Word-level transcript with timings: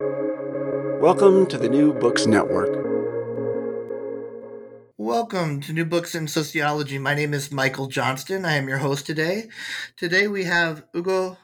Welcome 0.00 1.46
to 1.46 1.58
the 1.58 1.68
New 1.68 1.92
Books 1.92 2.24
Network. 2.24 2.70
Welcome 4.96 5.60
to 5.62 5.72
New 5.72 5.86
Books 5.86 6.14
in 6.14 6.28
Sociology. 6.28 6.98
My 6.98 7.16
name 7.16 7.34
is 7.34 7.50
Michael 7.50 7.88
Johnston. 7.88 8.44
I 8.44 8.52
am 8.52 8.68
your 8.68 8.78
host 8.78 9.06
today. 9.06 9.48
Today 9.96 10.28
we 10.28 10.44
have 10.44 10.84
Ugo 10.94 11.36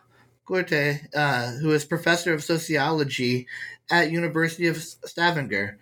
Corte, 0.45 1.01
uh, 1.17 1.51
who 1.55 1.73
is 1.73 1.85
professor 1.85 2.33
of 2.33 2.45
sociology 2.45 3.49
at 3.91 4.13
University 4.13 4.69
of 4.69 4.81
Stavanger. 4.81 5.77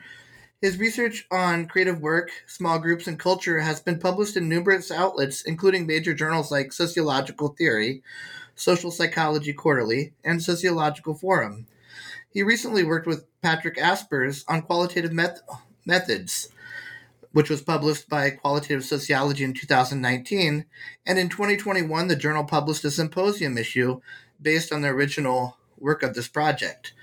His 0.62 0.78
research 0.78 1.26
on 1.30 1.66
creative 1.66 2.00
work, 2.00 2.30
small 2.46 2.78
groups, 2.78 3.06
and 3.06 3.18
culture 3.18 3.60
has 3.60 3.80
been 3.80 3.98
published 3.98 4.38
in 4.38 4.48
numerous 4.48 4.90
outlets, 4.90 5.42
including 5.42 5.86
major 5.86 6.14
journals 6.14 6.50
like 6.50 6.72
Sociological 6.72 7.48
Theory, 7.48 8.02
Social 8.54 8.90
Psychology 8.90 9.52
Quarterly, 9.52 10.14
and 10.24 10.42
Sociological 10.42 11.12
Forum. 11.12 11.66
He 12.32 12.42
recently 12.42 12.82
worked 12.82 13.06
with 13.06 13.26
Patrick 13.42 13.76
Aspers 13.76 14.44
on 14.48 14.62
qualitative 14.62 15.12
met- 15.12 15.40
methods, 15.84 16.48
which 17.32 17.50
was 17.50 17.60
published 17.60 18.08
by 18.08 18.30
Qualitative 18.30 18.84
Sociology 18.84 19.44
in 19.44 19.52
2019. 19.52 20.64
And 21.04 21.18
in 21.18 21.28
2021, 21.28 22.08
the 22.08 22.16
journal 22.16 22.44
published 22.44 22.84
a 22.84 22.90
symposium 22.90 23.58
issue 23.58 24.00
based 24.40 24.72
on 24.72 24.80
the 24.80 24.88
original 24.88 25.58
work 25.78 26.02
of 26.02 26.14
this 26.14 26.28
project. 26.28 26.94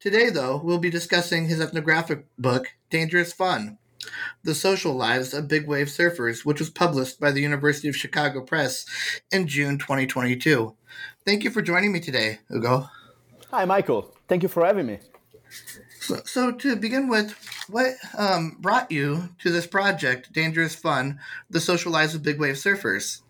Today, 0.00 0.30
though, 0.30 0.60
we'll 0.62 0.78
be 0.78 0.90
discussing 0.90 1.46
his 1.48 1.60
ethnographic 1.60 2.26
book, 2.36 2.68
Dangerous 2.90 3.32
Fun 3.32 3.78
The 4.42 4.54
Social 4.54 4.94
Lives 4.94 5.32
of 5.32 5.48
Big 5.48 5.66
Wave 5.66 5.88
Surfers, 5.88 6.44
which 6.44 6.60
was 6.60 6.70
published 6.70 7.20
by 7.20 7.30
the 7.30 7.40
University 7.40 7.88
of 7.88 7.96
Chicago 7.96 8.40
Press 8.40 8.84
in 9.30 9.46
June 9.46 9.78
2022. 9.78 10.76
Thank 11.24 11.44
you 11.44 11.50
for 11.50 11.62
joining 11.62 11.92
me 11.92 12.00
today, 12.00 12.40
Ugo. 12.50 12.88
Hi, 13.50 13.64
Michael. 13.64 14.15
Thank 14.28 14.42
you 14.42 14.48
for 14.48 14.64
having 14.64 14.86
me. 14.86 14.98
So, 16.00 16.20
so 16.24 16.52
to 16.52 16.76
begin 16.76 17.08
with, 17.08 17.34
what 17.68 17.94
um, 18.16 18.56
brought 18.60 18.90
you 18.90 19.28
to 19.40 19.50
this 19.50 19.66
project, 19.66 20.32
Dangerous 20.32 20.74
Fun, 20.74 21.18
The 21.50 21.60
Social 21.60 21.92
Lives 21.92 22.14
of 22.14 22.22
Big 22.22 22.38
Wave 22.38 22.54
Surfers? 22.54 23.22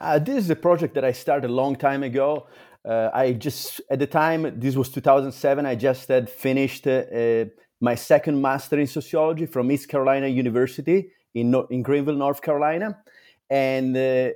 Uh, 0.00 0.18
this 0.18 0.36
is 0.44 0.50
a 0.50 0.56
project 0.56 0.94
that 0.94 1.04
I 1.04 1.12
started 1.12 1.50
a 1.50 1.52
long 1.52 1.74
time 1.74 2.02
ago. 2.02 2.46
Uh, 2.84 3.10
I 3.12 3.32
just, 3.32 3.80
at 3.90 3.98
the 3.98 4.06
time, 4.06 4.60
this 4.60 4.76
was 4.76 4.88
2007, 4.90 5.66
I 5.66 5.74
just 5.74 6.08
had 6.08 6.30
finished 6.30 6.86
uh, 6.86 7.46
my 7.80 7.94
second 7.94 8.40
master 8.40 8.78
in 8.78 8.86
sociology 8.86 9.46
from 9.46 9.70
East 9.70 9.88
Carolina 9.88 10.26
University 10.28 11.10
in, 11.34 11.54
in 11.70 11.82
Greenville, 11.82 12.16
North 12.16 12.42
Carolina. 12.42 12.98
And 13.50 13.96
uh, 13.96 14.30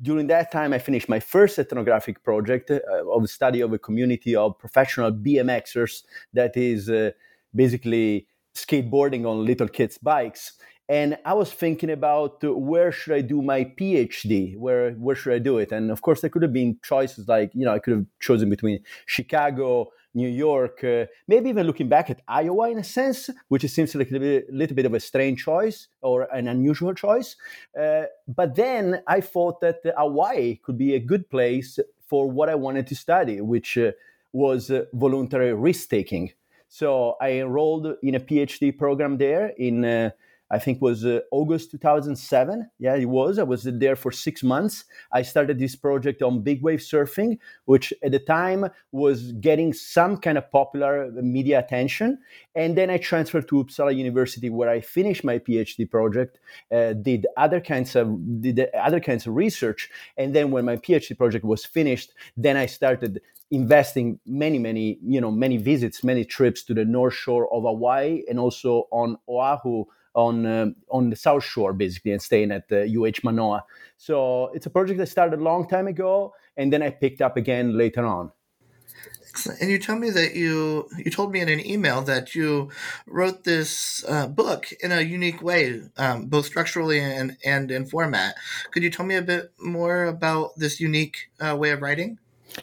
during 0.00 0.28
that 0.28 0.52
time, 0.52 0.72
I 0.72 0.78
finished 0.78 1.08
my 1.08 1.18
first 1.18 1.58
ethnographic 1.58 2.22
project 2.22 2.70
uh, 2.70 2.78
of 3.10 3.28
study 3.28 3.60
of 3.60 3.72
a 3.72 3.78
community 3.78 4.36
of 4.36 4.58
professional 4.58 5.12
BMXers 5.12 6.04
that 6.32 6.56
is 6.56 6.88
uh, 6.88 7.10
basically 7.54 8.28
skateboarding 8.54 9.26
on 9.26 9.44
little 9.44 9.68
kids' 9.68 9.98
bikes. 9.98 10.52
And 10.88 11.18
I 11.24 11.34
was 11.34 11.52
thinking 11.52 11.90
about 11.90 12.38
where 12.42 12.92
should 12.92 13.14
I 13.14 13.20
do 13.20 13.42
my 13.42 13.64
PhD? 13.64 14.56
Where 14.56 14.92
where 14.92 15.16
should 15.16 15.32
I 15.32 15.40
do 15.40 15.58
it? 15.58 15.72
And 15.72 15.90
of 15.90 16.02
course, 16.02 16.20
there 16.20 16.30
could 16.30 16.42
have 16.42 16.52
been 16.52 16.78
choices 16.84 17.26
like 17.26 17.50
you 17.54 17.64
know 17.64 17.74
I 17.74 17.80
could 17.80 17.94
have 17.94 18.06
chosen 18.20 18.48
between 18.48 18.78
Chicago, 19.06 19.88
New 20.16 20.28
York, 20.28 20.82
uh, 20.82 21.04
maybe 21.28 21.50
even 21.50 21.66
looking 21.66 21.88
back 21.88 22.08
at 22.10 22.22
Iowa 22.26 22.70
in 22.70 22.78
a 22.78 22.84
sense, 22.84 23.30
which 23.48 23.68
seems 23.68 23.94
like 23.94 24.10
a 24.10 24.42
little 24.50 24.74
bit, 24.74 24.86
of 24.86 24.94
a 24.94 25.00
strange 25.00 25.44
choice 25.44 25.88
or 26.00 26.22
an 26.34 26.48
unusual 26.48 26.94
choice. 26.94 27.36
Uh, 27.78 28.04
but 28.26 28.54
then 28.54 29.02
I 29.06 29.20
thought 29.20 29.60
that 29.60 29.80
Hawaii 29.96 30.56
could 30.56 30.78
be 30.78 30.94
a 30.94 30.98
good 30.98 31.28
place 31.28 31.78
for 32.06 32.30
what 32.30 32.48
I 32.48 32.54
wanted 32.54 32.86
to 32.88 32.94
study, 32.94 33.40
which 33.40 33.76
uh, 33.76 33.92
was 34.32 34.70
uh, 34.70 34.84
voluntary 34.94 35.52
risk 35.52 35.90
taking. 35.90 36.32
So 36.68 37.16
I 37.20 37.32
enrolled 37.32 37.94
in 38.02 38.14
a 38.14 38.20
PhD 38.20 38.76
program 38.76 39.18
there 39.18 39.48
in 39.58 39.84
uh, 39.84 40.10
I 40.50 40.58
think 40.58 40.80
was 40.80 41.04
uh, 41.04 41.20
August 41.32 41.72
2007. 41.72 42.70
Yeah, 42.78 42.94
it 42.94 43.06
was. 43.06 43.38
I 43.38 43.42
was 43.42 43.64
there 43.64 43.96
for 43.96 44.12
six 44.12 44.42
months. 44.42 44.84
I 45.12 45.22
started 45.22 45.58
this 45.58 45.74
project 45.74 46.22
on 46.22 46.42
big 46.42 46.62
wave 46.62 46.78
surfing, 46.78 47.38
which 47.64 47.92
at 48.02 48.12
the 48.12 48.18
time 48.18 48.70
was 48.92 49.32
getting 49.32 49.72
some 49.72 50.16
kind 50.18 50.38
of 50.38 50.50
popular 50.50 51.10
media 51.12 51.58
attention. 51.58 52.18
And 52.54 52.76
then 52.76 52.90
I 52.90 52.98
transferred 52.98 53.48
to 53.48 53.64
Uppsala 53.64 53.96
University, 53.96 54.50
where 54.50 54.68
I 54.68 54.80
finished 54.80 55.24
my 55.24 55.38
PhD 55.38 55.90
project, 55.90 56.38
uh, 56.72 56.92
did 56.92 57.26
other 57.36 57.60
kinds 57.60 57.96
of 57.96 58.06
did 58.40 58.68
other 58.74 59.00
kinds 59.00 59.26
of 59.26 59.34
research, 59.34 59.90
and 60.16 60.34
then 60.34 60.50
when 60.50 60.64
my 60.64 60.76
PhD 60.76 61.16
project 61.16 61.44
was 61.44 61.64
finished, 61.64 62.12
then 62.36 62.56
I 62.56 62.66
started 62.66 63.20
investing 63.50 64.18
many 64.26 64.58
many 64.58 64.98
you 65.04 65.20
know 65.20 65.30
many 65.30 65.56
visits 65.56 66.02
many 66.02 66.24
trips 66.24 66.64
to 66.64 66.74
the 66.74 66.84
north 66.84 67.14
shore 67.14 67.46
of 67.54 67.62
hawaii 67.62 68.24
and 68.28 68.40
also 68.40 68.88
on 68.90 69.16
oahu 69.28 69.84
on 70.16 70.46
uh, 70.46 70.66
on 70.90 71.10
the 71.10 71.16
south 71.16 71.44
shore 71.44 71.72
basically 71.72 72.10
and 72.10 72.20
staying 72.20 72.50
at 72.50 72.68
the 72.68 72.82
UH 72.98 73.20
Manoa. 73.22 73.64
So 73.98 74.50
it's 74.54 74.66
a 74.66 74.70
project 74.70 74.98
that 74.98 75.06
started 75.06 75.38
a 75.38 75.42
long 75.42 75.68
time 75.68 75.86
ago, 75.86 76.32
and 76.56 76.72
then 76.72 76.82
I 76.82 76.90
picked 76.90 77.20
up 77.20 77.36
again 77.36 77.76
later 77.76 78.04
on. 78.04 78.32
And 79.60 79.70
you 79.70 79.78
tell 79.78 79.98
me 79.98 80.08
that 80.10 80.34
you 80.34 80.88
you 80.96 81.10
told 81.10 81.30
me 81.30 81.40
in 81.40 81.50
an 81.50 81.64
email 81.64 82.00
that 82.02 82.34
you 82.34 82.70
wrote 83.06 83.44
this 83.44 84.02
uh, 84.08 84.26
book 84.26 84.72
in 84.82 84.90
a 84.90 85.02
unique 85.02 85.42
way, 85.42 85.82
um, 85.98 86.26
both 86.26 86.46
structurally 86.46 87.00
and 87.00 87.36
and 87.44 87.70
in 87.70 87.84
format. 87.84 88.34
Could 88.70 88.82
you 88.82 88.90
tell 88.90 89.04
me 89.04 89.16
a 89.16 89.22
bit 89.22 89.52
more 89.60 90.06
about 90.06 90.56
this 90.56 90.80
unique 90.80 91.30
uh, 91.38 91.54
way 91.54 91.70
of 91.70 91.82
writing? 91.82 92.18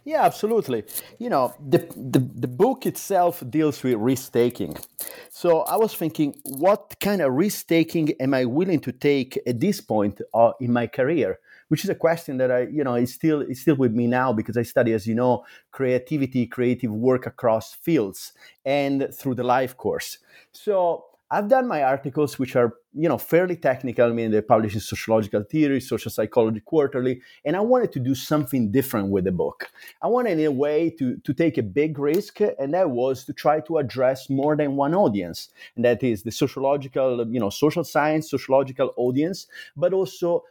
Yeah, 0.05 0.23
absolutely. 0.23 0.83
You 1.19 1.29
know, 1.29 1.53
the, 1.59 1.79
the, 1.95 2.19
the 2.19 2.47
book 2.47 2.85
itself 2.85 3.43
deals 3.49 3.83
with 3.83 3.95
risk 3.95 4.31
taking. 4.33 4.75
So 5.29 5.61
I 5.61 5.75
was 5.75 5.93
thinking, 5.93 6.35
what 6.43 6.95
kind 6.99 7.21
of 7.21 7.33
risk 7.33 7.67
taking 7.67 8.11
am 8.19 8.33
I 8.33 8.45
willing 8.45 8.79
to 8.81 8.91
take 8.91 9.39
at 9.45 9.59
this 9.59 9.81
point 9.81 10.21
uh, 10.33 10.51
in 10.59 10.73
my 10.73 10.87
career? 10.87 11.39
Which 11.67 11.83
is 11.83 11.89
a 11.89 11.95
question 11.95 12.37
that 12.37 12.51
I, 12.51 12.61
you 12.63 12.83
know, 12.83 12.95
is 12.95 13.13
still 13.13 13.41
is 13.41 13.61
still 13.61 13.75
with 13.75 13.93
me 13.93 14.05
now 14.05 14.31
because 14.31 14.57
I 14.57 14.63
study, 14.63 14.93
as 14.93 15.07
you 15.07 15.15
know, 15.15 15.43
creativity, 15.71 16.45
creative 16.45 16.91
work 16.91 17.25
across 17.25 17.73
fields 17.73 18.33
and 18.63 19.09
through 19.13 19.35
the 19.35 19.43
life 19.43 19.75
course. 19.75 20.19
So 20.51 21.05
I've 21.33 21.47
done 21.47 21.67
my 21.67 21.81
articles, 21.81 22.37
which 22.37 22.55
are 22.55 22.75
you 22.93 23.09
know 23.09 23.17
fairly 23.17 23.55
technical. 23.55 24.05
I 24.07 24.13
mean, 24.13 24.29
they're 24.29 24.43
published 24.43 24.75
in 24.75 24.81
Sociological 24.81 25.41
Theory, 25.41 25.81
Social 25.81 26.11
Psychology 26.11 26.59
Quarterly, 26.59 27.21
and 27.43 27.55
I 27.55 27.59
wanted 27.59 27.91
to 27.93 27.99
do 27.99 28.13
something 28.13 28.71
different 28.71 29.09
with 29.09 29.23
the 29.23 29.31
book. 29.31 29.71
I 30.03 30.07
wanted, 30.07 30.37
in 30.37 30.45
a 30.45 30.51
way, 30.51 30.91
to 30.99 31.17
to 31.17 31.33
take 31.33 31.57
a 31.57 31.63
big 31.63 31.97
risk, 31.97 32.39
and 32.59 32.71
that 32.75 32.91
was 32.91 33.25
to 33.25 33.33
try 33.33 33.61
to 33.61 33.79
address 33.79 34.29
more 34.29 34.55
than 34.55 34.75
one 34.75 34.93
audience, 34.93 35.49
and 35.75 35.83
that 35.83 36.03
is 36.03 36.21
the 36.21 36.31
sociological, 36.31 37.27
you 37.27 37.39
know, 37.39 37.49
social 37.49 37.83
science, 37.83 38.29
sociological 38.29 38.93
audience, 38.95 39.47
but 39.75 39.91
also 39.91 40.43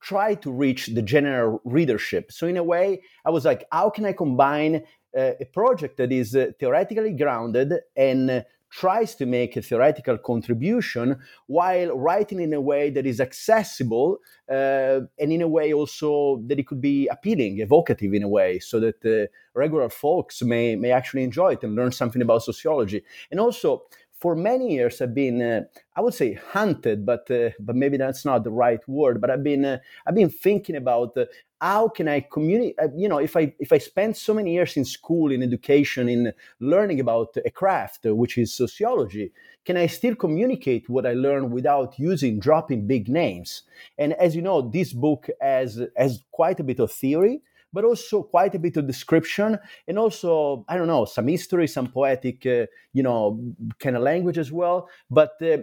try 0.00 0.34
to 0.34 0.52
reach 0.52 0.88
the 0.88 1.02
general 1.02 1.62
readership. 1.64 2.32
So 2.32 2.46
in 2.46 2.58
a 2.58 2.62
way, 2.62 3.00
I 3.24 3.30
was 3.30 3.46
like, 3.46 3.64
how 3.72 3.88
can 3.88 4.04
I 4.04 4.12
combine 4.12 4.82
uh, 5.16 5.32
a 5.40 5.44
project 5.46 5.96
that 5.96 6.12
is 6.12 6.34
uh, 6.34 6.52
theoretically 6.58 7.12
grounded 7.12 7.74
and 7.96 8.30
uh, 8.30 8.42
tries 8.72 9.14
to 9.14 9.26
make 9.26 9.54
a 9.54 9.62
theoretical 9.62 10.16
contribution 10.16 11.18
while 11.46 11.94
writing 11.96 12.40
in 12.40 12.54
a 12.54 12.60
way 12.60 12.88
that 12.88 13.06
is 13.06 13.20
accessible 13.20 14.18
uh, 14.50 15.00
and 15.20 15.30
in 15.30 15.42
a 15.42 15.48
way 15.48 15.74
also 15.74 16.42
that 16.46 16.58
it 16.58 16.66
could 16.66 16.80
be 16.80 17.06
appealing, 17.08 17.60
evocative 17.60 18.14
in 18.14 18.22
a 18.22 18.28
way, 18.28 18.58
so 18.58 18.80
that 18.80 19.04
uh, 19.04 19.30
regular 19.54 19.90
folks 19.90 20.42
may 20.42 20.74
may 20.74 20.90
actually 20.90 21.22
enjoy 21.22 21.52
it 21.52 21.62
and 21.62 21.74
learn 21.74 21.92
something 21.92 22.22
about 22.22 22.42
sociology. 22.42 23.02
And 23.30 23.38
also, 23.38 23.82
for 24.22 24.36
many 24.36 24.72
years 24.72 25.02
I've 25.02 25.14
been 25.14 25.42
uh, 25.42 25.62
I 25.96 26.00
would 26.00 26.14
say 26.14 26.34
hunted 26.34 27.04
but 27.04 27.28
uh, 27.28 27.50
but 27.58 27.74
maybe 27.74 27.96
that's 27.96 28.24
not 28.24 28.44
the 28.44 28.52
right 28.64 28.80
word 28.88 29.20
but 29.20 29.30
I've 29.30 29.42
been 29.42 29.64
uh, 29.64 29.78
I've 30.06 30.14
been 30.14 30.30
thinking 30.30 30.76
about 30.76 31.16
uh, 31.16 31.24
how 31.60 31.88
can 31.88 32.06
I 32.06 32.20
communicate 32.20 32.76
uh, 32.80 32.88
you 32.96 33.08
know 33.08 33.18
if 33.18 33.36
I 33.36 33.52
if 33.58 33.72
I 33.72 33.78
spend 33.78 34.16
so 34.16 34.32
many 34.32 34.54
years 34.54 34.76
in 34.76 34.84
school 34.84 35.32
in 35.32 35.42
education 35.42 36.08
in 36.08 36.32
learning 36.60 37.00
about 37.00 37.36
a 37.44 37.50
craft 37.50 38.06
uh, 38.06 38.14
which 38.14 38.38
is 38.38 38.54
sociology 38.54 39.32
can 39.64 39.76
I 39.76 39.86
still 39.86 40.14
communicate 40.14 40.88
what 40.88 41.06
I 41.06 41.14
learned 41.14 41.52
without 41.52 41.98
using 41.98 42.40
dropping 42.40 42.86
big 42.88 43.08
names? 43.08 43.62
And 43.98 44.12
as 44.14 44.34
you 44.36 44.42
know 44.42 44.62
this 44.62 44.92
book 44.92 45.28
has 45.40 45.80
has 45.96 46.22
quite 46.30 46.60
a 46.60 46.64
bit 46.64 46.80
of 46.80 46.92
theory 46.92 47.42
but 47.72 47.84
also 47.84 48.22
quite 48.22 48.54
a 48.54 48.58
bit 48.58 48.76
of 48.76 48.86
description 48.86 49.58
and 49.88 49.98
also 49.98 50.64
i 50.68 50.76
don't 50.76 50.86
know 50.86 51.04
some 51.04 51.28
history 51.28 51.66
some 51.66 51.88
poetic 51.88 52.44
uh, 52.46 52.66
you 52.92 53.02
know 53.02 53.38
kind 53.78 53.96
of 53.96 54.02
language 54.02 54.38
as 54.38 54.52
well. 54.52 54.88
But 55.10 55.32
uh, 55.42 55.58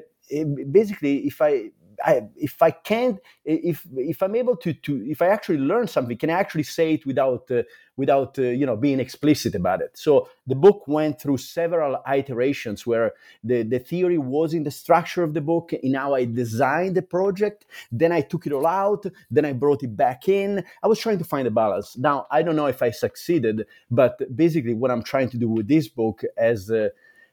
basically 0.72 1.26
if 1.26 1.42
i 1.42 1.72
I, 2.06 2.24
if 2.36 2.62
I 2.62 2.72
can't, 2.72 3.20
if 3.46 3.86
if 3.96 4.22
I'm 4.22 4.36
able 4.36 4.56
to 4.58 4.74
to 4.74 5.06
if 5.10 5.22
I 5.22 5.28
actually 5.28 5.60
learn 5.60 5.88
something, 5.88 6.18
can 6.18 6.30
I 6.30 6.34
actually 6.34 6.64
say 6.64 6.94
it 6.94 7.06
without 7.06 7.50
uh, 7.52 7.64
without 7.98 8.38
uh, 8.40 8.44
you 8.44 8.66
know 8.66 8.76
being 8.76 9.00
explicit 9.00 9.56
about 9.56 9.82
it? 9.82 9.98
So 9.98 10.30
the 10.48 10.56
book 10.56 10.88
went 10.88 11.20
through 11.22 11.38
several 11.38 12.02
iterations 12.08 12.86
where 12.86 13.14
the 13.44 13.64
the 13.64 13.80
theory 13.80 14.18
was 14.18 14.54
in 14.54 14.64
the 14.64 14.72
structure 14.72 15.24
of 15.24 15.34
the 15.34 15.42
book, 15.42 15.74
in 15.74 15.94
how 15.94 16.14
I 16.14 16.26
designed 16.26 16.96
the 16.96 17.02
project. 17.02 17.66
Then 17.92 18.12
I 18.12 18.22
took 18.22 18.46
it 18.46 18.54
all 18.54 18.68
out. 18.68 19.06
Then 19.32 19.46
I 19.46 19.54
brought 19.54 19.84
it 19.84 19.96
back 19.96 20.28
in. 20.28 20.64
I 20.84 20.88
was 20.88 21.00
trying 21.00 21.18
to 21.20 21.26
find 21.26 21.48
a 21.48 21.52
balance. 21.52 21.98
Now 21.98 22.28
I 22.32 22.44
don't 22.44 22.56
know 22.56 22.68
if 22.68 22.82
I 22.82 22.92
succeeded, 22.92 23.66
but 23.90 24.20
basically 24.36 24.74
what 24.74 24.92
I'm 24.92 25.04
trying 25.04 25.30
to 25.30 25.38
do 25.38 25.50
with 25.50 25.68
this 25.68 25.88
book 25.88 26.24
as 26.38 26.72
uh, 26.72 26.90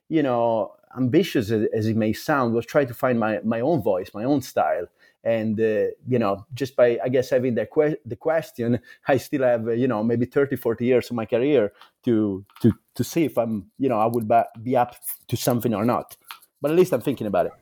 you 0.09 0.23
know 0.23 0.73
ambitious 0.97 1.51
as 1.51 1.87
it 1.87 1.97
may 1.97 2.13
sound, 2.13 2.55
was 2.55 2.67
trying 2.67 2.87
to 2.87 2.95
find 2.95 3.19
my, 3.19 3.41
my 3.45 3.61
own 3.61 3.83
voice, 3.83 4.11
my 4.15 4.25
own 4.25 4.43
style. 4.43 4.87
And, 5.25 5.61
uh, 5.61 5.89
you 6.07 6.19
know, 6.19 6.47
just 6.55 6.77
by, 6.77 6.99
I 7.03 7.09
guess, 7.09 7.31
having 7.31 7.57
the, 7.57 7.67
que- 7.67 7.99
the 8.05 8.17
question, 8.17 8.81
I 9.09 9.17
still 9.17 9.43
have, 9.43 9.67
uh, 9.67 9.73
you 9.73 9.89
know, 9.89 10.03
maybe 10.03 10.27
30, 10.27 10.57
40 10.57 10.85
years 10.85 11.11
of 11.11 11.17
my 11.17 11.27
career 11.27 11.73
to, 12.05 12.45
to, 12.63 12.73
to 12.95 13.05
see 13.05 13.25
if 13.25 13.37
I'm, 13.37 13.71
you 13.79 13.89
know, 13.89 13.99
I 13.99 14.07
would 14.07 14.31
be 14.63 14.77
up 14.77 14.97
to 15.29 15.37
something 15.37 15.75
or 15.75 15.85
not. 15.85 16.17
But 16.61 16.71
at 16.71 16.77
least 16.77 16.93
I'm 16.93 17.01
thinking 17.01 17.27
about 17.27 17.47
it. 17.47 17.53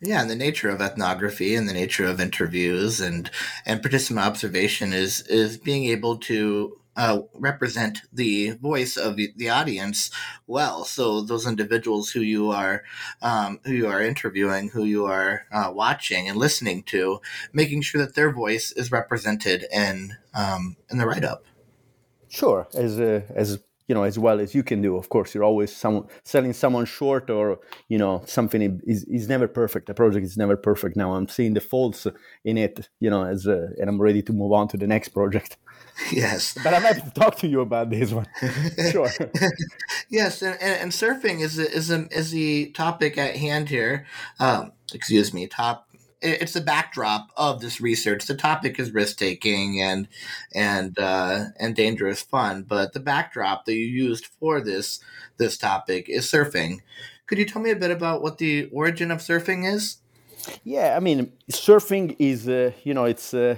Yeah, 0.00 0.20
and 0.20 0.30
the 0.30 0.36
nature 0.36 0.68
of 0.68 0.80
ethnography 0.80 1.56
and 1.56 1.68
the 1.68 1.72
nature 1.72 2.06
of 2.06 2.20
interviews 2.20 3.00
and 3.00 3.28
and 3.66 3.82
participant 3.82 4.24
observation 4.24 4.92
is 4.92 5.22
is 5.22 5.56
being 5.56 5.86
able 5.86 6.16
to 6.18 6.78
uh, 6.96 7.22
represent 7.34 8.02
the 8.12 8.50
voice 8.52 8.96
of 8.96 9.16
the, 9.16 9.32
the, 9.36 9.48
audience 9.48 10.10
well. 10.46 10.84
So 10.84 11.20
those 11.20 11.46
individuals 11.46 12.10
who 12.10 12.20
you 12.20 12.50
are 12.50 12.84
um, 13.22 13.60
who 13.64 13.72
you 13.72 13.88
are 13.88 14.02
interviewing, 14.02 14.70
who 14.70 14.84
you 14.84 15.06
are 15.06 15.46
uh, 15.52 15.70
watching 15.72 16.28
and 16.28 16.36
listening 16.36 16.82
to, 16.84 17.20
making 17.52 17.82
sure 17.82 18.04
that 18.04 18.14
their 18.14 18.30
voice 18.30 18.72
is 18.72 18.92
represented 18.92 19.66
in 19.72 20.16
um, 20.34 20.76
in 20.90 20.98
the 20.98 21.06
write 21.06 21.24
up. 21.24 21.44
Sure, 22.28 22.66
as 22.74 22.98
uh, 22.98 23.22
as 23.34 23.58
you 23.88 23.94
know 23.94 24.02
as 24.02 24.18
well 24.18 24.40
as 24.40 24.54
you 24.54 24.62
can 24.62 24.82
do 24.82 24.96
of 24.96 25.08
course. 25.08 25.34
You're 25.34 25.44
always 25.44 25.74
some, 25.74 26.06
selling 26.24 26.52
someone 26.52 26.84
short 26.84 27.30
or 27.30 27.60
you 27.88 27.98
know 27.98 28.22
something 28.26 28.80
is, 28.84 29.04
is 29.04 29.28
never 29.28 29.48
perfect. 29.48 29.88
A 29.88 29.94
project 29.94 30.24
is 30.24 30.36
never 30.36 30.56
perfect. 30.56 30.96
Now 30.96 31.14
i'm 31.14 31.28
seeing 31.28 31.54
the 31.54 31.60
faults 31.60 32.06
in 32.44 32.58
it 32.58 32.88
you 33.00 33.10
know 33.10 33.24
as 33.24 33.46
uh, 33.46 33.68
and 33.78 33.88
i'm 33.88 34.00
ready 34.00 34.22
to 34.22 34.32
move 34.32 34.52
on 34.52 34.68
to 34.68 34.76
the 34.76 34.86
next 34.86 35.08
project. 35.10 35.56
Yes. 36.12 36.56
But 36.64 36.74
i'm 36.74 36.82
happy 36.82 37.02
to 37.02 37.10
talk 37.10 37.36
to 37.36 37.46
you 37.46 37.60
about 37.60 37.90
this 37.90 38.12
one. 38.12 38.26
Sure. 38.90 39.08
Yes 40.08 40.42
and, 40.42 40.60
and, 40.60 40.90
surfing 40.90 41.40
is 41.40 41.58
is 41.58 41.90
a, 41.90 42.08
is 42.10 42.30
the 42.30 42.70
topic 42.70 43.16
at 43.18 43.36
hand 43.36 43.68
here. 43.68 44.06
Um, 44.40 44.72
excuse 44.92 45.32
me 45.32 45.46
top 45.46 45.88
it's 46.24 46.54
the 46.54 46.60
backdrop 46.60 47.28
of 47.36 47.60
this 47.60 47.80
research. 47.80 48.26
The 48.26 48.34
topic 48.34 48.78
is 48.78 48.92
risk 48.92 49.18
taking 49.18 49.80
and 49.80 50.08
and 50.54 50.98
uh, 50.98 51.46
and 51.58 51.76
dangerous 51.76 52.22
fun, 52.22 52.62
but 52.62 52.92
the 52.92 53.00
backdrop 53.00 53.64
that 53.66 53.74
you 53.74 53.86
used 53.86 54.26
for 54.26 54.60
this 54.60 55.00
this 55.36 55.56
topic 55.56 56.08
is 56.08 56.30
surfing. 56.30 56.80
Could 57.26 57.38
you 57.38 57.44
tell 57.44 57.62
me 57.62 57.70
a 57.70 57.76
bit 57.76 57.90
about 57.90 58.22
what 58.22 58.38
the 58.38 58.68
origin 58.72 59.10
of 59.10 59.18
surfing 59.18 59.70
is? 59.70 59.98
Yeah, 60.62 60.94
I 60.96 61.00
mean, 61.00 61.32
surfing 61.50 62.16
is 62.18 62.48
uh, 62.48 62.72
you 62.82 62.94
know 62.94 63.04
it's 63.04 63.34
uh, 63.34 63.56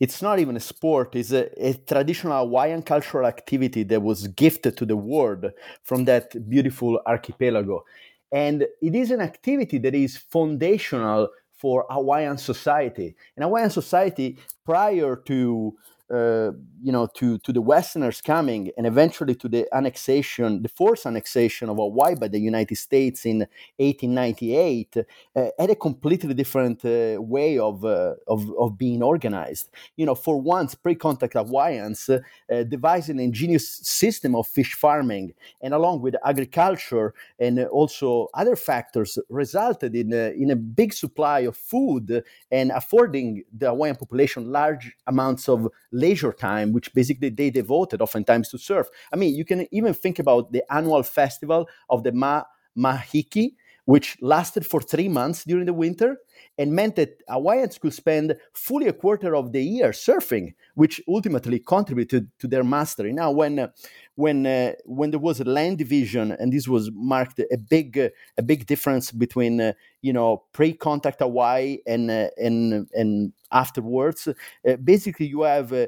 it's 0.00 0.22
not 0.22 0.38
even 0.38 0.56
a 0.56 0.60
sport. 0.60 1.14
It's 1.14 1.32
a, 1.32 1.50
a, 1.68 1.74
traditional 1.74 2.38
Hawaiian 2.38 2.82
cultural 2.82 3.26
activity 3.26 3.82
that 3.84 4.02
was 4.02 4.28
gifted 4.28 4.76
to 4.78 4.86
the 4.86 4.96
world 4.96 5.46
from 5.82 6.04
that 6.06 6.48
beautiful 6.48 7.00
archipelago, 7.06 7.84
and 8.32 8.66
it 8.82 8.94
is 8.94 9.10
an 9.10 9.20
activity 9.20 9.78
that 9.78 9.94
is 9.94 10.16
foundational 10.16 11.28
for 11.56 11.86
Hawaiian 11.90 12.38
society. 12.38 13.14
And 13.36 13.44
Hawaiian 13.44 13.70
society, 13.70 14.38
prior 14.64 15.16
to 15.26 15.74
uh, 16.14 16.52
you 16.82 16.92
know, 16.92 17.06
to, 17.06 17.38
to 17.38 17.52
the 17.52 17.60
Westerners 17.60 18.20
coming 18.20 18.70
and 18.76 18.86
eventually 18.86 19.34
to 19.34 19.48
the 19.48 19.66
annexation, 19.74 20.62
the 20.62 20.68
forced 20.68 21.06
annexation 21.06 21.68
of 21.68 21.76
Hawaii 21.78 22.14
by 22.14 22.28
the 22.28 22.38
United 22.38 22.76
States 22.76 23.24
in 23.24 23.38
1898, 23.78 24.96
uh, 24.98 25.46
had 25.58 25.70
a 25.70 25.74
completely 25.74 26.34
different 26.34 26.84
uh, 26.84 27.20
way 27.20 27.58
of, 27.58 27.84
uh, 27.84 28.14
of, 28.28 28.48
of 28.58 28.78
being 28.78 29.02
organized. 29.02 29.70
You 29.96 30.06
know, 30.06 30.14
for 30.14 30.40
once, 30.40 30.74
pre-contact 30.74 31.32
Hawaiians 31.32 32.08
uh, 32.10 32.18
devised 32.64 33.08
an 33.10 33.18
ingenious 33.18 33.68
system 33.68 34.36
of 34.36 34.46
fish 34.46 34.74
farming, 34.74 35.32
and 35.62 35.74
along 35.74 36.02
with 36.02 36.14
agriculture 36.24 37.14
and 37.38 37.58
also 37.66 38.28
other 38.34 38.56
factors, 38.56 39.18
resulted 39.28 39.94
in 39.96 40.12
a, 40.12 40.32
in 40.32 40.50
a 40.50 40.56
big 40.56 40.92
supply 40.92 41.40
of 41.40 41.56
food 41.56 42.22
and 42.50 42.70
affording 42.70 43.42
the 43.56 43.66
Hawaiian 43.66 43.96
population 43.96 44.52
large 44.52 44.92
amounts 45.06 45.48
of 45.48 45.68
leisure 46.04 46.34
time, 46.48 46.68
which 46.74 46.88
basically 47.00 47.30
they 47.30 47.50
devoted 47.50 47.98
oftentimes 48.00 48.46
to 48.50 48.58
surf. 48.58 48.86
I 49.12 49.16
mean, 49.20 49.32
you 49.38 49.44
can 49.50 49.60
even 49.78 49.92
think 50.02 50.16
about 50.18 50.52
the 50.54 50.62
annual 50.78 51.02
festival 51.20 51.60
of 51.88 51.98
the 52.04 52.12
Ma 52.12 52.34
Makahiki, 52.76 53.46
which 53.92 54.16
lasted 54.20 54.64
for 54.66 54.80
three 54.80 55.08
months 55.08 55.44
during 55.44 55.66
the 55.66 55.78
winter 55.84 56.10
and 56.58 56.72
meant 56.72 56.96
that 56.96 57.10
Hawaiians 57.28 57.78
could 57.78 57.92
spend 57.92 58.36
fully 58.66 58.88
a 58.88 58.92
quarter 58.92 59.36
of 59.36 59.52
the 59.52 59.62
year 59.62 59.90
surfing, 59.90 60.54
which 60.74 61.02
ultimately 61.06 61.58
contributed 61.58 62.30
to 62.40 62.46
their 62.48 62.64
mastery. 62.64 63.12
Now, 63.12 63.30
when 63.40 63.58
uh, 63.58 63.68
when 64.16 64.46
uh, 64.46 64.72
when 64.84 65.10
there 65.10 65.20
was 65.20 65.40
a 65.40 65.44
land 65.44 65.78
division, 65.78 66.32
and 66.32 66.52
this 66.52 66.68
was 66.68 66.90
marked 66.94 67.40
a 67.40 67.58
big 67.58 67.98
a 68.38 68.42
big 68.42 68.66
difference 68.66 69.10
between 69.10 69.60
uh, 69.60 69.72
you 70.02 70.12
know 70.12 70.44
pre-contact 70.52 71.20
Hawaii 71.20 71.78
and 71.86 72.10
uh, 72.10 72.28
and 72.36 72.88
and 72.94 73.32
afterwards. 73.50 74.28
Uh, 74.28 74.76
basically, 74.76 75.26
you 75.26 75.42
have 75.42 75.72
uh, 75.72 75.86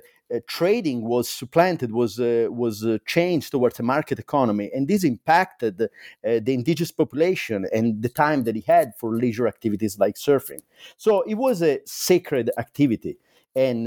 trading 0.48 1.02
was 1.02 1.28
supplanted, 1.28 1.92
was 1.92 2.18
was 2.18 2.84
changed 3.06 3.52
towards 3.52 3.78
a 3.78 3.84
market 3.84 4.18
economy, 4.18 4.70
and 4.74 4.88
this 4.88 5.04
impacted 5.04 5.78
the 5.78 6.52
indigenous 6.52 6.90
population 6.90 7.66
and 7.72 8.02
the 8.02 8.08
time 8.08 8.42
that 8.44 8.56
he 8.56 8.64
had 8.66 8.92
for 8.98 9.14
leisure 9.14 9.46
activities 9.46 9.98
like 9.98 10.16
surfing. 10.16 10.62
So 10.96 11.22
it 11.22 11.34
was 11.34 11.62
a 11.62 11.80
sacred 11.84 12.50
activity, 12.58 13.18
and 13.54 13.86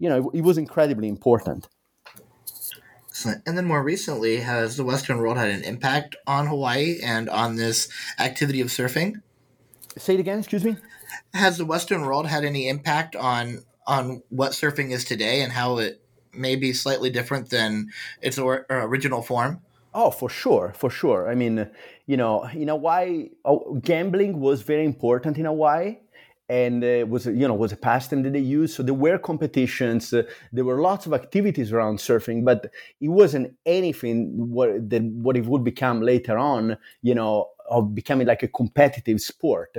you 0.00 0.08
know 0.08 0.30
it, 0.34 0.38
it 0.38 0.42
was 0.42 0.58
incredibly 0.58 1.06
important. 1.06 1.68
Excellent. 3.18 3.42
And 3.48 3.58
then 3.58 3.64
more 3.64 3.82
recently, 3.82 4.36
has 4.36 4.76
the 4.76 4.84
Western 4.84 5.18
world 5.18 5.38
had 5.38 5.48
an 5.48 5.64
impact 5.64 6.14
on 6.28 6.46
Hawaii 6.46 7.00
and 7.02 7.28
on 7.28 7.56
this 7.56 7.88
activity 8.16 8.60
of 8.60 8.68
surfing? 8.68 9.22
Say 9.96 10.14
it 10.14 10.20
again, 10.20 10.38
excuse 10.38 10.62
me. 10.62 10.76
Has 11.34 11.58
the 11.58 11.64
Western 11.64 12.02
world 12.02 12.28
had 12.28 12.44
any 12.44 12.68
impact 12.68 13.16
on 13.16 13.64
on 13.88 14.22
what 14.28 14.52
surfing 14.52 14.92
is 14.92 15.04
today 15.04 15.42
and 15.42 15.50
how 15.50 15.78
it 15.78 16.00
may 16.32 16.54
be 16.54 16.72
slightly 16.72 17.10
different 17.10 17.50
than 17.50 17.88
its 18.22 18.38
or, 18.38 18.66
original 18.70 19.20
form? 19.20 19.62
Oh, 19.92 20.12
for 20.12 20.30
sure, 20.30 20.72
for 20.76 20.88
sure. 20.88 21.28
I 21.28 21.34
mean, 21.34 21.68
you 22.06 22.16
know, 22.16 22.44
in 22.44 22.68
Hawaii, 22.68 23.30
oh, 23.44 23.80
gambling 23.82 24.38
was 24.38 24.62
very 24.62 24.84
important 24.84 25.38
in 25.38 25.44
Hawaii, 25.44 25.96
and 26.48 26.82
uh, 26.82 27.04
was 27.08 27.26
you 27.26 27.46
know 27.46 27.54
was 27.54 27.72
a 27.72 27.76
pastime 27.76 28.22
that 28.22 28.32
they 28.32 28.38
used. 28.38 28.74
So 28.74 28.82
there 28.82 28.94
were 28.94 29.18
competitions, 29.18 30.12
uh, 30.12 30.22
there 30.52 30.64
were 30.64 30.80
lots 30.80 31.06
of 31.06 31.12
activities 31.12 31.72
around 31.72 31.98
surfing, 31.98 32.44
but 32.44 32.70
it 33.00 33.08
wasn't 33.08 33.54
anything 33.66 34.50
what 34.50 34.88
that 34.90 35.02
what 35.02 35.36
it 35.36 35.44
would 35.46 35.64
become 35.64 36.00
later 36.00 36.38
on. 36.38 36.78
You 37.02 37.14
know, 37.14 37.50
of 37.68 37.94
becoming 37.94 38.26
like 38.26 38.42
a 38.42 38.48
competitive 38.48 39.20
sport. 39.20 39.76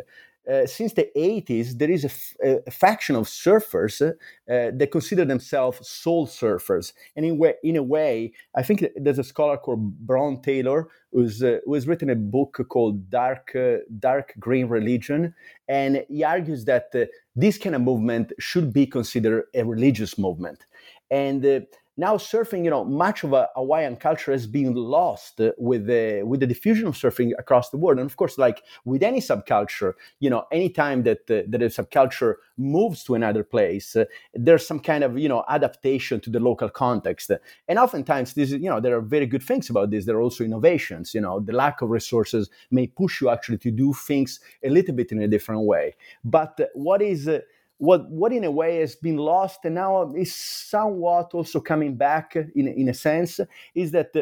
Uh, 0.50 0.66
since 0.66 0.94
the 0.94 1.10
80s, 1.16 1.78
there 1.78 1.92
is 1.92 2.06
a, 2.06 2.08
f- 2.08 2.64
a 2.68 2.72
faction 2.72 3.16
of 3.16 3.28
surfers 3.28 4.02
uh, 4.02 4.14
that 4.48 4.90
consider 4.92 5.24
themselves 5.24 5.88
soul 5.88 6.26
surfers. 6.26 6.94
And 7.16 7.26
in, 7.26 7.38
way, 7.38 7.54
in 7.64 7.76
a 7.76 7.84
way, 7.84 8.34
I 8.56 8.64
think 8.64 8.86
there's 8.96 9.20
a 9.20 9.24
scholar 9.24 9.58
called 9.58 10.00
Bron 10.00 10.42
Taylor 10.42 10.88
who's, 11.12 11.44
uh, 11.44 11.60
who 11.66 11.76
has 11.76 11.88
written 11.88 12.10
a 12.10 12.16
book 12.16 12.66
called 12.70 13.10
Dark, 13.12 13.56
uh, 13.56 13.78
Dark 14.00 14.34
Green 14.40 14.68
Religion. 14.68 15.36
And 15.68 16.04
he 16.10 16.24
argues 16.24 16.66
that 16.66 16.90
uh, 16.96 17.06
this 17.36 17.60
kind 17.60 17.76
of 17.76 17.82
movement 17.82 18.34
should 18.40 18.74
be 18.74 18.88
considered 18.88 19.46
a 19.54 19.64
religious 19.64 20.18
movement. 20.18 20.66
And 21.12 21.68
now 22.00 22.16
surfing, 22.16 22.64
you 22.64 22.70
know, 22.70 22.86
much 22.86 23.26
of 23.26 23.34
a 23.34 23.50
Hawaiian 23.56 23.98
culture 23.98 24.32
has 24.32 24.48
been 24.48 24.74
lost 24.74 25.42
with 25.58 25.86
the 25.86 26.24
with 26.26 26.40
the 26.40 26.48
diffusion 26.48 26.88
of 26.88 26.96
surfing 26.96 27.32
across 27.38 27.72
the 27.72 27.78
world. 27.78 28.00
And 28.00 28.10
of 28.10 28.16
course, 28.16 28.38
like 28.38 28.64
with 28.86 29.04
any 29.04 29.20
subculture, 29.20 29.94
you 30.20 30.30
know, 30.30 30.46
anytime 30.50 31.04
that 31.04 31.30
uh, 31.30 31.44
that 31.50 31.62
a 31.62 31.66
subculture 31.66 32.36
moves 32.58 33.04
to 33.04 33.16
another 33.16 33.44
place, 33.44 33.98
uh, 33.98 34.06
there's 34.34 34.66
some 34.66 34.80
kind 34.80 35.04
of 35.04 35.20
you 35.20 35.28
know 35.28 35.44
adaptation 35.50 36.22
to 36.22 36.30
the 36.30 36.40
local 36.40 36.70
context. 36.70 37.32
And 37.68 37.78
oftentimes, 37.78 38.34
this 38.34 38.52
you 38.52 38.70
know 38.70 38.80
there 38.80 38.96
are 38.96 39.02
very 39.02 39.26
good 39.26 39.44
things 39.44 39.70
about 39.70 39.92
this. 39.92 40.06
There 40.06 40.16
are 40.16 40.22
also 40.22 40.46
innovations. 40.46 41.14
You 41.14 41.22
know, 41.22 41.42
the 41.42 41.54
lack 41.54 41.82
of 41.82 41.90
resources 41.90 42.50
may 42.72 42.88
push 42.88 43.20
you 43.20 43.30
actually 43.30 43.58
to 43.60 43.72
do 43.72 43.94
things 43.94 44.40
a 44.64 44.70
little 44.70 44.96
bit 44.96 45.12
in 45.12 45.22
a 45.22 45.28
different 45.28 45.64
way. 45.64 45.98
But 46.24 46.60
what 46.74 47.02
is 47.02 47.28
uh, 47.28 47.40
what 47.80 48.10
what 48.10 48.32
in 48.32 48.44
a 48.44 48.52
way 48.52 48.78
has 48.78 48.96
been 48.96 49.18
lost 49.18 49.62
and 49.64 49.76
now 49.76 50.14
is 50.14 50.36
somewhat 50.36 51.34
also 51.34 51.60
coming 51.60 51.96
back 51.96 52.36
in 52.36 52.68
in 52.68 52.90
a 52.90 52.94
sense 52.94 53.40
is 53.74 53.92
that 53.92 54.14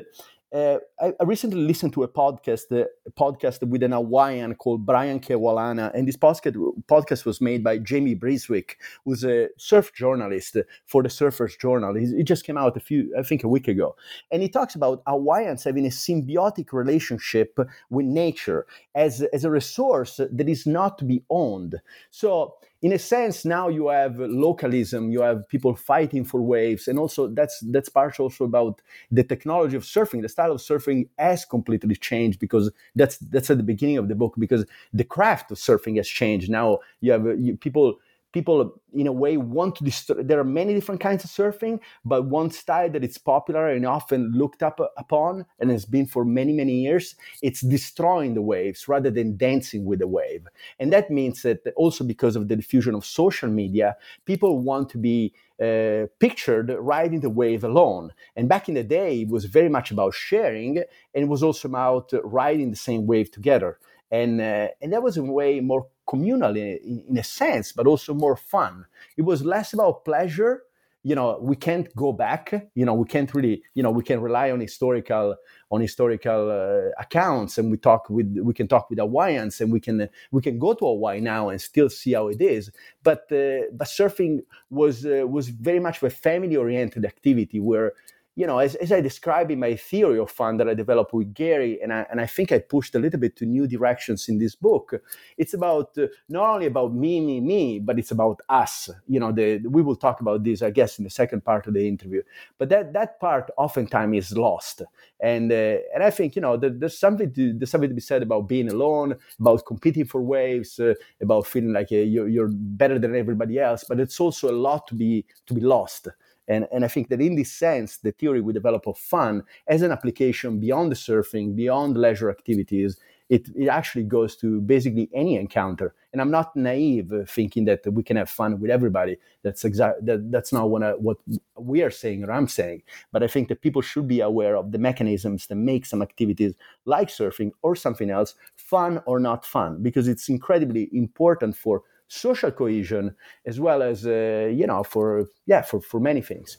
uh, 0.53 0.77
I, 1.01 1.11
recently 1.25 1.59
listened 1.59 1.93
to 1.93 2.03
a 2.03 2.07
podcast, 2.07 2.71
a 2.71 2.87
podcast 3.11 3.67
with 3.67 3.83
an 3.83 3.91
Hawaiian 3.91 4.55
called 4.55 4.85
Brian 4.85 5.19
Keaulana 5.19 5.91
and 5.93 6.07
this 6.07 6.15
podcast, 6.15 6.55
podcast 6.87 7.25
was 7.25 7.41
made 7.41 7.63
by 7.63 7.77
Jamie 7.79 8.15
Brisick, 8.15 8.75
who's 9.03 9.25
a 9.25 9.49
surf 9.57 9.93
journalist 9.93 10.55
for 10.85 11.03
the 11.03 11.09
Surfers 11.09 11.59
Journal. 11.59 11.95
He, 11.95 12.23
just 12.23 12.45
came 12.45 12.57
out 12.57 12.77
a 12.77 12.79
few, 12.79 13.13
I 13.17 13.23
think, 13.23 13.43
a 13.43 13.47
week 13.47 13.67
ago, 13.67 13.95
and 14.31 14.41
he 14.41 14.49
talks 14.49 14.75
about 14.75 15.03
Hawaiians 15.05 15.63
having 15.63 15.85
a 15.85 15.89
symbiotic 15.89 16.71
relationship 16.71 17.59
with 17.89 18.05
nature 18.05 18.65
as 18.95 19.23
as 19.33 19.43
a 19.43 19.51
resource 19.51 20.17
that 20.17 20.49
is 20.49 20.65
not 20.65 20.97
to 20.99 21.05
be 21.05 21.23
owned. 21.29 21.75
So 22.09 22.55
in 22.81 22.91
a 22.91 22.99
sense 22.99 23.43
now 23.43 23.67
you 23.69 23.87
have 23.87 24.19
localism 24.19 25.09
you 25.09 25.21
have 25.21 25.47
people 25.49 25.75
fighting 25.75 26.23
for 26.23 26.41
waves 26.41 26.87
and 26.87 26.99
also 26.99 27.27
that's 27.27 27.59
that's 27.71 27.89
part 27.89 28.19
also 28.19 28.45
about 28.45 28.81
the 29.11 29.23
technology 29.23 29.75
of 29.75 29.83
surfing. 29.83 30.21
The 30.21 30.29
style 30.29 30.51
of 30.51 30.59
surfing 30.59 31.07
has 31.17 31.45
completely 31.45 31.95
changed 31.95 32.39
because 32.39 32.71
that's 32.95 33.17
that's 33.17 33.49
at 33.49 33.57
the 33.57 33.63
beginning 33.63 33.97
of 33.97 34.07
the 34.07 34.15
book 34.15 34.35
because 34.37 34.65
the 34.93 35.03
craft 35.03 35.51
of 35.51 35.57
surfing 35.57 35.97
has 35.97 36.07
changed. 36.07 36.49
Now 36.49 36.79
you 37.01 37.11
have 37.11 37.25
you, 37.39 37.57
people 37.57 37.97
people 38.33 38.81
in 38.93 39.07
a 39.07 39.11
way 39.11 39.37
want 39.37 39.75
to 39.75 39.83
destroy 39.83 40.21
there 40.21 40.39
are 40.39 40.43
many 40.43 40.73
different 40.73 41.01
kinds 41.01 41.23
of 41.23 41.29
surfing 41.29 41.79
but 42.05 42.23
one 42.23 42.49
style 42.49 42.89
that 42.89 43.03
is 43.03 43.17
popular 43.17 43.69
and 43.69 43.85
often 43.85 44.31
looked 44.33 44.61
up 44.61 44.79
upon 44.97 45.45
and 45.59 45.71
has 45.71 45.85
been 45.85 46.05
for 46.05 46.25
many 46.25 46.53
many 46.53 46.73
years 46.73 47.15
it's 47.41 47.61
destroying 47.61 48.33
the 48.33 48.41
waves 48.41 48.87
rather 48.87 49.09
than 49.09 49.37
dancing 49.37 49.85
with 49.85 49.99
the 49.99 50.07
wave 50.07 50.47
and 50.79 50.91
that 50.91 51.09
means 51.09 51.41
that 51.41 51.59
also 51.75 52.03
because 52.03 52.35
of 52.35 52.47
the 52.47 52.55
diffusion 52.55 52.95
of 52.95 53.05
social 53.05 53.49
media 53.49 53.95
people 54.25 54.59
want 54.59 54.89
to 54.89 54.97
be 54.97 55.33
uh, 55.61 56.05
pictured 56.19 56.69
riding 56.79 57.21
the 57.21 57.29
wave 57.29 57.63
alone. 57.63 58.13
And 58.35 58.47
back 58.47 58.69
in 58.69 58.75
the 58.75 58.83
day, 58.83 59.21
it 59.21 59.29
was 59.29 59.45
very 59.45 59.69
much 59.69 59.89
about 59.89 60.13
sharing, 60.13 60.77
and 60.77 61.23
it 61.23 61.27
was 61.27 61.41
also 61.41 61.67
about 61.67 62.11
riding 62.23 62.69
the 62.69 62.77
same 62.77 63.07
wave 63.07 63.31
together. 63.31 63.79
And 64.11 64.39
uh, 64.39 64.69
and 64.81 64.93
that 64.93 65.03
was 65.03 65.17
a 65.17 65.23
way 65.23 65.59
more 65.59 65.87
communal 66.07 66.55
in, 66.55 67.03
in, 67.09 67.17
a 67.17 67.23
sense, 67.23 67.71
but 67.71 67.85
also 67.85 68.13
more 68.13 68.35
fun. 68.35 68.85
It 69.17 69.23
was 69.23 69.43
less 69.43 69.73
about 69.73 70.05
pleasure. 70.05 70.63
You 71.03 71.15
know, 71.15 71.37
we 71.41 71.55
can't 71.55 71.93
go 71.95 72.11
back. 72.11 72.69
You 72.73 72.85
know, 72.85 72.93
we 72.93 73.05
can't 73.05 73.33
really. 73.33 73.63
You 73.75 73.83
know, 73.83 73.91
we 73.91 74.03
can 74.03 74.19
rely 74.19 74.51
on 74.51 74.59
historical 74.59 75.35
on 75.69 75.81
historical 75.81 76.51
uh, 76.51 76.91
accounts, 76.99 77.57
and 77.57 77.71
we 77.71 77.77
talk 77.77 78.09
with 78.09 78.35
we 78.43 78.53
can 78.53 78.67
talk 78.67 78.89
with 78.89 78.99
Hawaiians, 78.99 79.61
and 79.61 79.71
we 79.71 79.79
can 79.79 80.09
we 80.31 80.41
can 80.41 80.59
go 80.59 80.73
to 80.73 80.85
Hawaii 80.85 81.21
now 81.21 81.49
and 81.49 81.61
still 81.61 81.89
see 81.89 82.13
how 82.13 82.27
it 82.27 82.41
is. 82.41 82.71
But 83.03 83.31
uh, 83.31 83.69
but 83.71 83.87
surfing 83.87 84.39
was 84.69 85.05
uh, 85.05 85.25
was 85.27 85.47
very 85.49 85.79
much 85.79 86.03
a 86.03 86.09
family 86.09 86.57
oriented 86.57 87.05
activity 87.05 87.59
where 87.59 87.93
you 88.37 88.45
know, 88.45 88.59
as, 88.59 88.75
as 88.75 88.91
I 88.91 89.01
describe 89.01 89.49
in 89.49 89.59
my 89.59 89.75
theory 89.75 90.19
of 90.19 90.29
fun 90.29 90.57
that 90.57 90.69
I 90.69 90.75
developed 90.75 91.11
with 91.11 91.33
Gary, 91.33 91.81
and 91.81 91.91
I, 91.91 92.05
and 92.11 92.21
I 92.21 92.27
think 92.27 92.51
I 92.51 92.59
pushed 92.59 92.93
a 92.93 92.99
little 92.99 93.19
bit 93.19 93.35
to 93.37 93.47
new 93.47 93.65
directions 93.65 94.29
in 94.29 94.37
this 94.37 94.53
book, 94.53 94.93
it's 95.39 95.55
about 95.55 95.97
uh, 95.97 96.05
not 96.29 96.47
only 96.47 96.67
about 96.67 96.93
me, 96.93 97.19
me, 97.19 97.41
me, 97.41 97.79
but 97.79 97.97
it's 97.97 98.11
about 98.11 98.39
us. 98.47 98.91
You 99.07 99.19
know, 99.19 99.31
the, 99.31 99.57
we 99.67 99.81
will 99.81 99.95
talk 99.95 100.21
about 100.21 100.43
this, 100.43 100.61
I 100.61 100.69
guess, 100.69 100.99
in 100.99 101.03
the 101.03 101.09
second 101.09 101.45
part 101.45 101.65
of 101.65 101.73
the 101.73 101.87
interview. 101.87 102.21
But 102.59 102.69
that 102.69 102.93
that 102.93 103.19
part 103.19 103.49
oftentimes 103.57 104.15
is 104.15 104.37
lost, 104.37 104.83
and 105.19 105.51
uh, 105.51 105.77
and 105.95 106.03
I 106.03 106.11
think 106.11 106.35
you 106.35 106.43
know 106.43 106.57
there, 106.57 106.69
there's 106.69 106.99
something 106.99 107.33
to 107.33 107.53
there's 107.53 107.71
something 107.71 107.89
to 107.89 107.95
be 107.95 108.01
said 108.01 108.21
about 108.21 108.47
being 108.47 108.69
alone, 108.69 109.15
about 109.39 109.65
competing 109.65 110.05
for 110.05 110.21
waves, 110.21 110.79
uh, 110.79 110.93
about 111.19 111.47
feeling 111.47 111.73
like 111.73 111.87
uh, 111.91 111.95
you're, 111.95 112.27
you're 112.27 112.51
better 112.51 112.99
than 112.99 113.15
everybody 113.15 113.57
else. 113.57 113.83
But 113.83 113.99
it's 113.99 114.19
also 114.19 114.51
a 114.51 114.53
lot 114.53 114.85
to 114.89 114.93
be 114.93 115.25
to 115.47 115.55
be 115.55 115.61
lost 115.61 116.09
and, 116.47 116.67
and 116.71 116.85
I 116.85 116.87
think 116.87 117.09
that 117.09 117.21
in 117.21 117.35
this 117.35 117.51
sense, 117.51 117.97
the 117.97 118.11
theory 118.11 118.41
we 118.41 118.53
develop 118.53 118.87
of 118.87 118.97
fun 118.97 119.43
as 119.67 119.81
an 119.81 119.91
application 119.91 120.59
beyond 120.59 120.91
the 120.91 120.95
surfing, 120.95 121.55
beyond 121.55 121.97
leisure 121.97 122.29
activities, 122.29 122.97
it, 123.29 123.49
it 123.57 123.67
actually 123.67 124.05
goes 124.05 124.37
to 124.37 124.61
basically 124.61 125.09
any 125.13 125.35
encounter. 125.35 125.93
And 126.13 126.21
I'm 126.21 126.31
not 126.31 126.55
naive 126.55 127.11
uh, 127.11 127.25
thinking 127.27 127.65
that 127.65 127.85
we 127.85 128.01
can 128.01 128.15
have 128.15 128.29
fun 128.29 128.61
with 128.61 128.71
everybody. 128.71 129.17
That's 129.43 129.65
exact. 129.65 130.05
That, 130.05 130.31
that's 130.31 130.53
not 130.53 130.69
what, 130.69 130.81
I, 130.81 130.91
what 130.91 131.17
we 131.59 131.81
are 131.81 131.91
saying 131.91 132.23
or 132.23 132.31
I'm 132.31 132.47
saying. 132.47 132.83
But 133.11 133.23
I 133.23 133.27
think 133.27 133.49
that 133.49 133.61
people 133.61 133.81
should 133.81 134.07
be 134.07 134.21
aware 134.21 134.55
of 134.55 134.71
the 134.71 134.77
mechanisms 134.77 135.47
that 135.47 135.55
make 135.55 135.85
some 135.85 136.01
activities 136.01 136.53
like 136.85 137.09
surfing 137.09 137.51
or 137.63 137.75
something 137.75 138.09
else 138.09 138.35
fun 138.55 139.01
or 139.05 139.19
not 139.19 139.45
fun, 139.45 139.83
because 139.83 140.07
it's 140.07 140.29
incredibly 140.29 140.89
important 140.93 141.57
for 141.57 141.83
social 142.07 142.51
cohesion 142.51 143.15
as 143.45 143.59
well 143.59 143.81
as 143.81 144.05
uh, 144.05 144.49
you 144.51 144.65
know 144.65 144.83
for 144.83 145.27
yeah 145.45 145.61
for 145.61 145.81
for 145.81 145.99
many 145.99 146.21
things 146.21 146.57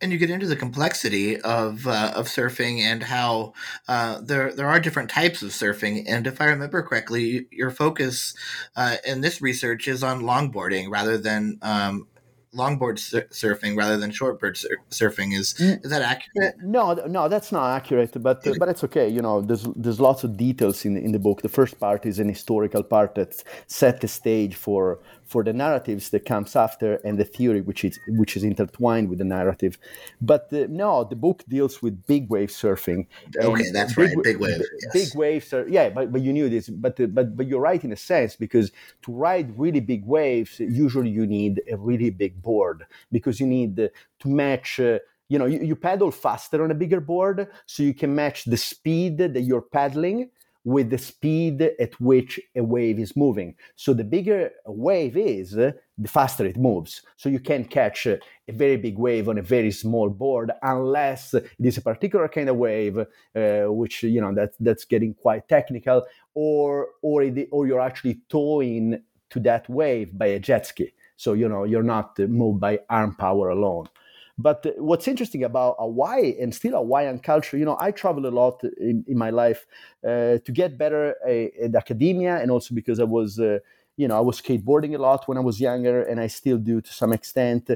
and 0.00 0.12
you 0.12 0.18
get 0.18 0.30
into 0.30 0.46
the 0.46 0.56
complexity 0.56 1.40
of 1.40 1.86
uh, 1.86 2.12
of 2.14 2.26
surfing 2.26 2.80
and 2.80 3.02
how 3.02 3.52
uh, 3.88 4.20
there 4.22 4.52
there 4.52 4.68
are 4.68 4.80
different 4.80 5.10
types 5.10 5.42
of 5.42 5.50
surfing. 5.50 6.04
And 6.06 6.26
if 6.26 6.40
I 6.40 6.46
remember 6.46 6.82
correctly, 6.82 7.46
your 7.50 7.70
focus 7.70 8.34
uh, 8.76 8.96
in 9.06 9.20
this 9.20 9.40
research 9.40 9.88
is 9.88 10.02
on 10.02 10.22
longboarding 10.22 10.90
rather 10.90 11.16
than 11.16 11.58
um, 11.62 12.08
longboard 12.54 12.98
sur- 12.98 13.28
surfing 13.30 13.76
rather 13.76 13.96
than 13.96 14.10
shortboard 14.10 14.56
sur- 14.56 14.80
surfing. 14.90 15.32
Is 15.34 15.58
is 15.60 15.90
that 15.90 16.02
accurate? 16.02 16.54
No, 16.62 16.94
no, 17.06 17.28
that's 17.28 17.52
not 17.52 17.76
accurate. 17.76 18.12
But 18.22 18.46
uh, 18.46 18.54
but 18.58 18.68
it's 18.68 18.84
okay. 18.84 19.08
You 19.08 19.22
know, 19.22 19.40
there's 19.40 19.66
there's 19.76 20.00
lots 20.00 20.24
of 20.24 20.36
details 20.36 20.84
in 20.84 20.96
in 20.96 21.12
the 21.12 21.18
book. 21.18 21.42
The 21.42 21.48
first 21.48 21.78
part 21.78 22.06
is 22.06 22.18
an 22.18 22.28
historical 22.28 22.82
part 22.82 23.14
that 23.16 23.42
set 23.66 24.00
the 24.00 24.08
stage 24.08 24.54
for 24.54 24.98
for 25.26 25.42
the 25.42 25.52
narratives 25.52 26.10
that 26.10 26.24
comes 26.26 26.54
after 26.54 26.96
and 26.96 27.18
the 27.18 27.24
theory 27.24 27.60
which 27.60 27.84
is 27.84 27.98
which 28.08 28.36
is 28.36 28.44
intertwined 28.44 29.08
with 29.08 29.18
the 29.18 29.24
narrative. 29.24 29.78
But 30.20 30.52
uh, 30.52 30.66
no, 30.68 31.04
the 31.04 31.16
book 31.16 31.42
deals 31.48 31.82
with 31.82 32.06
big 32.06 32.28
wave 32.28 32.50
surfing. 32.50 33.06
Okay, 33.36 33.70
that's 33.72 33.94
big, 33.94 34.16
right. 34.16 34.24
Big 34.24 34.38
wave. 34.38 34.62
Yes. 34.82 34.92
Big 34.92 35.18
waves 35.18 35.52
are 35.52 35.66
yeah, 35.68 35.88
but 35.88 36.12
but 36.12 36.20
you 36.22 36.32
knew 36.32 36.48
this. 36.48 36.68
But 36.68 36.96
but 37.14 37.36
but 37.36 37.46
you're 37.46 37.60
right 37.60 37.82
in 37.82 37.92
a 37.92 37.96
sense 37.96 38.36
because 38.36 38.70
to 39.02 39.12
ride 39.12 39.58
really 39.58 39.80
big 39.80 40.04
waves, 40.04 40.60
usually 40.60 41.10
you 41.10 41.26
need 41.26 41.62
a 41.70 41.76
really 41.76 42.10
big 42.10 42.42
board 42.44 42.86
because 43.10 43.40
you 43.40 43.46
need 43.46 43.76
to 43.76 44.28
match. 44.28 44.80
Uh, 44.80 44.98
you 45.28 45.38
know, 45.38 45.46
you, 45.46 45.60
you 45.60 45.74
paddle 45.74 46.10
faster 46.10 46.62
on 46.62 46.70
a 46.70 46.74
bigger 46.74 47.00
board, 47.00 47.48
so 47.64 47.82
you 47.82 47.94
can 47.94 48.14
match 48.14 48.44
the 48.44 48.58
speed 48.58 49.16
that 49.18 49.40
you're 49.40 49.62
paddling 49.62 50.30
with 50.64 50.88
the 50.90 50.98
speed 50.98 51.60
at 51.62 52.00
which 52.00 52.40
a 52.56 52.62
wave 52.62 52.98
is 52.98 53.14
moving. 53.16 53.54
So 53.76 53.92
the 53.92 54.04
bigger 54.04 54.50
a 54.64 54.72
wave 54.72 55.16
is, 55.16 55.50
the 55.50 55.74
faster 56.06 56.46
it 56.46 56.56
moves. 56.56 57.02
So 57.16 57.28
you 57.28 57.38
can 57.38 57.64
catch 57.66 58.06
a 58.06 58.18
very 58.48 58.76
big 58.76 58.98
wave 58.98 59.28
on 59.28 59.38
a 59.38 59.42
very 59.42 59.70
small 59.70 60.08
board 60.08 60.50
unless 60.62 61.34
it 61.34 61.46
is 61.60 61.76
a 61.76 61.82
particular 61.82 62.28
kind 62.28 62.48
of 62.48 62.56
wave, 62.56 62.98
uh, 62.98 63.64
which 63.68 64.02
you 64.02 64.20
know 64.20 64.34
that 64.34 64.54
that's 64.58 64.84
getting 64.84 65.14
quite 65.14 65.48
technical, 65.48 66.04
or 66.34 66.88
or 67.02 67.22
it, 67.22 67.48
or 67.52 67.66
you're 67.66 67.80
actually 67.80 68.20
towing 68.28 69.02
to 69.30 69.40
that 69.40 69.68
wave 69.68 70.16
by 70.16 70.26
a 70.26 70.38
jet 70.38 70.66
ski. 70.66 70.92
So 71.16 71.32
you 71.32 71.48
know 71.48 71.64
you're 71.64 71.82
not 71.82 72.18
moved 72.18 72.60
by 72.60 72.80
arm 72.88 73.14
power 73.14 73.48
alone. 73.50 73.88
But 74.36 74.66
what's 74.78 75.06
interesting 75.06 75.44
about 75.44 75.76
Hawaii 75.78 76.34
and 76.40 76.52
still 76.52 76.72
Hawaiian 76.72 77.20
culture, 77.20 77.56
you 77.56 77.64
know, 77.64 77.76
I 77.78 77.92
travel 77.92 78.26
a 78.26 78.34
lot 78.34 78.64
in, 78.78 79.04
in 79.06 79.16
my 79.16 79.30
life 79.30 79.64
uh, 80.02 80.38
to 80.38 80.52
get 80.52 80.76
better 80.76 81.14
uh, 81.24 81.64
at 81.64 81.74
academia 81.76 82.38
and 82.38 82.50
also 82.50 82.74
because 82.74 83.00
I 83.00 83.04
was. 83.04 83.38
Uh, 83.38 83.58
you 83.96 84.08
know, 84.08 84.16
I 84.16 84.20
was 84.20 84.42
skateboarding 84.42 84.96
a 84.96 84.98
lot 84.98 85.28
when 85.28 85.38
I 85.38 85.40
was 85.40 85.60
younger, 85.60 86.02
and 86.02 86.18
I 86.18 86.26
still 86.26 86.58
do 86.58 86.80
to 86.80 86.92
some 86.92 87.12
extent. 87.12 87.70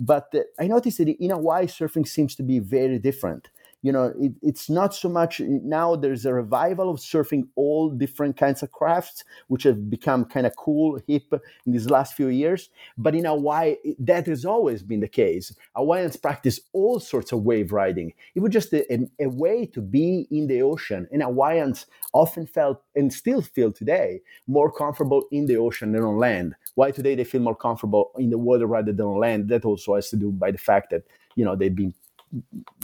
But 0.00 0.32
I 0.60 0.68
noticed 0.68 0.98
that 0.98 1.08
in 1.08 1.30
Hawaii, 1.30 1.66
surfing 1.66 2.06
seems 2.06 2.36
to 2.36 2.44
be 2.44 2.60
very 2.60 3.00
different 3.00 3.48
you 3.82 3.92
know 3.92 4.12
it, 4.18 4.32
it's 4.42 4.68
not 4.68 4.94
so 4.94 5.08
much 5.08 5.40
now 5.40 5.94
there's 5.94 6.26
a 6.26 6.32
revival 6.32 6.90
of 6.90 6.98
surfing 6.98 7.44
all 7.54 7.90
different 7.90 8.36
kinds 8.36 8.62
of 8.62 8.72
crafts 8.72 9.24
which 9.48 9.62
have 9.62 9.90
become 9.90 10.24
kind 10.24 10.46
of 10.46 10.56
cool 10.56 11.00
hip 11.06 11.32
in 11.66 11.72
these 11.72 11.90
last 11.90 12.14
few 12.14 12.28
years. 12.28 12.70
But 12.98 13.14
in 13.14 13.24
hawaii 13.24 13.76
that 13.98 14.26
has 14.26 14.44
always 14.44 14.82
been 14.82 15.00
the 15.00 15.08
case. 15.08 15.54
Hawaiians 15.74 16.16
practice 16.16 16.60
all 16.72 17.00
sorts 17.00 17.32
of 17.32 17.42
wave 17.42 17.72
riding. 17.72 18.12
It 18.34 18.40
was 18.40 18.52
just 18.52 18.72
a, 18.72 18.92
a, 18.92 18.98
a 19.20 19.28
way 19.28 19.66
to 19.66 19.80
be 19.80 20.26
in 20.30 20.46
the 20.46 20.62
ocean 20.62 21.06
and 21.12 21.22
hawaiians 21.22 21.86
often 22.12 22.46
felt 22.46 22.82
and 22.94 23.12
still 23.12 23.42
feel 23.42 23.72
today 23.72 24.20
more 24.46 24.72
comfortable 24.72 25.24
in 25.30 25.46
the 25.46 25.56
ocean 25.56 25.92
than 25.92 26.02
on 26.02 26.18
land. 26.18 26.54
Why 26.74 26.90
today 26.90 27.14
they 27.14 27.24
feel 27.24 27.42
more 27.42 27.56
comfortable 27.56 28.10
in 28.18 28.30
the 28.30 28.38
water 28.38 28.66
rather 28.66 28.92
than 28.92 29.06
on 29.06 29.18
land? 29.18 29.48
That 29.48 29.64
also 29.64 29.94
has 29.94 30.10
to 30.10 30.16
do 30.16 30.32
by 30.32 30.50
the 30.50 30.58
fact 30.58 30.90
that 30.90 31.02
you 31.34 31.44
know 31.44 31.54
they've 31.54 31.74
been 31.74 31.94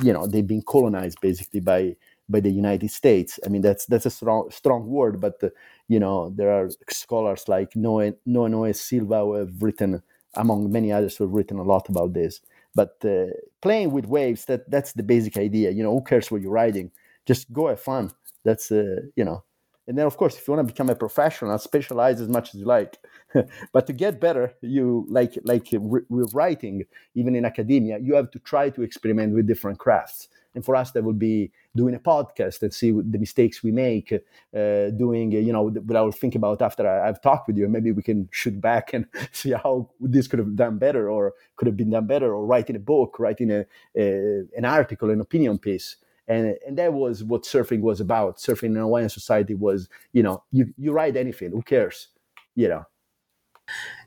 you 0.03 0.13
know 0.13 0.27
they've 0.27 0.47
been 0.47 0.63
colonized 0.63 1.21
basically 1.21 1.61
by 1.61 1.97
by 2.29 2.41
the 2.41 2.51
United 2.51 2.91
States. 2.91 3.39
I 3.45 3.49
mean 3.49 3.63
that's 3.63 3.87
that's 3.87 4.07
a 4.07 4.11
strong 4.11 4.51
strong 4.51 4.87
word, 4.87 5.21
but 5.21 5.43
uh, 5.43 5.49
you 5.89 6.01
know 6.01 6.31
there 6.31 6.51
are 6.53 6.71
scholars 6.91 7.49
like 7.49 7.75
Noe 7.77 8.15
Noe, 8.27 8.47
Noe 8.47 8.73
Silva 8.73 9.21
who 9.21 9.35
have 9.35 9.63
written, 9.63 10.03
among 10.35 10.71
many 10.73 10.93
others, 10.93 11.17
who 11.17 11.25
have 11.25 11.35
written 11.35 11.59
a 11.59 11.63
lot 11.63 11.89
about 11.89 12.15
this. 12.15 12.41
But 12.75 12.97
uh, 13.05 13.27
playing 13.61 13.93
with 13.93 14.07
waves, 14.07 14.47
that 14.47 14.71
that's 14.71 14.93
the 14.93 15.03
basic 15.03 15.37
idea. 15.37 15.71
You 15.71 15.83
know, 15.83 15.93
who 15.93 16.03
cares 16.03 16.31
what 16.31 16.41
you're 16.41 16.53
riding? 16.53 16.91
Just 17.27 17.53
go 17.53 17.69
have 17.69 17.81
fun. 17.81 18.11
That's 18.45 18.71
uh, 18.73 19.03
you 19.17 19.25
know. 19.25 19.45
And 19.89 19.99
then, 19.99 20.07
of 20.07 20.17
course, 20.17 20.37
if 20.37 20.47
you 20.47 20.55
want 20.55 20.67
to 20.67 20.73
become 20.73 20.91
a 20.91 20.95
professional, 20.95 21.59
specialize 21.59 22.21
as 22.21 22.29
much 22.29 22.55
as 22.55 22.61
you 22.61 22.67
like. 22.67 22.99
but 23.73 23.87
to 23.87 23.93
get 23.93 24.21
better 24.21 24.55
you 24.61 25.07
like 25.09 25.39
like 25.45 25.69
with 25.73 26.35
writing 26.35 26.85
even 27.15 27.35
in 27.35 27.45
academia 27.45 27.99
you 27.99 28.15
have 28.15 28.31
to 28.31 28.39
try 28.41 28.71
to 28.71 28.83
experiment 28.83 29.35
with 29.35 29.47
different 29.47 29.79
crafts 29.79 30.29
and 30.55 30.65
for 30.65 30.77
us 30.77 30.91
that 30.91 31.03
would 31.03 31.19
be 31.19 31.51
doing 31.75 31.95
a 31.95 31.99
podcast 31.99 32.63
and 32.63 32.73
see 32.75 32.91
the 32.91 33.19
mistakes 33.19 33.63
we 33.63 33.73
make 33.73 34.13
uh, 34.13 34.91
doing 34.91 35.33
you 35.33 35.53
know 35.53 35.69
what 35.69 35.97
i 35.97 36.01
will 36.01 36.13
think 36.13 36.35
about 36.35 36.61
after 36.61 36.87
I, 36.87 37.07
have 37.07 37.23
talked 37.23 37.47
with 37.47 37.57
you 37.57 37.69
maybe 37.69 37.93
we 37.93 38.03
can 38.03 38.29
shoot 38.33 38.61
back 38.61 38.93
and 38.93 39.07
see 39.33 39.53
how 39.53 39.89
this 40.01 40.27
could 40.27 40.39
have 40.39 40.55
done 40.57 40.79
better 40.79 41.11
or 41.11 41.35
could 41.57 41.67
have 41.67 41.77
been 41.77 41.91
done 41.91 42.07
better 42.07 42.35
or 42.35 42.45
writing 42.45 42.77
a 42.77 42.81
book 42.81 43.19
writing 43.19 43.51
a, 43.51 43.65
a 43.97 44.43
an 44.57 44.65
article 44.65 45.11
an 45.11 45.21
opinion 45.21 45.59
piece 45.59 45.97
and 46.29 46.57
and 46.67 46.79
that 46.79 46.93
was 46.93 47.25
what 47.25 47.43
surfing 47.43 47.81
was 47.81 48.01
about 48.01 48.37
surfing 48.39 48.67
in 48.71 48.77
hawaiian 48.77 49.09
society 49.09 49.55
was 49.55 49.89
you 50.13 50.23
know 50.23 50.43
you, 50.51 50.73
you 50.79 50.93
write 50.93 51.17
anything 51.17 51.51
who 51.51 51.63
cares 51.63 52.09
you 52.55 52.69
know 52.69 52.85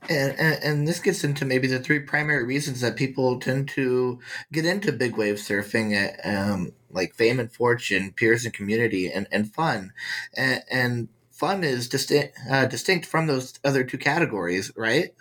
and, 0.10 0.38
and, 0.38 0.64
and 0.64 0.88
this 0.88 1.00
gets 1.00 1.24
into 1.24 1.46
maybe 1.46 1.68
the 1.68 1.80
three 1.80 2.00
primary 2.00 2.44
reasons 2.46 2.82
that 2.82 2.96
people 2.96 3.40
tend 3.40 3.68
to 3.70 4.20
get 4.52 4.66
into 4.66 4.92
big 4.92 5.18
wave 5.18 5.36
surfing, 5.36 5.96
um, 6.26 6.72
like 6.92 7.16
fame 7.16 7.40
and 7.40 7.52
fortune, 7.52 8.14
peers 8.16 8.46
and 8.46 8.54
community, 8.54 9.12
and, 9.12 9.28
and 9.32 9.52
fun. 9.52 9.94
And, 10.36 10.62
and 10.70 11.08
fun 11.32 11.64
is 11.64 11.90
distinct 11.90 12.38
uh, 12.50 12.66
distinct 12.66 13.06
from 13.06 13.28
those 13.28 13.60
other 13.64 13.84
two 13.84 13.98
categories, 13.98 14.72
right? 14.76 15.16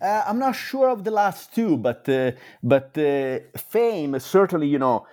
Uh, 0.00 0.24
I'm 0.26 0.38
not 0.38 0.56
sure 0.56 0.88
of 0.88 1.04
the 1.04 1.10
last 1.10 1.54
two, 1.54 1.76
but 1.76 2.08
uh, 2.08 2.32
but 2.62 2.96
uh, 2.96 3.40
fame 3.58 4.18
certainly, 4.18 4.68
you 4.68 4.78
know. 4.78 5.06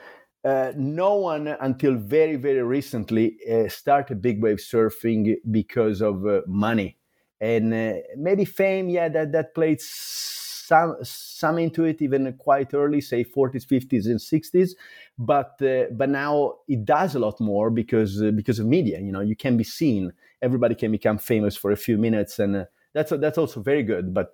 Uh, 0.48 0.72
no 0.77 1.16
one 1.16 1.48
until 1.60 1.96
very 1.96 2.38
very 2.38 2.63
recently 2.63 3.38
uh, 3.51 3.68
started 3.68 4.22
big 4.22 4.42
wave 4.42 4.60
surfing 4.60 5.36
because 5.51 6.01
of 6.01 6.25
uh, 6.25 6.39
money. 6.48 6.98
And 7.42 7.74
uh, 7.74 7.94
maybe 8.16 8.46
fame 8.46 8.88
yeah 8.88 9.10
that 9.10 9.34
that 9.34 9.54
played 9.54 9.82
some 9.82 10.96
some 11.04 11.58
into 11.58 11.84
it 11.84 12.01
even 12.01 12.32
quite 12.38 12.74
early 12.74 13.01
say 13.01 13.25
40s 13.25 13.66
50s 13.66 14.08
and 14.08 14.22
60s 14.22 14.75
but 15.18 15.62
uh, 15.62 15.86
but 15.92 16.10
now 16.10 16.54
it 16.70 16.86
does 16.86 17.16
a 17.16 17.20
lot 17.20 17.39
more 17.42 17.70
because 17.70 18.22
because 18.34 18.60
of 18.60 18.68
media 18.68 19.00
you 19.01 19.12
know 19.12 19.22
you 19.22 19.36
can 19.36 19.58
be 19.58 19.66
seen. 19.66 20.13
Everybody 20.42 20.75
can 20.75 20.92
become 20.92 21.18
famous 21.18 21.58
for 21.58 21.72
a 21.72 21.77
few 21.77 21.98
minutes 21.98 22.39
and 22.39 22.68
that's 22.94 23.12
that's 23.12 23.38
also 23.38 23.60
very 23.62 23.84
good 23.84 24.13
but 24.13 24.34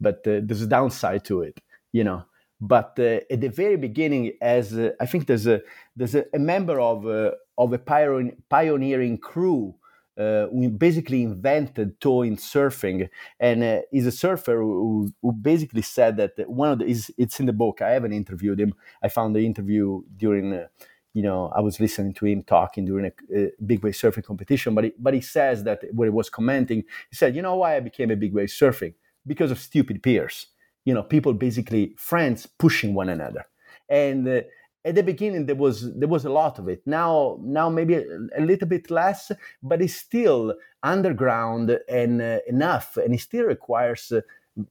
but 0.00 0.24
there's 0.24 0.62
a 0.62 0.66
downside 0.66 1.24
to 1.26 1.40
it 1.42 1.60
you 1.92 2.04
know 2.04 2.24
but 2.66 2.98
at 2.98 3.40
the 3.40 3.48
very 3.48 3.76
beginning 3.76 4.32
as 4.40 4.78
i 5.00 5.06
think 5.06 5.26
there's 5.26 5.46
a 5.46 5.60
there's 5.96 6.14
a, 6.14 6.24
a 6.32 6.38
member 6.38 6.80
of 6.80 7.06
of 7.58 7.72
a 7.72 7.78
pioneering 8.48 9.18
crew 9.18 9.74
uh, 10.16 10.46
we 10.52 10.68
basically 10.68 11.22
invented 11.22 12.00
towing 12.00 12.36
surfing, 12.36 13.08
and 13.40 13.64
uh, 13.64 13.80
he's 13.90 14.06
a 14.06 14.12
surfer 14.12 14.58
who, 14.58 15.12
who, 15.22 15.32
basically 15.32 15.82
said 15.82 16.16
that 16.16 16.32
one 16.48 16.70
of 16.70 16.78
the 16.78 16.84
is 16.84 17.12
it's 17.18 17.40
in 17.40 17.46
the 17.46 17.52
book. 17.52 17.82
I 17.82 17.90
haven't 17.90 18.12
interviewed 18.12 18.60
him. 18.60 18.74
I 19.02 19.08
found 19.08 19.34
the 19.34 19.44
interview 19.44 20.02
during. 20.16 20.52
Uh, 20.52 20.66
you 21.14 21.22
know, 21.22 21.52
I 21.54 21.60
was 21.60 21.78
listening 21.78 22.12
to 22.14 22.26
him 22.26 22.42
talking 22.42 22.84
during 22.84 23.06
a, 23.06 23.36
a 23.36 23.50
big 23.64 23.84
wave 23.84 23.94
surfing 23.94 24.24
competition, 24.24 24.74
but 24.74 24.82
he, 24.82 24.92
but 24.98 25.14
he 25.14 25.20
says 25.20 25.62
that 25.62 25.82
when 25.92 26.06
he 26.08 26.10
was 26.10 26.28
commenting, 26.28 26.84
he 27.10 27.16
said, 27.16 27.36
"You 27.36 27.42
know 27.42 27.56
why 27.56 27.76
I 27.76 27.80
became 27.80 28.10
a 28.10 28.16
big 28.16 28.34
wave 28.34 28.48
surfing? 28.48 28.94
Because 29.26 29.50
of 29.50 29.58
stupid 29.58 30.02
peers. 30.02 30.48
You 30.84 30.94
know, 30.94 31.02
people 31.02 31.32
basically 31.32 31.94
friends 31.96 32.46
pushing 32.46 32.94
one 32.94 33.08
another, 33.08 33.46
and 33.88 34.28
uh, 34.28 34.40
at 34.84 34.94
the 34.94 35.02
beginning 35.02 35.46
there 35.46 35.56
was 35.56 35.92
there 35.94 36.08
was 36.08 36.24
a 36.24 36.30
lot 36.30 36.58
of 36.58 36.68
it. 36.68 36.82
Now 36.86 37.38
now 37.42 37.68
maybe 37.70 37.94
a, 37.94 38.04
a 38.36 38.42
little 38.42 38.68
bit 38.68 38.90
less 38.90 39.32
but 39.62 39.80
it's 39.80 39.96
still 39.96 40.54
underground 40.82 41.78
and 41.88 42.20
uh, 42.20 42.38
enough 42.46 42.96
and 42.96 43.14
it 43.14 43.20
still 43.20 43.44
requires 43.44 44.12
uh, 44.12 44.20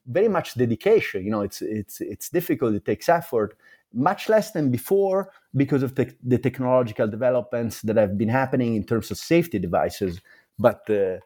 very 0.06 0.28
much 0.28 0.54
dedication. 0.54 1.24
You 1.24 1.30
know 1.30 1.42
it's 1.42 1.62
it's 1.62 2.00
it's 2.00 2.28
difficult 2.30 2.74
it 2.74 2.84
takes 2.84 3.08
effort 3.08 3.56
much 3.92 4.28
less 4.28 4.50
than 4.50 4.70
before 4.70 5.30
because 5.54 5.82
of 5.82 5.94
the 5.94 6.38
technological 6.38 7.06
developments 7.06 7.82
that 7.82 7.96
have 7.96 8.18
been 8.18 8.28
happening 8.28 8.74
in 8.74 8.84
terms 8.84 9.10
of 9.10 9.18
safety 9.18 9.58
devices. 9.58 10.20
But 10.58 10.88
uh, 10.90 11.18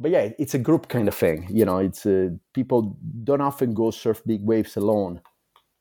but 0.00 0.10
yeah 0.10 0.30
it's 0.38 0.54
a 0.54 0.58
group 0.58 0.88
kind 0.88 1.08
of 1.08 1.14
thing 1.14 1.46
you 1.50 1.64
know 1.64 1.78
it's 1.78 2.06
uh, 2.06 2.28
people 2.52 2.96
don't 3.22 3.40
often 3.40 3.74
go 3.74 3.90
surf 3.90 4.22
big 4.26 4.42
waves 4.42 4.76
alone. 4.76 5.20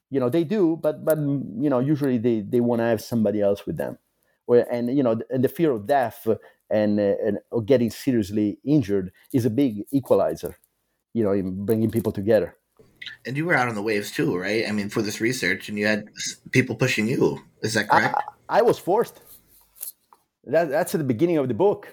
You 0.09 0.19
know 0.19 0.29
they 0.29 0.43
do 0.43 0.77
but 0.81 1.03
but 1.03 1.17
you 1.17 1.69
know 1.69 1.79
usually 1.79 2.17
they 2.17 2.41
they 2.41 2.59
want 2.59 2.79
to 2.79 2.85
have 2.85 3.01
somebody 3.01 3.41
else 3.41 3.65
with 3.65 3.77
them. 3.77 3.97
Or 4.45 4.57
and 4.71 4.95
you 4.95 5.01
know 5.01 5.19
and 5.29 5.43
the 5.43 5.49
fear 5.49 5.71
of 5.71 5.87
death 5.87 6.27
and 6.69 6.99
uh, 6.99 7.15
and 7.25 7.39
or 7.49 7.61
getting 7.63 7.89
seriously 7.89 8.59
injured 8.63 9.11
is 9.33 9.45
a 9.45 9.49
big 9.49 9.85
equalizer 9.91 10.57
you 11.13 11.23
know 11.23 11.31
in 11.31 11.65
bringing 11.65 11.89
people 11.89 12.11
together. 12.11 12.55
And 13.25 13.35
you 13.35 13.45
were 13.45 13.55
out 13.55 13.67
on 13.67 13.75
the 13.75 13.81
waves 13.81 14.11
too 14.11 14.37
right? 14.37 14.67
I 14.67 14.71
mean 14.71 14.89
for 14.89 15.01
this 15.01 15.19
research 15.19 15.69
and 15.69 15.79
you 15.79 15.87
had 15.87 16.05
people 16.51 16.75
pushing 16.75 17.07
you. 17.07 17.41
Is 17.63 17.73
that 17.73 17.89
correct? 17.89 18.15
I, 18.49 18.59
I 18.59 18.61
was 18.61 18.77
forced. 18.77 19.21
That, 20.45 20.69
that's 20.69 20.93
at 20.93 20.99
the 20.99 21.05
beginning 21.05 21.37
of 21.37 21.47
the 21.47 21.53
book 21.53 21.87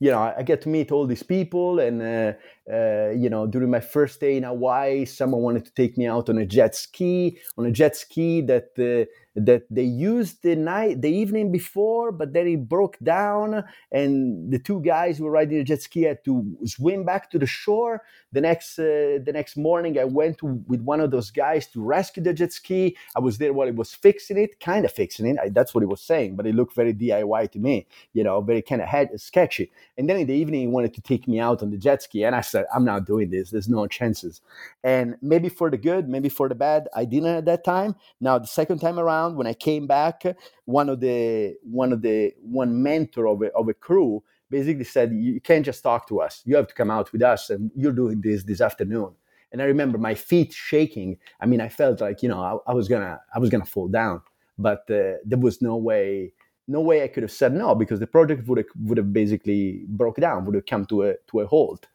you 0.00 0.10
know, 0.10 0.34
I 0.36 0.42
get 0.42 0.60
to 0.62 0.68
meet 0.68 0.92
all 0.92 1.06
these 1.06 1.22
people, 1.22 1.78
and 1.78 2.02
uh, 2.02 2.32
uh, 2.72 3.10
you 3.10 3.28
know, 3.28 3.46
during 3.46 3.70
my 3.70 3.80
first 3.80 4.20
day 4.20 4.38
in 4.38 4.42
Hawaii, 4.42 5.04
someone 5.04 5.42
wanted 5.42 5.66
to 5.66 5.74
take 5.74 5.98
me 5.98 6.06
out 6.06 6.30
on 6.30 6.38
a 6.38 6.46
jet 6.46 6.74
ski, 6.74 7.38
on 7.58 7.66
a 7.66 7.70
jet 7.70 7.94
ski 7.94 8.40
that 8.40 8.70
uh, 8.78 9.04
that 9.36 9.64
they 9.68 9.82
used 9.82 10.42
the 10.42 10.54
night, 10.54 11.02
the 11.02 11.10
evening 11.10 11.50
before, 11.50 12.12
but 12.12 12.32
then 12.32 12.46
it 12.46 12.68
broke 12.68 12.96
down, 13.02 13.64
and 13.90 14.50
the 14.52 14.58
two 14.58 14.80
guys 14.80 15.18
who 15.18 15.24
were 15.24 15.32
riding 15.32 15.58
the 15.58 15.64
jet 15.64 15.82
ski 15.82 16.02
had 16.02 16.24
to 16.24 16.56
swim 16.64 17.04
back 17.04 17.30
to 17.30 17.38
the 17.38 17.46
shore. 17.46 18.02
The 18.32 18.40
next 18.40 18.78
uh, 18.78 19.18
the 19.24 19.32
next 19.32 19.56
morning, 19.56 19.98
I 19.98 20.04
went 20.04 20.38
to, 20.38 20.46
with 20.66 20.80
one 20.80 21.00
of 21.00 21.10
those 21.10 21.30
guys 21.30 21.66
to 21.68 21.82
rescue 21.82 22.22
the 22.22 22.32
jet 22.32 22.52
ski. 22.52 22.96
I 23.14 23.20
was 23.20 23.36
there 23.38 23.52
while 23.52 23.66
he 23.66 23.72
was 23.72 23.92
fixing 23.92 24.38
it, 24.38 24.58
kind 24.60 24.86
of 24.86 24.92
fixing 24.92 25.26
it. 25.26 25.36
I, 25.38 25.50
that's 25.50 25.74
what 25.74 25.82
he 25.82 25.86
was 25.86 26.00
saying, 26.00 26.36
but 26.36 26.46
it 26.46 26.54
looked 26.54 26.74
very 26.74 26.94
DIY 26.94 27.50
to 27.52 27.58
me, 27.58 27.86
you 28.14 28.24
know, 28.24 28.40
very 28.40 28.62
kind 28.62 28.80
of 28.80 28.88
sketchy. 29.20 29.70
And 29.98 30.08
then 30.08 30.16
in 30.16 30.26
the 30.26 30.34
evening, 30.34 30.60
he 30.62 30.66
wanted 30.66 30.94
to 30.94 31.02
take 31.02 31.28
me 31.28 31.40
out 31.40 31.62
on 31.62 31.70
the 31.70 31.76
jet 31.76 32.02
ski, 32.02 32.24
and 32.24 32.34
I 32.34 32.40
"I'm 32.54 32.84
not 32.84 33.06
doing 33.06 33.30
this. 33.30 33.50
There's 33.50 33.68
no 33.68 33.86
chances." 33.86 34.40
And 34.82 35.16
maybe 35.22 35.48
for 35.48 35.70
the 35.70 35.78
good, 35.78 36.08
maybe 36.08 36.28
for 36.28 36.48
the 36.48 36.54
bad, 36.54 36.88
I 36.94 37.04
didn't 37.04 37.36
at 37.36 37.44
that 37.46 37.64
time. 37.64 37.94
Now 38.20 38.38
the 38.38 38.46
second 38.46 38.80
time 38.80 38.98
around 38.98 39.14
around 39.14 39.36
when 39.36 39.46
i 39.46 39.54
came 39.54 39.86
back 39.86 40.22
one 40.64 40.88
of 40.88 41.00
the 41.00 41.54
one 41.62 41.92
of 41.92 42.02
the 42.02 42.32
one 42.42 42.82
mentor 42.82 43.26
of 43.26 43.42
a, 43.42 43.52
of 43.52 43.68
a 43.68 43.74
crew 43.74 44.22
basically 44.50 44.84
said 44.84 45.12
you 45.12 45.40
can't 45.40 45.64
just 45.64 45.82
talk 45.82 46.06
to 46.08 46.20
us 46.20 46.42
you 46.44 46.56
have 46.56 46.66
to 46.66 46.74
come 46.74 46.90
out 46.90 47.12
with 47.12 47.22
us 47.22 47.50
and 47.50 47.70
you're 47.74 47.92
doing 47.92 48.20
this 48.20 48.44
this 48.44 48.60
afternoon 48.60 49.10
and 49.52 49.62
i 49.62 49.64
remember 49.64 49.98
my 49.98 50.14
feet 50.14 50.52
shaking 50.52 51.16
i 51.40 51.46
mean 51.46 51.60
i 51.60 51.68
felt 51.68 52.00
like 52.00 52.22
you 52.22 52.28
know 52.28 52.40
i, 52.40 52.70
I 52.70 52.74
was 52.74 52.88
gonna 52.88 53.20
i 53.34 53.38
was 53.38 53.50
gonna 53.50 53.64
fall 53.64 53.88
down 53.88 54.22
but 54.58 54.82
uh, 54.90 55.18
there 55.24 55.38
was 55.46 55.60
no 55.60 55.76
way 55.76 56.32
no 56.66 56.80
way 56.80 57.02
i 57.02 57.08
could 57.08 57.22
have 57.22 57.32
said 57.32 57.52
no 57.52 57.74
because 57.74 58.00
the 58.00 58.06
project 58.06 58.46
would 58.48 58.58
have, 58.58 58.66
would 58.84 58.98
have 58.98 59.12
basically 59.12 59.84
broke 59.88 60.16
down 60.16 60.44
would 60.44 60.54
have 60.54 60.66
come 60.66 60.84
to 60.86 61.02
a 61.08 61.14
to 61.28 61.40
a 61.40 61.46
halt 61.46 61.86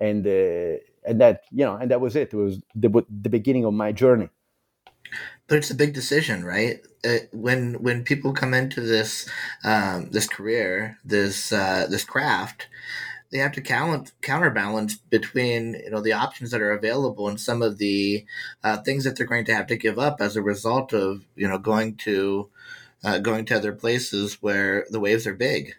and 0.00 0.26
uh, 0.26 0.78
and 1.06 1.20
that 1.20 1.42
you 1.50 1.64
know 1.64 1.76
and 1.76 1.90
that 1.90 2.00
was 2.00 2.16
it 2.16 2.32
it 2.32 2.36
was 2.36 2.60
the, 2.74 3.04
the 3.22 3.28
beginning 3.28 3.64
of 3.64 3.74
my 3.74 3.92
journey 3.92 4.30
but 5.48 5.58
it's 5.58 5.70
a 5.70 5.74
big 5.74 5.94
decision, 5.94 6.44
right? 6.44 6.78
It, 7.02 7.28
when 7.32 7.74
when 7.82 8.04
people 8.04 8.32
come 8.32 8.54
into 8.54 8.80
this 8.80 9.28
um, 9.64 10.10
this 10.10 10.28
career, 10.28 10.98
this 11.04 11.52
uh, 11.52 11.86
this 11.90 12.04
craft, 12.04 12.68
they 13.32 13.38
have 13.38 13.52
to 13.52 13.60
count, 13.60 14.12
counterbalance 14.22 14.96
between 14.96 15.74
you 15.74 15.90
know 15.90 16.00
the 16.00 16.12
options 16.12 16.50
that 16.50 16.62
are 16.62 16.72
available 16.72 17.28
and 17.28 17.40
some 17.40 17.62
of 17.62 17.78
the 17.78 18.24
uh, 18.62 18.78
things 18.78 19.04
that 19.04 19.16
they're 19.16 19.26
going 19.26 19.44
to 19.46 19.54
have 19.54 19.66
to 19.68 19.76
give 19.76 19.98
up 19.98 20.20
as 20.20 20.36
a 20.36 20.42
result 20.42 20.92
of 20.92 21.24
you 21.34 21.48
know 21.48 21.58
going 21.58 21.96
to 21.96 22.48
uh, 23.02 23.18
going 23.18 23.44
to 23.46 23.56
other 23.56 23.72
places 23.72 24.40
where 24.40 24.86
the 24.90 25.00
waves 25.00 25.26
are 25.26 25.34
big. 25.34 25.74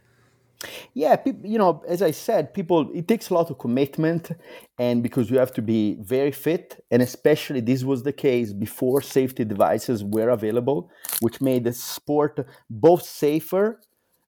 Yeah, 0.94 1.16
you 1.44 1.58
know, 1.58 1.84
as 1.88 2.02
I 2.02 2.12
said, 2.12 2.54
people 2.54 2.90
it 2.94 3.08
takes 3.08 3.30
a 3.30 3.34
lot 3.34 3.50
of 3.50 3.58
commitment, 3.58 4.32
and 4.78 5.02
because 5.02 5.30
you 5.30 5.38
have 5.38 5.54
to 5.54 5.62
be 5.62 5.98
very 6.02 6.32
fit, 6.32 6.84
and 6.92 7.02
especially 7.02 7.62
this 7.62 7.84
was 7.84 8.04
the 8.04 8.14
case 8.14 8.54
before 8.54 9.02
safety 9.02 9.44
devices 9.46 10.04
were 10.04 10.30
available, 10.30 10.92
which 11.22 11.42
made 11.42 11.64
the 11.64 11.74
sport 11.74 12.46
both 12.70 13.04
safer 13.04 13.80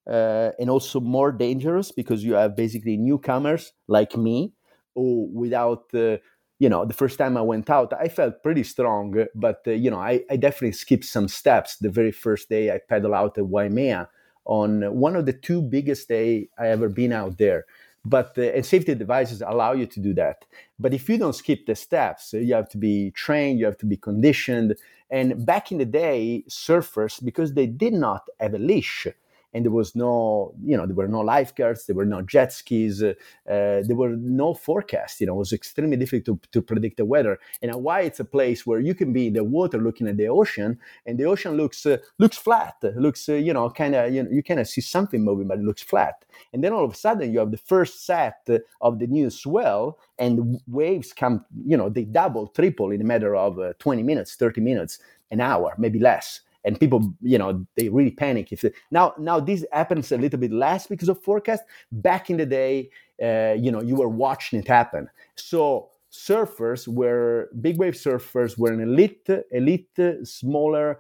uh, 0.10 0.52
and 0.60 0.70
also 0.70 1.00
more 1.00 1.32
dangerous 1.32 1.92
because 1.92 2.24
you 2.24 2.34
have 2.34 2.56
basically 2.56 2.98
newcomers 2.98 3.74
like 3.88 4.18
me 4.18 4.54
who, 4.96 5.30
without 5.34 5.86
uh, 5.94 6.18
you 6.60 6.70
know, 6.70 6.86
the 6.86 6.94
first 6.94 7.18
time 7.18 7.36
I 7.36 7.42
went 7.42 7.70
out, 7.70 7.92
I 7.94 8.08
felt 8.08 8.42
pretty 8.42 8.64
strong, 8.64 9.26
but 9.36 9.62
uh, 9.68 9.72
you 9.72 9.92
know, 9.92 10.00
I, 10.00 10.22
I 10.30 10.38
definitely 10.38 10.72
skipped 10.74 11.06
some 11.06 11.28
steps 11.28 11.78
the 11.78 11.90
very 11.90 12.12
first 12.12 12.48
day 12.50 12.72
I 12.72 12.80
pedal 12.88 13.14
out 13.14 13.38
at 13.38 13.48
Waimea 13.48 14.08
on 14.46 14.82
one 15.00 15.16
of 15.16 15.26
the 15.26 15.34
two 15.34 15.62
biggest 15.62 16.08
day 16.08 16.50
I 16.58 16.68
ever 16.68 16.90
been 16.90 17.14
out 17.14 17.38
there. 17.38 17.66
But 18.06 18.38
uh, 18.38 18.42
and 18.42 18.66
safety 18.66 18.96
devices 18.96 19.42
allow 19.42 19.72
you 19.72 19.86
to 19.86 20.00
do 20.00 20.14
that. 20.16 20.46
But 20.78 20.94
if 20.94 21.08
you 21.08 21.18
don't 21.18 21.34
skip 21.36 21.66
the 21.66 21.76
steps, 21.76 22.34
you 22.34 22.54
have 22.54 22.70
to 22.70 22.78
be 22.78 23.12
trained, 23.12 23.60
you 23.60 23.66
have 23.66 23.78
to 23.78 23.86
be 23.86 23.96
conditioned. 23.96 24.76
And 25.10 25.46
back 25.46 25.72
in 25.72 25.78
the 25.78 25.86
day, 25.86 26.44
surfers, 26.50 27.24
because 27.24 27.54
they 27.54 27.68
did 27.68 27.94
not 27.94 28.28
have 28.40 28.54
a 28.54 28.60
leash, 28.60 29.08
and 29.54 29.66
there 29.66 29.72
was 29.72 29.96
no, 29.96 30.54
you 30.64 30.76
know, 30.76 30.86
there 30.86 30.96
were 30.96 31.08
no 31.08 31.22
lifeguards, 31.22 31.86
there 31.86 31.96
were 31.96 32.06
no 32.06 32.22
jet 32.22 32.52
skis, 32.52 33.04
uh, 33.04 33.14
there 33.46 33.96
were 33.96 34.16
no 34.16 34.54
forecast. 34.54 35.22
You 35.22 35.28
know, 35.28 35.36
it 35.36 35.40
was 35.40 35.54
extremely 35.54 35.98
difficult 35.98 36.42
to, 36.42 36.50
to 36.52 36.62
predict 36.62 36.98
the 36.98 37.06
weather. 37.06 37.40
And 37.62 37.72
Hawaii, 37.72 38.08
it's 38.08 38.20
a 38.20 38.26
place 38.26 38.66
where 38.66 38.80
you 38.80 38.96
can 38.96 39.14
be 39.14 39.28
in 39.28 39.34
the 39.34 39.44
water 39.44 39.78
looking 39.80 40.08
at 40.08 40.18
the 40.18 40.28
ocean, 40.28 40.80
and 41.06 41.18
the 41.18 41.26
ocean 41.26 41.56
looks 41.56 41.86
uh, 41.86 41.98
looks 42.18 42.38
flat, 42.38 42.76
looks, 42.96 43.30
uh, 43.30 43.34
you 43.34 43.54
know, 43.54 43.70
kind 43.70 43.96
of, 43.96 44.14
you 44.14 44.24
know, 44.24 44.30
you 44.32 44.44
kind 44.44 44.60
of 44.60 44.68
see 44.68 44.82
something 44.82 45.24
moving, 45.24 45.48
but 45.48 45.60
it 45.60 45.64
looks 45.64 45.84
flat. 45.84 46.26
And 46.52 46.64
then 46.64 46.74
all 46.74 46.84
of 46.84 46.92
a 46.92 46.96
sudden, 46.96 47.32
you 47.32 47.40
have 47.40 47.52
the 47.52 47.58
first 47.58 48.06
set 48.06 48.48
of 48.82 49.00
the 49.00 49.08
new 49.08 49.30
swell, 49.30 50.00
and 50.18 50.60
waves 50.68 51.14
come, 51.14 51.46
you 51.66 51.78
know, 51.78 51.90
they 51.90 52.06
double, 52.06 52.48
triple 52.48 52.92
in 52.92 53.02
a 53.02 53.04
matter 53.04 53.36
of 53.36 53.60
uh, 53.60 53.74
20 53.80 54.04
minutes, 54.04 54.36
30 54.36 54.62
minutes, 54.62 55.00
an 55.32 55.42
hour, 55.42 55.74
maybe 55.78 56.00
less 56.00 56.42
and 56.66 56.80
people 56.80 57.14
you 57.22 57.38
know 57.38 57.66
they 57.76 57.90
really 57.90 58.12
panic 58.12 58.52
if 58.52 58.62
they, 58.62 58.72
now 58.92 59.14
now 59.18 59.40
this 59.40 59.66
happens 59.72 60.12
a 60.12 60.18
little 60.18 60.40
bit 60.40 60.52
less 60.52 60.88
because 60.88 61.10
of 61.10 61.22
forecast. 61.22 61.64
Back 61.92 62.30
in 62.30 62.38
the 62.38 62.46
day 62.46 62.90
uh, 63.22 63.54
you 63.58 63.72
know 63.72 63.82
you 63.82 63.96
were 63.96 64.10
watching 64.10 64.60
it 64.60 64.68
happen. 64.68 65.10
So 65.36 65.90
surfers 66.12 66.88
were 66.88 67.50
big 67.62 67.78
wave 67.78 67.96
surfers 67.96 68.58
were 68.58 68.72
an 68.72 68.82
elite 68.82 69.28
elite 69.52 70.00
smaller 70.24 71.00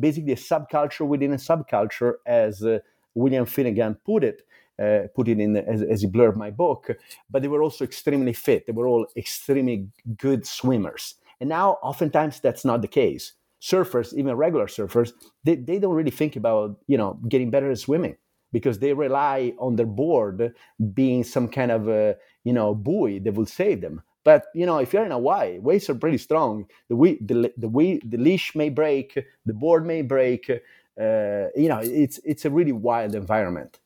basically 0.00 0.32
a 0.32 0.36
subculture 0.36 1.06
within 1.06 1.32
a 1.34 1.36
subculture 1.36 2.14
as 2.26 2.64
uh, 2.64 2.78
william 3.14 3.46
finnegan 3.46 3.94
put 4.04 4.24
it 4.24 4.42
uh, 4.82 5.02
put 5.14 5.28
it 5.28 5.38
in 5.38 5.56
as, 5.56 5.82
as 5.82 6.00
he 6.00 6.06
blurred 6.08 6.36
my 6.36 6.50
book. 6.50 6.90
But 7.30 7.42
they 7.42 7.48
were 7.48 7.62
also 7.62 7.84
extremely 7.84 8.32
fit. 8.32 8.66
They 8.66 8.72
were 8.72 8.88
all 8.88 9.06
extremely 9.16 9.88
good 10.16 10.46
swimmers. 10.46 11.14
And 11.40 11.48
now 11.48 11.78
oftentimes 11.82 12.40
that's 12.40 12.64
not 12.64 12.82
the 12.82 12.88
case 12.88 13.32
surfers, 13.64 14.12
even 14.12 14.36
regular 14.36 14.66
surfers, 14.66 15.12
they, 15.44 15.54
they 15.56 15.78
don't 15.78 15.94
really 15.94 16.10
think 16.10 16.36
about, 16.36 16.76
you 16.86 16.98
know, 16.98 17.18
getting 17.28 17.50
better 17.50 17.70
at 17.70 17.78
swimming 17.78 18.16
because 18.52 18.78
they 18.78 18.92
rely 18.92 19.54
on 19.58 19.76
their 19.76 19.86
board 19.86 20.54
being 20.92 21.24
some 21.24 21.48
kind 21.48 21.70
of, 21.70 21.88
a, 21.88 22.14
you 22.44 22.52
know, 22.52 22.74
buoy 22.74 23.18
that 23.18 23.32
will 23.34 23.46
save 23.46 23.80
them. 23.80 24.02
But 24.24 24.46
you 24.54 24.64
know, 24.64 24.78
if 24.78 24.92
you're 24.92 25.04
in 25.04 25.10
Hawaii, 25.10 25.58
waves 25.58 25.90
are 25.90 25.94
pretty 25.94 26.18
strong. 26.18 26.66
The 26.88 26.96
we, 26.96 27.18
the 27.20 27.52
the, 27.58 27.68
we, 27.68 28.00
the 28.04 28.16
leash 28.16 28.54
may 28.54 28.70
break, 28.70 29.18
the 29.44 29.52
board 29.52 29.86
may 29.86 30.02
break. 30.02 30.48
Uh, 30.50 31.52
you 31.54 31.68
know, 31.68 31.80
it's 31.82 32.18
it's 32.24 32.46
a 32.46 32.50
really 32.50 32.72
wild 32.72 33.14
environment. 33.14 33.78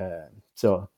Uh, 0.00 0.28
so, 0.54 0.88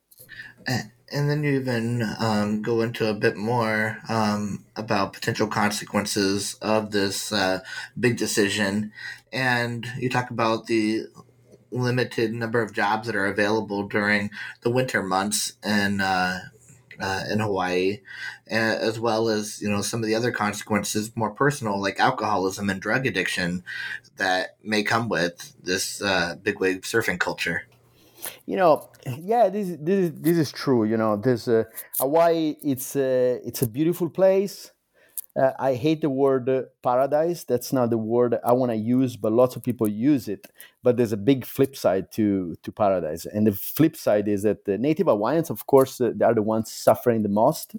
and 1.15 1.31
then 1.31 1.45
you 1.45 1.53
even 1.53 2.03
um, 2.19 2.61
go 2.61 2.83
into 2.83 3.09
a 3.09 3.15
bit 3.15 3.37
more 3.37 3.99
um, 4.09 4.65
about 4.75 5.13
potential 5.13 5.47
consequences 5.47 6.55
of 6.61 6.91
this 6.91 7.33
uh, 7.33 7.61
big 7.99 8.17
decision, 8.17 8.93
and 9.33 9.87
you 9.99 10.11
talk 10.11 10.31
about 10.31 10.67
the 10.67 11.07
limited 11.71 12.33
number 12.33 12.61
of 12.61 12.73
jobs 12.73 13.07
that 13.07 13.17
are 13.17 13.27
available 13.27 13.87
during 13.87 14.31
the 14.63 14.71
winter 14.71 15.03
months 15.03 15.55
in 15.65 16.01
uh, 16.01 16.41
uh, 17.01 17.25
in 17.31 17.39
Hawaii, 17.39 18.01
as 18.49 18.99
well 18.99 19.29
as 19.29 19.63
you 19.63 19.71
know 19.71 19.83
some 19.83 20.01
of 20.01 20.07
the 20.07 20.15
other 20.17 20.33
consequences, 20.33 21.13
more 21.15 21.31
personal, 21.31 21.81
like 21.81 22.01
alcoholism 22.01 22.69
and 22.69 22.81
drug 22.81 23.07
addiction, 23.07 23.63
that 24.17 24.57
may 24.65 24.83
come 24.83 25.09
with 25.09 25.55
this 25.63 26.03
uh, 26.03 26.35
big 26.43 26.59
wave 26.59 26.83
surfing 26.83 27.21
culture. 27.21 27.67
You 28.47 28.57
know, 28.57 28.89
yeah, 29.19 29.49
this 29.49 29.77
this 29.81 30.13
this 30.15 30.39
is 30.39 30.53
true. 30.53 30.85
You 30.85 30.97
know, 30.97 31.17
there's 31.17 31.49
a 31.49 31.67
Hawaii. 31.99 32.57
It's 32.63 32.97
a 32.97 33.41
it's 33.45 33.63
a 33.63 33.69
beautiful 33.69 34.09
place. 34.09 34.71
Uh, 35.37 35.51
I 35.59 35.75
hate 35.75 36.01
the 36.01 36.11
word 36.11 36.49
paradise. 36.83 37.43
That's 37.43 37.73
not 37.73 37.91
the 37.91 37.99
word 37.99 38.39
I 38.45 38.53
want 38.53 38.71
to 38.71 38.77
use, 38.77 39.17
but 39.17 39.33
lots 39.33 39.57
of 39.57 39.65
people 39.65 39.89
use 39.89 40.29
it. 40.29 40.47
But 40.83 40.97
there's 40.97 41.13
a 41.13 41.17
big 41.17 41.45
flip 41.45 41.77
side 41.77 42.13
to 42.13 42.57
to 42.63 42.73
paradise, 42.73 43.27
and 43.27 43.47
the 43.47 43.53
flip 43.53 43.97
side 43.97 44.29
is 44.29 44.43
that 44.43 44.65
the 44.65 44.79
Native 44.79 45.07
Hawaiians, 45.07 45.51
of 45.51 45.67
course, 45.67 46.01
uh, 46.01 46.13
they 46.15 46.25
are 46.25 46.35
the 46.35 46.43
ones 46.43 46.71
suffering 46.71 47.23
the 47.23 47.29
most. 47.29 47.77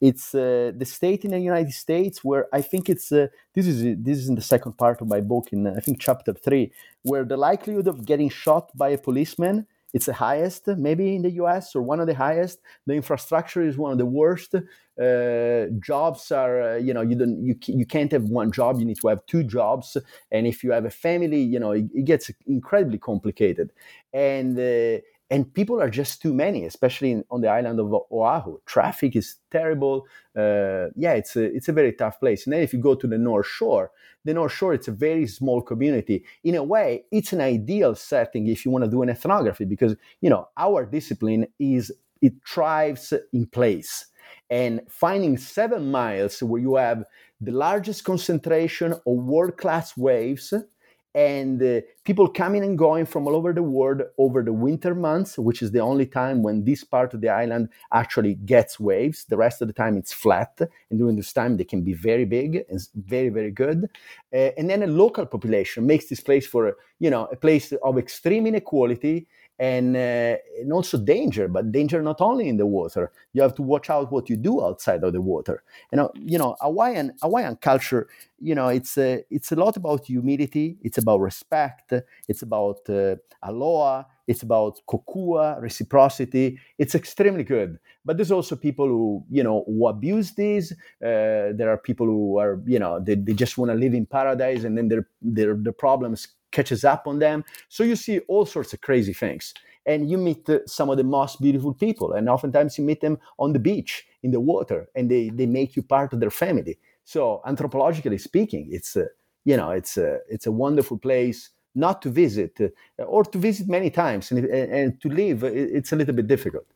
It's 0.00 0.34
uh, 0.34 0.72
the 0.76 0.84
state 0.84 1.24
in 1.24 1.32
the 1.32 1.40
United 1.40 1.72
States 1.72 2.24
where 2.24 2.46
I 2.52 2.60
think 2.62 2.88
it's 2.88 3.10
uh, 3.12 3.28
this 3.54 3.66
is 3.66 3.82
this 3.98 4.18
is 4.18 4.28
in 4.28 4.36
the 4.36 4.42
second 4.42 4.78
part 4.78 5.00
of 5.00 5.08
my 5.08 5.20
book 5.20 5.52
in 5.52 5.66
I 5.66 5.80
think 5.80 6.00
chapter 6.00 6.32
three, 6.32 6.72
where 7.02 7.24
the 7.24 7.36
likelihood 7.36 7.88
of 7.88 8.06
getting 8.06 8.30
shot 8.30 8.70
by 8.76 8.90
a 8.90 8.98
policeman 8.98 9.66
it's 9.92 10.06
the 10.06 10.12
highest, 10.14 10.68
maybe 10.68 11.14
in 11.14 11.22
the 11.22 11.32
US, 11.32 11.76
or 11.76 11.82
one 11.82 12.00
of 12.00 12.06
the 12.06 12.14
highest. 12.14 12.60
The 12.86 12.94
infrastructure 12.94 13.62
is 13.62 13.76
one 13.76 13.92
of 13.92 13.98
the 13.98 14.06
worst. 14.06 14.54
Uh, 14.54 15.66
jobs 15.80 16.30
are, 16.30 16.62
uh, 16.62 16.76
you 16.76 16.92
know, 16.94 17.00
you 17.02 17.16
don't, 17.16 17.44
you, 17.44 17.56
you 17.66 17.86
can't 17.86 18.12
have 18.12 18.24
one 18.24 18.52
job. 18.52 18.78
You 18.78 18.84
need 18.84 19.00
to 19.00 19.08
have 19.08 19.24
two 19.26 19.42
jobs, 19.42 19.96
and 20.30 20.46
if 20.46 20.62
you 20.62 20.72
have 20.72 20.84
a 20.84 20.90
family, 20.90 21.40
you 21.40 21.58
know, 21.58 21.72
it, 21.72 21.86
it 21.94 22.04
gets 22.04 22.30
incredibly 22.46 22.98
complicated. 22.98 23.72
And 24.12 24.58
uh, 24.58 25.00
and 25.32 25.52
people 25.54 25.80
are 25.80 25.88
just 25.88 26.20
too 26.20 26.34
many, 26.34 26.66
especially 26.66 27.10
in, 27.10 27.24
on 27.30 27.40
the 27.40 27.48
island 27.48 27.80
of 27.80 27.90
Oahu. 28.12 28.58
Traffic 28.66 29.16
is 29.16 29.36
terrible. 29.50 30.06
Uh, 30.36 30.88
yeah, 30.94 31.14
it's 31.14 31.34
a 31.36 31.44
it's 31.56 31.70
a 31.70 31.72
very 31.72 31.94
tough 31.94 32.20
place. 32.20 32.44
And 32.44 32.52
then 32.52 32.60
if 32.60 32.74
you 32.74 32.78
go 32.78 32.94
to 32.94 33.06
the 33.06 33.16
North 33.16 33.46
Shore, 33.46 33.90
the 34.26 34.34
North 34.34 34.52
Shore 34.52 34.74
it's 34.74 34.88
a 34.88 34.92
very 34.92 35.26
small 35.26 35.62
community. 35.62 36.22
In 36.44 36.54
a 36.54 36.62
way, 36.62 37.04
it's 37.10 37.32
an 37.32 37.40
ideal 37.40 37.94
setting 37.94 38.46
if 38.46 38.66
you 38.66 38.70
want 38.70 38.84
to 38.84 38.90
do 38.90 39.00
an 39.00 39.08
ethnography 39.08 39.64
because 39.64 39.96
you 40.20 40.28
know 40.28 40.48
our 40.58 40.84
discipline 40.84 41.46
is 41.58 41.90
it 42.20 42.34
thrives 42.46 43.14
in 43.32 43.46
place. 43.46 44.06
And 44.50 44.82
finding 44.90 45.38
seven 45.38 45.90
miles 45.90 46.42
where 46.42 46.60
you 46.60 46.76
have 46.76 47.04
the 47.40 47.52
largest 47.52 48.04
concentration 48.04 48.92
of 48.92 49.00
world 49.06 49.56
class 49.56 49.96
waves 49.96 50.52
and 51.14 51.62
uh, 51.62 51.80
people 52.04 52.26
coming 52.26 52.62
and 52.64 52.78
going 52.78 53.04
from 53.04 53.26
all 53.26 53.36
over 53.36 53.52
the 53.52 53.62
world 53.62 54.02
over 54.18 54.42
the 54.42 54.52
winter 54.52 54.94
months, 54.94 55.38
which 55.38 55.60
is 55.62 55.70
the 55.70 55.80
only 55.80 56.06
time 56.06 56.42
when 56.42 56.64
this 56.64 56.84
part 56.84 57.12
of 57.12 57.20
the 57.20 57.28
island 57.28 57.68
actually 57.92 58.34
gets 58.34 58.80
waves. 58.80 59.24
The 59.24 59.36
rest 59.36 59.60
of 59.60 59.68
the 59.68 59.74
time 59.74 59.96
it's 59.96 60.12
flat, 60.12 60.58
and 60.90 60.98
during 60.98 61.16
this 61.16 61.32
time 61.32 61.56
they 61.56 61.64
can 61.64 61.82
be 61.82 61.92
very 61.92 62.24
big 62.24 62.64
and 62.68 62.80
very 62.94 63.28
very 63.28 63.50
good. 63.50 63.88
Uh, 64.32 64.50
and 64.56 64.70
then 64.70 64.82
a 64.82 64.86
local 64.86 65.26
population 65.26 65.86
makes 65.86 66.06
this 66.08 66.20
place 66.20 66.46
for 66.46 66.76
you 66.98 67.10
know 67.10 67.26
a 67.26 67.36
place 67.36 67.72
of 67.82 67.98
extreme 67.98 68.46
inequality 68.46 69.26
and, 69.62 69.94
uh, 69.96 70.34
and 70.60 70.72
also 70.72 70.98
danger, 70.98 71.46
but 71.46 71.70
danger 71.70 72.02
not 72.02 72.20
only 72.20 72.48
in 72.48 72.56
the 72.56 72.66
water. 72.66 73.12
You 73.32 73.42
have 73.42 73.54
to 73.54 73.62
watch 73.62 73.88
out 73.90 74.10
what 74.10 74.28
you 74.28 74.36
do 74.36 74.60
outside 74.60 75.04
of 75.04 75.12
the 75.12 75.20
water. 75.20 75.62
You 75.92 75.98
know, 75.98 76.10
you 76.16 76.36
know, 76.36 76.56
Hawaiian 76.60 77.12
Hawaiian 77.22 77.56
culture. 77.56 78.08
You 78.40 78.56
know, 78.56 78.68
it's 78.68 78.98
a 78.98 79.24
it's 79.30 79.52
a 79.52 79.56
lot 79.56 79.76
about 79.76 80.06
humility. 80.06 80.78
It's 80.82 80.98
about 80.98 81.20
respect. 81.20 81.92
It's 82.26 82.42
about 82.42 82.80
uh, 82.90 83.14
aloha. 83.40 84.02
It's 84.26 84.42
about 84.42 84.80
kokua, 84.90 85.60
reciprocity. 85.62 86.58
It's 86.76 86.96
extremely 86.96 87.44
good. 87.44 87.78
But 88.04 88.16
there's 88.16 88.32
also 88.32 88.56
people 88.56 88.88
who, 88.88 89.24
you 89.30 89.44
know, 89.44 89.62
who 89.66 89.86
abuse 89.86 90.32
these. 90.32 90.72
Uh, 90.72 91.54
there 91.58 91.70
are 91.70 91.78
people 91.78 92.06
who 92.06 92.38
are, 92.38 92.60
you 92.66 92.80
know, 92.80 92.98
they, 92.98 93.14
they 93.14 93.34
just 93.34 93.58
want 93.58 93.70
to 93.70 93.76
live 93.76 93.94
in 93.94 94.06
paradise, 94.06 94.64
and 94.64 94.76
then 94.76 94.88
their 94.88 95.06
their 95.20 95.54
the 95.54 95.72
problems 95.72 96.26
catches 96.52 96.84
up 96.84 97.06
on 97.06 97.18
them. 97.18 97.44
So 97.68 97.84
you 97.84 97.96
see 97.96 98.20
all 98.28 98.46
sorts 98.46 98.72
of 98.72 98.80
crazy 98.80 99.12
things. 99.12 99.54
And 99.84 100.08
you 100.08 100.16
meet 100.16 100.48
uh, 100.48 100.60
some 100.66 100.90
of 100.90 100.96
the 100.96 101.04
most 101.04 101.40
beautiful 101.40 101.74
people. 101.74 102.12
And 102.12 102.28
oftentimes 102.28 102.78
you 102.78 102.84
meet 102.84 103.00
them 103.00 103.18
on 103.38 103.52
the 103.52 103.58
beach, 103.58 104.06
in 104.22 104.30
the 104.30 104.38
water, 104.38 104.88
and 104.94 105.10
they, 105.10 105.30
they 105.30 105.46
make 105.46 105.74
you 105.74 105.82
part 105.82 106.12
of 106.12 106.20
their 106.20 106.30
family. 106.30 106.78
So 107.04 107.42
anthropologically 107.44 108.20
speaking, 108.20 108.68
it's, 108.70 108.96
uh, 108.96 109.06
you 109.44 109.56
know, 109.56 109.70
it's 109.70 109.96
a 109.96 110.18
it's 110.28 110.46
a 110.46 110.52
wonderful 110.52 110.98
place 110.98 111.50
not 111.74 112.00
to 112.02 112.10
visit 112.10 112.60
uh, 112.60 113.02
or 113.02 113.24
to 113.24 113.38
visit 113.38 113.68
many 113.68 113.90
times 113.90 114.30
and, 114.30 114.44
and 114.46 115.00
to 115.00 115.08
live. 115.08 115.42
It's 115.42 115.92
a 115.92 115.96
little 115.96 116.14
bit 116.14 116.28
difficult. 116.28 116.66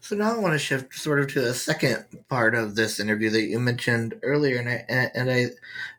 So 0.00 0.16
now 0.16 0.34
I 0.34 0.38
want 0.38 0.54
to 0.54 0.58
shift 0.58 0.94
sort 0.94 1.20
of 1.20 1.28
to 1.28 1.40
the 1.40 1.54
second 1.54 2.04
part 2.28 2.54
of 2.54 2.74
this 2.76 3.00
interview 3.00 3.30
that 3.30 3.42
you 3.42 3.58
mentioned 3.58 4.14
earlier, 4.22 4.58
and 4.58 4.68
I 4.68 5.10
and 5.14 5.30
I, 5.30 5.46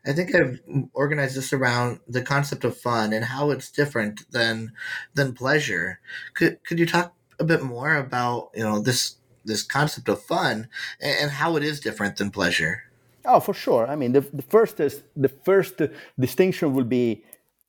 I 0.08 0.12
think 0.12 0.34
I've 0.34 0.60
organized 0.92 1.36
this 1.36 1.52
around 1.52 2.00
the 2.06 2.22
concept 2.22 2.64
of 2.64 2.76
fun 2.76 3.12
and 3.12 3.24
how 3.24 3.50
it's 3.50 3.70
different 3.70 4.30
than 4.30 4.72
than 5.14 5.34
pleasure. 5.34 6.00
Could 6.34 6.62
could 6.64 6.78
you 6.78 6.86
talk 6.86 7.14
a 7.38 7.44
bit 7.44 7.62
more 7.62 7.96
about 7.96 8.50
you 8.54 8.62
know 8.62 8.80
this 8.80 9.16
this 9.44 9.62
concept 9.62 10.08
of 10.08 10.22
fun 10.22 10.68
and, 11.00 11.16
and 11.20 11.30
how 11.30 11.56
it 11.56 11.62
is 11.62 11.80
different 11.80 12.16
than 12.16 12.30
pleasure? 12.30 12.82
Oh, 13.24 13.40
for 13.40 13.54
sure. 13.54 13.86
I 13.88 13.96
mean, 13.96 14.12
the, 14.12 14.20
the 14.20 14.42
first 14.42 14.78
is, 14.78 15.02
the 15.16 15.28
first 15.28 15.80
distinction 16.18 16.74
will 16.74 16.84
be 16.84 17.24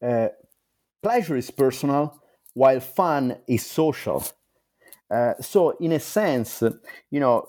uh, 0.05 0.27
pleasure 1.01 1.35
is 1.35 1.49
personal, 1.49 2.21
while 2.53 2.79
fun 2.79 3.37
is 3.47 3.65
social. 3.65 4.23
Uh, 5.09 5.33
so, 5.39 5.71
in 5.79 5.93
a 5.93 5.99
sense, 5.99 6.61
you 7.11 7.19
know, 7.19 7.45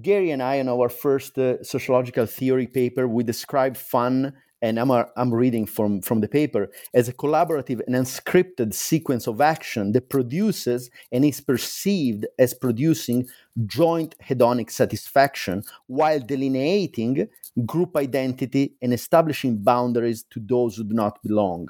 Gary 0.00 0.30
and 0.30 0.42
I, 0.42 0.56
in 0.56 0.68
our 0.68 0.88
first 0.88 1.36
uh, 1.38 1.62
sociological 1.62 2.26
theory 2.26 2.66
paper, 2.66 3.08
we 3.08 3.24
described 3.24 3.76
fun, 3.76 4.32
and 4.62 4.78
I'm, 4.78 4.90
I'm 4.90 5.34
reading 5.34 5.66
from, 5.66 6.02
from 6.02 6.20
the 6.20 6.28
paper, 6.28 6.70
as 6.94 7.08
a 7.08 7.12
collaborative 7.12 7.80
and 7.86 7.96
unscripted 7.96 8.74
sequence 8.74 9.26
of 9.26 9.40
action 9.40 9.90
that 9.92 10.08
produces 10.08 10.88
and 11.10 11.24
is 11.24 11.40
perceived 11.40 12.26
as 12.38 12.54
producing 12.54 13.28
joint 13.66 14.14
hedonic 14.24 14.70
satisfaction 14.70 15.64
while 15.88 16.20
delineating 16.20 17.28
group 17.66 17.96
identity 17.96 18.74
and 18.80 18.94
establishing 18.94 19.58
boundaries 19.58 20.22
to 20.30 20.38
those 20.38 20.76
who 20.76 20.84
do 20.84 20.94
not 20.94 21.20
belong. 21.24 21.68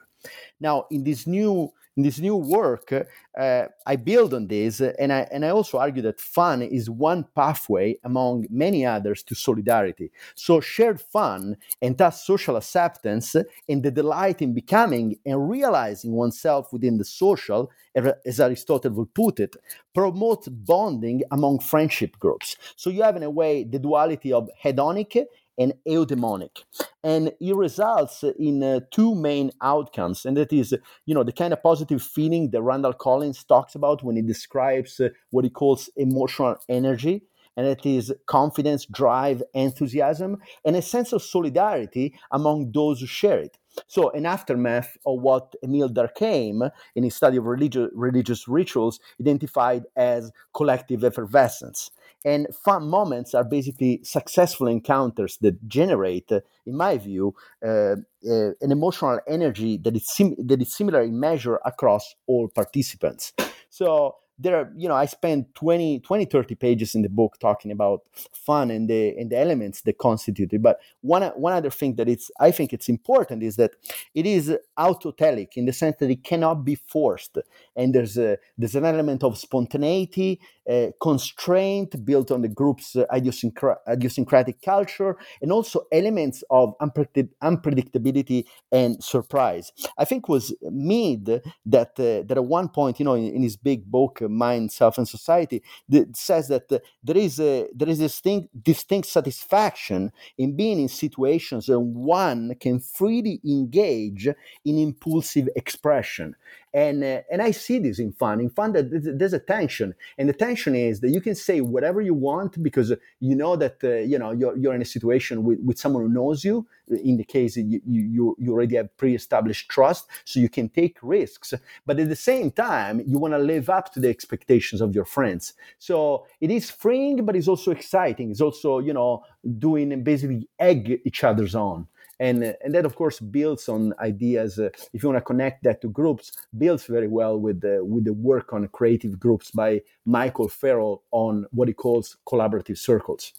Now, 0.60 0.86
in 0.90 1.04
this 1.04 1.26
new 1.26 1.72
in 1.96 2.02
this 2.04 2.18
new 2.18 2.36
work, 2.36 2.92
uh, 3.38 3.64
I 3.86 3.96
build 3.96 4.32
on 4.34 4.46
this, 4.46 4.80
and 4.80 5.12
I 5.12 5.26
and 5.32 5.44
I 5.44 5.50
also 5.50 5.78
argue 5.78 6.02
that 6.02 6.20
fun 6.20 6.62
is 6.62 6.88
one 6.88 7.24
pathway 7.34 7.96
among 8.04 8.46
many 8.50 8.86
others 8.86 9.22
to 9.24 9.34
solidarity. 9.34 10.10
So 10.34 10.60
shared 10.60 11.00
fun 11.00 11.56
and 11.82 11.98
thus 11.98 12.24
social 12.24 12.56
acceptance 12.56 13.34
and 13.68 13.82
the 13.82 13.90
delight 13.90 14.40
in 14.40 14.54
becoming 14.54 15.16
and 15.26 15.50
realizing 15.50 16.12
oneself 16.12 16.72
within 16.72 16.98
the 16.98 17.04
social, 17.04 17.70
as 17.94 18.40
Aristotle 18.40 18.92
would 18.92 19.12
put 19.14 19.40
it, 19.40 19.56
promotes 19.94 20.48
bonding 20.48 21.22
among 21.30 21.58
friendship 21.58 22.18
groups. 22.18 22.56
So 22.76 22.90
you 22.90 23.02
have 23.02 23.16
in 23.16 23.24
a 23.24 23.30
way 23.30 23.64
the 23.64 23.78
duality 23.78 24.32
of 24.32 24.48
hedonic 24.62 25.26
and 25.60 25.74
eudaimonic. 25.86 26.64
And 27.04 27.32
it 27.40 27.54
results 27.54 28.24
in 28.38 28.62
uh, 28.62 28.80
two 28.90 29.14
main 29.14 29.52
outcomes, 29.62 30.24
and 30.24 30.36
that 30.36 30.52
is, 30.52 30.74
you 31.06 31.14
know, 31.14 31.22
the 31.22 31.32
kind 31.32 31.52
of 31.52 31.62
positive 31.62 32.02
feeling 32.02 32.50
that 32.50 32.62
Randall 32.62 32.94
Collins 32.94 33.44
talks 33.44 33.74
about 33.74 34.02
when 34.02 34.16
he 34.16 34.22
describes 34.22 34.98
uh, 34.98 35.10
what 35.30 35.44
he 35.44 35.50
calls 35.50 35.90
emotional 35.96 36.56
energy, 36.68 37.22
and 37.56 37.66
it 37.66 37.84
is 37.84 38.12
confidence, 38.26 38.86
drive, 38.86 39.42
enthusiasm, 39.54 40.38
and 40.64 40.76
a 40.76 40.82
sense 40.82 41.12
of 41.12 41.22
solidarity 41.22 42.14
among 42.30 42.72
those 42.72 43.00
who 43.00 43.06
share 43.06 43.38
it. 43.38 43.58
So, 43.86 44.10
an 44.10 44.26
aftermath 44.26 44.96
of 45.06 45.20
what 45.20 45.54
Emile 45.62 45.90
Durkheim, 45.90 46.70
in 46.96 47.04
his 47.04 47.14
study 47.14 47.36
of 47.36 47.44
religious, 47.44 47.88
religious 47.94 48.48
rituals, 48.48 48.98
identified 49.20 49.84
as 49.94 50.32
collective 50.54 51.04
effervescence. 51.04 51.90
And 52.24 52.48
fun 52.54 52.86
moments 52.88 53.34
are 53.34 53.44
basically 53.44 54.00
successful 54.02 54.66
encounters 54.66 55.38
that 55.40 55.66
generate, 55.68 56.30
uh, 56.30 56.40
in 56.66 56.76
my 56.76 56.98
view, 56.98 57.34
uh, 57.64 57.96
uh, 58.28 58.50
an 58.60 58.72
emotional 58.72 59.20
energy 59.26 59.78
that 59.78 59.96
is, 59.96 60.06
sim- 60.08 60.36
that 60.38 60.60
is 60.60 60.74
similar 60.74 61.02
in 61.02 61.18
measure 61.18 61.58
across 61.64 62.14
all 62.26 62.48
participants. 62.48 63.32
So 63.70 64.16
there 64.40 64.56
are, 64.56 64.72
you 64.76 64.88
know, 64.88 64.94
I 64.94 65.04
spent 65.04 65.54
20, 65.54 66.00
20, 66.00 66.24
30 66.24 66.54
pages 66.54 66.94
in 66.94 67.02
the 67.02 67.08
book 67.08 67.38
talking 67.38 67.70
about 67.70 68.02
fun 68.32 68.70
and 68.70 68.88
the 68.88 69.14
and 69.18 69.30
the 69.30 69.38
elements 69.38 69.82
that 69.82 69.98
constitute 69.98 70.52
it. 70.52 70.62
But 70.62 70.80
one 71.02 71.22
one 71.36 71.52
other 71.52 71.70
thing 71.70 71.96
that 71.96 72.08
it's 72.08 72.30
I 72.40 72.50
think 72.50 72.72
it's 72.72 72.88
important 72.88 73.42
is 73.42 73.56
that 73.56 73.72
it 74.14 74.24
is 74.26 74.56
autotelic 74.78 75.56
in 75.56 75.66
the 75.66 75.72
sense 75.72 75.96
that 76.00 76.10
it 76.10 76.24
cannot 76.24 76.64
be 76.64 76.74
forced. 76.74 77.38
And 77.76 77.94
there's 77.94 78.16
a 78.16 78.38
there's 78.56 78.74
an 78.74 78.86
element 78.86 79.22
of 79.22 79.36
spontaneity, 79.36 80.40
uh, 80.70 80.90
constraint 81.00 82.04
built 82.04 82.30
on 82.30 82.42
the 82.42 82.48
group's 82.48 82.96
uh, 82.96 83.04
idiosyncratic 83.14 84.62
culture, 84.62 85.16
and 85.42 85.52
also 85.52 85.86
elements 85.92 86.44
of 86.50 86.74
unpredict- 86.78 87.34
unpredictability 87.42 88.44
and 88.70 89.02
surprise. 89.02 89.72
I 89.98 90.04
think 90.04 90.28
was 90.28 90.54
Mead 90.70 91.26
that 91.26 91.90
uh, 91.98 92.22
that 92.26 92.36
at 92.36 92.44
one 92.44 92.68
point, 92.68 92.98
you 92.98 93.04
know, 93.04 93.14
in, 93.14 93.34
in 93.34 93.42
his 93.42 93.56
big 93.56 93.84
book 93.84 94.20
mind, 94.22 94.70
self, 94.72 94.98
and 94.98 95.08
society, 95.08 95.62
that 95.88 96.16
says 96.16 96.48
that 96.48 96.70
uh, 96.70 96.78
there 97.02 97.16
is 97.16 97.40
a 97.40 97.68
there 97.74 97.88
is 97.88 98.00
a 98.00 98.04
distinct, 98.04 98.62
distinct 98.62 99.08
satisfaction 99.08 100.12
in 100.38 100.56
being 100.56 100.80
in 100.80 100.88
situations 100.88 101.68
where 101.68 101.80
one 101.80 102.54
can 102.60 102.78
freely 102.78 103.40
engage 103.44 104.28
in 104.64 104.78
impulsive 104.78 105.48
expression 105.56 106.36
and 106.72 107.02
uh, 107.02 107.20
and 107.30 107.42
I 107.42 107.50
see 107.50 107.78
this 107.78 107.98
in 107.98 108.12
fun. 108.12 108.40
In 108.40 108.50
fun, 108.50 108.72
that 108.72 109.18
there's 109.18 109.32
a 109.32 109.40
tension, 109.40 109.94
and 110.18 110.28
the 110.28 110.32
tension 110.32 110.74
is 110.74 111.00
that 111.00 111.10
you 111.10 111.20
can 111.20 111.34
say 111.34 111.60
whatever 111.60 112.00
you 112.00 112.14
want 112.14 112.62
because 112.62 112.92
you 113.18 113.34
know 113.34 113.56
that 113.56 113.76
uh, 113.82 113.96
you 113.96 114.18
know 114.18 114.30
you're, 114.30 114.56
you're 114.56 114.74
in 114.74 114.82
a 114.82 114.86
situation 114.86 115.42
with, 115.42 115.58
with 115.60 115.78
someone 115.78 116.02
who 116.02 116.08
knows 116.08 116.44
you. 116.44 116.66
In 116.88 117.16
the 117.16 117.24
case 117.24 117.56
you, 117.56 117.80
you 117.86 118.36
you 118.38 118.52
already 118.52 118.76
have 118.76 118.96
pre-established 118.96 119.68
trust, 119.68 120.06
so 120.24 120.38
you 120.38 120.48
can 120.48 120.68
take 120.68 120.98
risks. 121.02 121.54
But 121.86 121.98
at 121.98 122.08
the 122.08 122.16
same 122.16 122.50
time, 122.50 123.02
you 123.06 123.18
want 123.18 123.34
to 123.34 123.38
live 123.38 123.68
up 123.68 123.92
to 123.94 124.00
the 124.00 124.08
expectations 124.08 124.80
of 124.80 124.94
your 124.94 125.04
friends. 125.04 125.54
So 125.78 126.26
it 126.40 126.50
is 126.50 126.70
freeing, 126.70 127.24
but 127.24 127.36
it's 127.36 127.48
also 127.48 127.72
exciting. 127.72 128.30
It's 128.30 128.40
also 128.40 128.78
you 128.78 128.92
know 128.92 129.24
doing 129.58 130.04
basically 130.04 130.48
egg 130.58 131.00
each 131.04 131.24
other's 131.24 131.54
on 131.54 131.88
and 132.20 132.54
and 132.62 132.74
that 132.74 132.84
of 132.84 132.94
course 132.94 133.18
builds 133.18 133.68
on 133.68 133.94
ideas. 133.98 134.58
Uh, 134.58 134.68
if 134.92 135.02
you 135.02 135.08
want 135.08 135.16
to 135.16 135.24
connect 135.24 135.64
that 135.64 135.80
to 135.80 135.88
groups, 135.88 136.30
builds 136.56 136.84
very 136.86 137.08
well 137.08 137.36
with 137.38 137.62
the 137.62 137.84
with 137.84 138.04
the 138.04 138.12
work 138.12 138.52
on 138.52 138.68
creative 138.68 139.18
groups 139.18 139.50
by 139.50 139.80
Michael 140.04 140.48
Farrell 140.48 141.02
on 141.10 141.46
what 141.50 141.66
he 141.66 141.74
calls 141.74 142.16
collaborative 142.28 142.78
circles. 142.78 143.32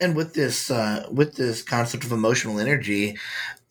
And 0.00 0.16
with 0.16 0.32
this 0.32 0.70
uh, 0.70 1.06
with 1.10 1.34
this 1.36 1.62
concept 1.62 2.04
of 2.04 2.12
emotional 2.12 2.58
energy, 2.58 3.18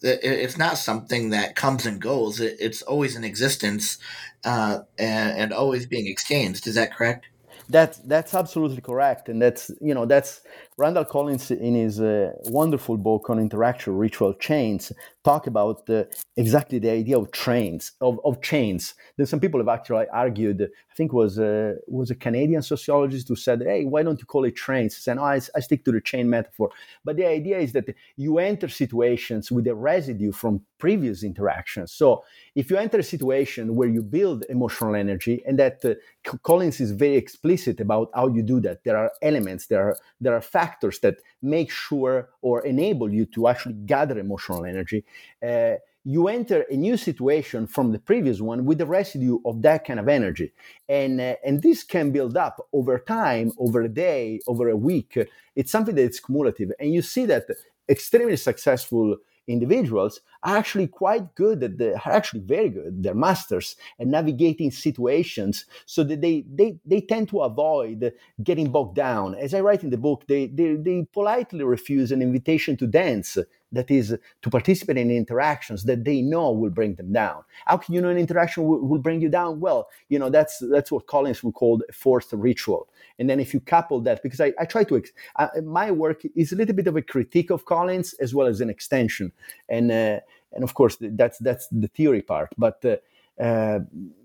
it's 0.01 0.57
not 0.57 0.77
something 0.77 1.31
that 1.31 1.55
comes 1.55 1.85
and 1.85 1.99
goes. 1.99 2.39
It's 2.39 2.81
always 2.83 3.15
in 3.15 3.23
existence 3.23 3.97
uh, 4.43 4.79
and, 4.97 5.37
and 5.37 5.53
always 5.53 5.85
being 5.85 6.07
exchanged. 6.07 6.67
Is 6.67 6.75
that 6.75 6.95
correct? 6.95 7.25
That's 7.69 7.99
that's 7.99 8.33
absolutely 8.33 8.81
correct, 8.81 9.29
and 9.29 9.41
that's 9.41 9.69
you 9.79 9.93
know 9.93 10.05
that's 10.05 10.41
Randall 10.79 11.03
Collins 11.03 11.51
in 11.51 11.75
his 11.75 11.99
uh, 11.99 12.31
wonderful 12.45 12.95
book 12.95 13.29
on 13.29 13.37
interaction 13.37 13.97
ritual 13.97 14.33
chains 14.33 14.93
talk 15.25 15.45
about 15.45 15.89
uh, 15.89 16.05
exactly 16.37 16.79
the 16.79 16.89
idea 16.89 17.17
of 17.17 17.31
trains 17.31 17.91
of, 17.99 18.17
of 18.23 18.41
chains. 18.41 18.93
Then 19.17 19.27
some 19.27 19.41
people 19.41 19.59
have 19.59 19.67
actually 19.67 20.07
argued. 20.07 20.61
I 20.61 20.95
think 20.95 21.11
was 21.11 21.37
a, 21.37 21.75
was 21.87 22.09
a 22.11 22.15
Canadian 22.15 22.61
sociologist 22.61 23.27
who 23.27 23.35
said, 23.35 23.61
"Hey, 23.61 23.83
why 23.83 24.03
don't 24.03 24.19
you 24.21 24.25
call 24.25 24.45
it 24.45 24.55
trains?" 24.55 24.95
He 24.95 25.01
said, 25.01 25.17
"No, 25.17 25.23
I, 25.23 25.41
I 25.57 25.59
stick 25.59 25.83
to 25.83 25.91
the 25.91 25.99
chain 25.99 26.29
metaphor." 26.29 26.69
But 27.03 27.17
the 27.17 27.25
idea 27.25 27.59
is 27.59 27.73
that 27.73 27.93
you 28.15 28.39
enter 28.39 28.69
situations 28.69 29.51
with 29.51 29.67
a 29.67 29.75
residue 29.75 30.31
from 30.31 30.61
previous 30.77 31.23
interactions. 31.23 31.91
So 31.91 32.23
if 32.55 32.69
you 32.69 32.77
enter 32.77 32.99
a 32.99 33.03
situation 33.03 33.75
where 33.75 33.89
you 33.89 34.01
build 34.01 34.45
emotional 34.49 34.95
energy, 34.95 35.43
and 35.45 35.59
that 35.59 35.83
uh, 35.83 35.95
Collins 36.43 36.79
is 36.79 36.91
very 36.91 37.17
explicit 37.17 37.81
about 37.81 38.11
how 38.15 38.27
you 38.27 38.43
do 38.43 38.61
that, 38.61 38.85
there 38.85 38.97
are 38.97 39.11
elements, 39.21 39.67
there 39.67 39.83
are 39.89 39.97
there 40.21 40.33
are 40.33 40.41
factors 40.41 40.68
that 41.01 41.17
make 41.41 41.71
sure 41.71 42.29
or 42.41 42.65
enable 42.65 43.11
you 43.11 43.25
to 43.25 43.47
actually 43.47 43.75
gather 43.85 44.17
emotional 44.19 44.65
energy. 44.65 45.03
Uh, 45.45 45.75
you 46.05 46.27
enter 46.27 46.65
a 46.71 46.75
new 46.75 46.95
situation 46.95 47.67
from 47.67 47.91
the 47.91 47.99
previous 47.99 48.39
one 48.39 48.65
with 48.65 48.77
the 48.77 48.85
residue 48.85 49.37
of 49.45 49.61
that 49.61 49.85
kind 49.85 49.99
of 49.99 50.07
energy 50.07 50.53
and 50.87 51.19
uh, 51.19 51.35
and 51.45 51.61
this 51.61 51.83
can 51.83 52.11
build 52.11 52.37
up 52.37 52.67
over 52.71 52.97
time 52.99 53.51
over 53.57 53.81
a 53.81 53.89
day 53.89 54.39
over 54.47 54.69
a 54.69 54.77
week 54.77 55.17
it's 55.55 55.71
something 55.71 55.95
that's 55.95 56.19
cumulative 56.19 56.71
and 56.79 56.93
you 56.93 57.01
see 57.01 57.25
that 57.25 57.45
extremely 57.89 58.37
successful 58.37 59.17
individuals 59.49 60.21
are 60.43 60.55
actually 60.55 60.87
quite 60.87 61.35
good 61.35 61.63
at 61.63 61.77
the 61.77 61.93
are 62.05 62.13
actually 62.13 62.39
very 62.39 62.69
good 62.69 63.03
they're 63.03 63.13
masters 63.13 63.75
at 63.99 64.07
navigating 64.07 64.71
situations 64.71 65.65
so 65.85 66.03
that 66.03 66.21
they 66.21 66.45
they, 66.53 66.77
they 66.85 67.01
tend 67.01 67.27
to 67.27 67.41
avoid 67.41 68.13
getting 68.43 68.71
bogged 68.71 68.95
down 68.95 69.35
as 69.35 69.53
i 69.53 69.59
write 69.59 69.83
in 69.83 69.89
the 69.89 69.97
book 69.97 70.23
they, 70.27 70.45
they 70.47 70.75
they 70.75 71.05
politely 71.11 71.63
refuse 71.63 72.11
an 72.11 72.21
invitation 72.21 72.77
to 72.77 72.87
dance 72.87 73.37
that 73.71 73.91
is 73.91 74.17
to 74.41 74.49
participate 74.49 74.97
in 74.97 75.11
interactions 75.11 75.83
that 75.83 76.03
they 76.03 76.21
know 76.21 76.51
will 76.51 76.69
bring 76.69 76.95
them 76.95 77.13
down. 77.13 77.43
How 77.65 77.77
can 77.77 77.93
you 77.93 78.01
know 78.01 78.09
an 78.09 78.17
interaction 78.17 78.63
will, 78.63 78.79
will 78.85 78.99
bring 78.99 79.21
you 79.21 79.29
down? 79.29 79.59
Well, 79.59 79.89
you 80.09 80.17
know 80.19 80.29
that's 80.29 80.59
that's 80.71 80.91
what 80.91 81.07
Collins 81.07 81.43
would 81.43 81.53
call 81.53 81.81
forced 81.93 82.33
ritual. 82.33 82.87
And 83.19 83.29
then 83.29 83.39
if 83.39 83.53
you 83.53 83.59
couple 83.59 84.01
that, 84.01 84.23
because 84.23 84.39
I, 84.39 84.53
I 84.59 84.65
try 84.65 84.83
to, 84.85 85.03
uh, 85.35 85.47
my 85.63 85.91
work 85.91 86.23
is 86.35 86.51
a 86.51 86.55
little 86.55 86.75
bit 86.75 86.87
of 86.87 86.95
a 86.95 87.01
critique 87.01 87.51
of 87.51 87.65
Collins 87.65 88.13
as 88.13 88.33
well 88.33 88.47
as 88.47 88.61
an 88.61 88.69
extension, 88.69 89.31
and 89.67 89.91
uh, 89.91 90.19
and 90.53 90.63
of 90.63 90.73
course 90.73 90.97
that's 91.01 91.37
that's 91.39 91.67
the 91.67 91.87
theory 91.87 92.21
part, 92.21 92.49
but. 92.57 92.83
Uh, 92.83 92.97
uh, 93.39 93.79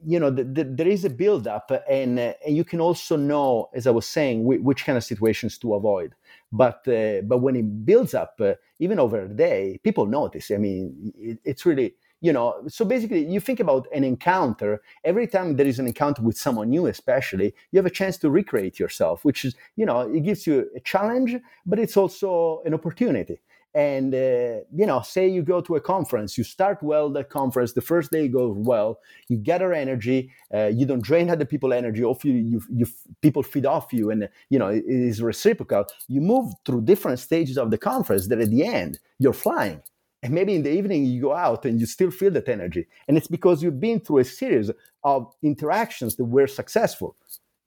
you 0.04 0.18
know, 0.18 0.28
the, 0.28 0.42
the, 0.42 0.64
there 0.64 0.88
is 0.88 1.04
a 1.04 1.10
build-up, 1.10 1.70
and, 1.88 2.18
uh, 2.18 2.32
and 2.44 2.56
you 2.56 2.64
can 2.64 2.80
also 2.80 3.16
know, 3.16 3.70
as 3.72 3.86
I 3.86 3.92
was 3.92 4.06
saying, 4.06 4.44
which 4.44 4.84
kind 4.84 4.98
of 4.98 5.04
situations 5.04 5.56
to 5.58 5.74
avoid. 5.74 6.16
But 6.50 6.86
uh, 6.88 7.20
but 7.22 7.38
when 7.38 7.54
it 7.54 7.86
builds 7.86 8.14
up, 8.14 8.34
uh, 8.40 8.54
even 8.80 8.98
over 8.98 9.22
a 9.22 9.28
day, 9.28 9.78
people 9.84 10.06
notice. 10.06 10.50
I 10.50 10.56
mean, 10.56 11.12
it, 11.16 11.38
it's 11.44 11.64
really 11.64 11.94
you 12.24 12.32
know. 12.32 12.46
So 12.68 12.84
basically, 12.84 13.22
you 13.34 13.40
think 13.40 13.60
about 13.60 13.86
an 13.94 14.02
encounter. 14.02 14.80
Every 15.04 15.26
time 15.26 15.56
there 15.56 15.66
is 15.66 15.78
an 15.78 15.86
encounter 15.86 16.22
with 16.22 16.38
someone 16.38 16.70
new, 16.70 16.86
especially, 16.86 17.54
you 17.70 17.76
have 17.78 17.86
a 17.86 17.96
chance 18.00 18.16
to 18.18 18.30
recreate 18.30 18.78
yourself, 18.78 19.24
which 19.24 19.44
is 19.44 19.54
you 19.76 19.84
know, 19.84 20.00
it 20.00 20.20
gives 20.20 20.46
you 20.46 20.70
a 20.74 20.80
challenge, 20.80 21.36
but 21.66 21.78
it's 21.78 21.96
also 21.96 22.62
an 22.64 22.72
opportunity 22.72 23.40
and 23.74 24.14
uh, 24.14 24.60
you 24.72 24.86
know 24.86 25.00
say 25.02 25.26
you 25.26 25.42
go 25.42 25.60
to 25.60 25.74
a 25.74 25.80
conference 25.80 26.38
you 26.38 26.44
start 26.44 26.80
well 26.80 27.10
the 27.10 27.24
conference 27.24 27.72
the 27.72 27.80
first 27.80 28.12
day 28.12 28.28
goes 28.28 28.54
well 28.56 29.00
you 29.26 29.36
gather 29.36 29.72
energy 29.72 30.30
uh, 30.54 30.66
you 30.66 30.86
don't 30.86 31.02
drain 31.02 31.28
other 31.28 31.44
people 31.44 31.72
energy 31.72 32.04
off 32.04 32.24
you, 32.24 32.34
you, 32.34 32.62
you 32.70 32.86
people 33.20 33.42
feed 33.42 33.66
off 33.66 33.92
you 33.92 34.10
and 34.12 34.28
you 34.48 34.60
know 34.60 34.68
it 34.68 34.84
is 34.86 35.20
reciprocal 35.20 35.84
you 36.06 36.20
move 36.20 36.52
through 36.64 36.82
different 36.82 37.18
stages 37.18 37.58
of 37.58 37.72
the 37.72 37.78
conference 37.78 38.28
that 38.28 38.40
at 38.40 38.50
the 38.50 38.64
end 38.64 39.00
you're 39.18 39.32
flying 39.32 39.82
and 40.24 40.32
maybe 40.32 40.54
in 40.54 40.62
the 40.62 40.72
evening 40.72 41.04
you 41.04 41.20
go 41.20 41.34
out 41.34 41.66
and 41.66 41.78
you 41.78 41.84
still 41.84 42.10
feel 42.10 42.30
that 42.30 42.48
energy. 42.48 42.86
And 43.06 43.16
it's 43.18 43.28
because 43.28 43.62
you've 43.62 43.78
been 43.78 44.00
through 44.00 44.18
a 44.18 44.24
series 44.24 44.70
of 45.04 45.30
interactions 45.42 46.16
that 46.16 46.24
were 46.24 46.46
successful. 46.46 47.14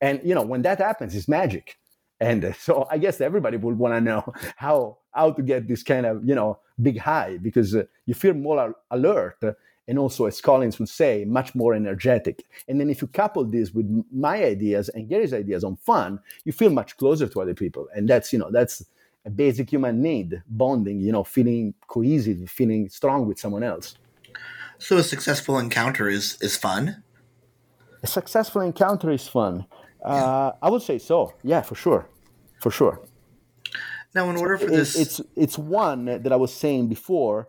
And 0.00 0.20
you 0.24 0.34
know 0.34 0.42
when 0.42 0.62
that 0.62 0.78
happens 0.78 1.14
it's 1.14 1.28
magic. 1.28 1.78
And 2.20 2.52
so 2.58 2.86
i 2.90 2.98
guess 2.98 3.20
everybody 3.20 3.56
would 3.56 3.78
want 3.78 3.94
to 3.94 4.00
know 4.00 4.34
how 4.56 4.98
how 5.12 5.30
to 5.30 5.42
get 5.42 5.68
this 5.68 5.84
kind 5.84 6.04
of 6.04 6.28
you 6.28 6.34
know 6.34 6.58
big 6.82 6.98
high 6.98 7.38
because 7.38 7.76
uh, 7.76 7.84
you 8.06 8.14
feel 8.14 8.34
more 8.34 8.74
alert 8.90 9.38
and 9.86 9.98
also 9.98 10.26
as 10.26 10.40
collins 10.40 10.78
would 10.78 10.88
say 10.88 11.24
much 11.24 11.54
more 11.54 11.74
energetic. 11.74 12.44
And 12.68 12.78
then 12.78 12.90
if 12.90 13.00
you 13.00 13.08
couple 13.08 13.44
this 13.44 13.72
with 13.72 13.86
my 14.12 14.44
ideas 14.44 14.88
and 14.90 15.08
gary's 15.08 15.32
ideas 15.32 15.62
on 15.62 15.76
fun 15.76 16.18
you 16.44 16.52
feel 16.52 16.70
much 16.70 16.96
closer 16.96 17.28
to 17.28 17.40
other 17.40 17.54
people. 17.54 17.86
And 17.94 18.08
that's 18.08 18.32
you 18.32 18.40
know 18.40 18.50
that's 18.50 18.84
a 19.24 19.30
basic 19.30 19.70
human 19.70 20.00
need 20.00 20.42
bonding 20.48 21.00
you 21.00 21.12
know 21.12 21.24
feeling 21.24 21.74
cohesive 21.86 22.48
feeling 22.50 22.88
strong 22.88 23.26
with 23.26 23.38
someone 23.38 23.62
else. 23.62 23.96
So 24.78 24.96
a 24.96 25.02
successful 25.02 25.58
encounter 25.58 26.08
is 26.08 26.38
is 26.40 26.56
fun? 26.56 27.02
A 28.02 28.06
successful 28.06 28.62
encounter 28.62 29.10
is 29.10 29.26
fun. 29.26 29.66
Uh, 30.04 30.52
I 30.62 30.70
would 30.70 30.82
say 30.82 30.98
so. 30.98 31.34
Yeah, 31.42 31.62
for 31.62 31.74
sure, 31.74 32.08
for 32.60 32.70
sure. 32.70 33.00
Now, 34.14 34.30
in 34.30 34.36
order 34.36 34.56
for 34.56 34.66
this, 34.66 34.96
it's 34.98 35.20
it's 35.36 35.58
one 35.58 36.04
that 36.06 36.32
I 36.32 36.36
was 36.36 36.54
saying 36.54 36.88
before 36.88 37.48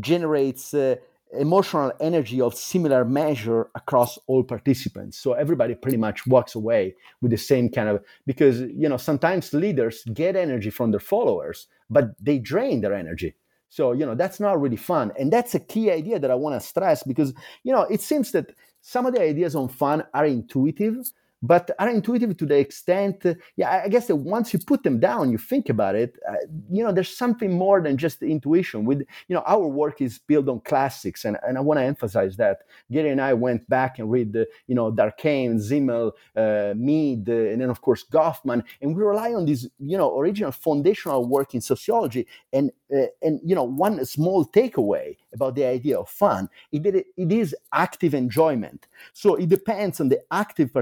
generates 0.00 0.72
uh, 0.72 0.96
emotional 1.32 1.92
energy 2.00 2.40
of 2.40 2.54
similar 2.54 3.04
measure 3.04 3.68
across 3.74 4.18
all 4.26 4.42
participants. 4.42 5.18
So 5.18 5.32
everybody 5.32 5.74
pretty 5.74 5.96
much 5.96 6.26
walks 6.26 6.54
away 6.54 6.94
with 7.20 7.30
the 7.30 7.36
same 7.36 7.68
kind 7.68 7.88
of 7.88 8.02
because 8.26 8.60
you 8.60 8.88
know 8.88 8.96
sometimes 8.96 9.52
leaders 9.52 10.02
get 10.14 10.36
energy 10.36 10.70
from 10.70 10.90
their 10.90 11.00
followers, 11.00 11.66
but 11.90 12.10
they 12.20 12.38
drain 12.38 12.80
their 12.80 12.94
energy. 12.94 13.34
So 13.68 13.92
you 13.92 14.06
know 14.06 14.14
that's 14.14 14.40
not 14.40 14.60
really 14.60 14.76
fun, 14.76 15.12
and 15.18 15.32
that's 15.32 15.54
a 15.54 15.60
key 15.60 15.90
idea 15.90 16.18
that 16.18 16.30
I 16.30 16.34
want 16.34 16.60
to 16.60 16.66
stress 16.66 17.02
because 17.02 17.34
you 17.62 17.72
know 17.72 17.82
it 17.82 18.00
seems 18.00 18.32
that 18.32 18.52
some 18.80 19.06
of 19.06 19.14
the 19.14 19.20
ideas 19.20 19.54
on 19.54 19.68
fun 19.68 20.04
are 20.14 20.26
intuitive 20.26 21.12
but 21.42 21.70
are 21.78 21.88
intuitive 21.88 22.36
to 22.36 22.46
the 22.46 22.58
extent 22.58 23.24
yeah 23.56 23.82
i 23.84 23.88
guess 23.88 24.06
that 24.06 24.16
once 24.16 24.52
you 24.52 24.58
put 24.58 24.82
them 24.82 24.98
down 24.98 25.30
you 25.30 25.38
think 25.38 25.68
about 25.68 25.94
it 25.94 26.18
uh, 26.28 26.34
you 26.70 26.82
know 26.82 26.92
there's 26.92 27.16
something 27.16 27.52
more 27.52 27.80
than 27.80 27.96
just 27.96 28.22
intuition. 28.22 28.84
With 28.84 29.00
you 29.28 29.34
know 29.34 29.42
our 29.46 29.66
work 29.66 30.00
is 30.00 30.18
built 30.18 30.48
on 30.48 30.60
classics 30.60 31.24
and, 31.24 31.36
and 31.46 31.56
i 31.56 31.60
want 31.60 31.78
to 31.78 31.84
emphasize 31.84 32.36
that. 32.36 32.62
Gary 32.90 33.10
and 33.10 33.20
i 33.20 33.32
went 33.32 33.68
back 33.68 33.98
and 33.98 34.10
read 34.10 34.32
the 34.32 34.46
you 34.66 34.74
know 34.74 34.90
durkheim 34.92 35.60
simmel 35.60 36.12
uh, 36.36 36.74
mead 36.76 37.28
uh, 37.28 37.32
and 37.32 37.60
then 37.60 37.70
of 37.70 37.80
course 37.80 38.04
goffman 38.04 38.62
and 38.80 38.96
we 38.96 39.02
rely 39.02 39.32
on 39.32 39.46
this 39.46 39.66
you 39.78 39.96
know 39.96 40.18
original 40.18 40.52
foundational 40.52 41.26
work 41.26 41.54
in 41.54 41.60
sociology. 41.60 42.26
And 42.52 42.70
uh, 42.94 43.06
and 43.22 43.40
you 43.44 43.54
know 43.54 43.64
one 43.64 44.04
small 44.04 44.44
takeaway 44.46 45.16
about 45.34 45.54
the 45.54 45.64
idea 45.64 45.98
of 45.98 46.08
fun 46.08 46.48
it, 46.72 47.06
it 47.16 47.32
is 47.32 47.54
active 47.72 48.14
enjoyment. 48.14 48.86
So 49.12 49.34
it 49.34 49.48
depends 49.48 50.00
on 50.00 50.08
the 50.08 50.20
active 50.30 50.72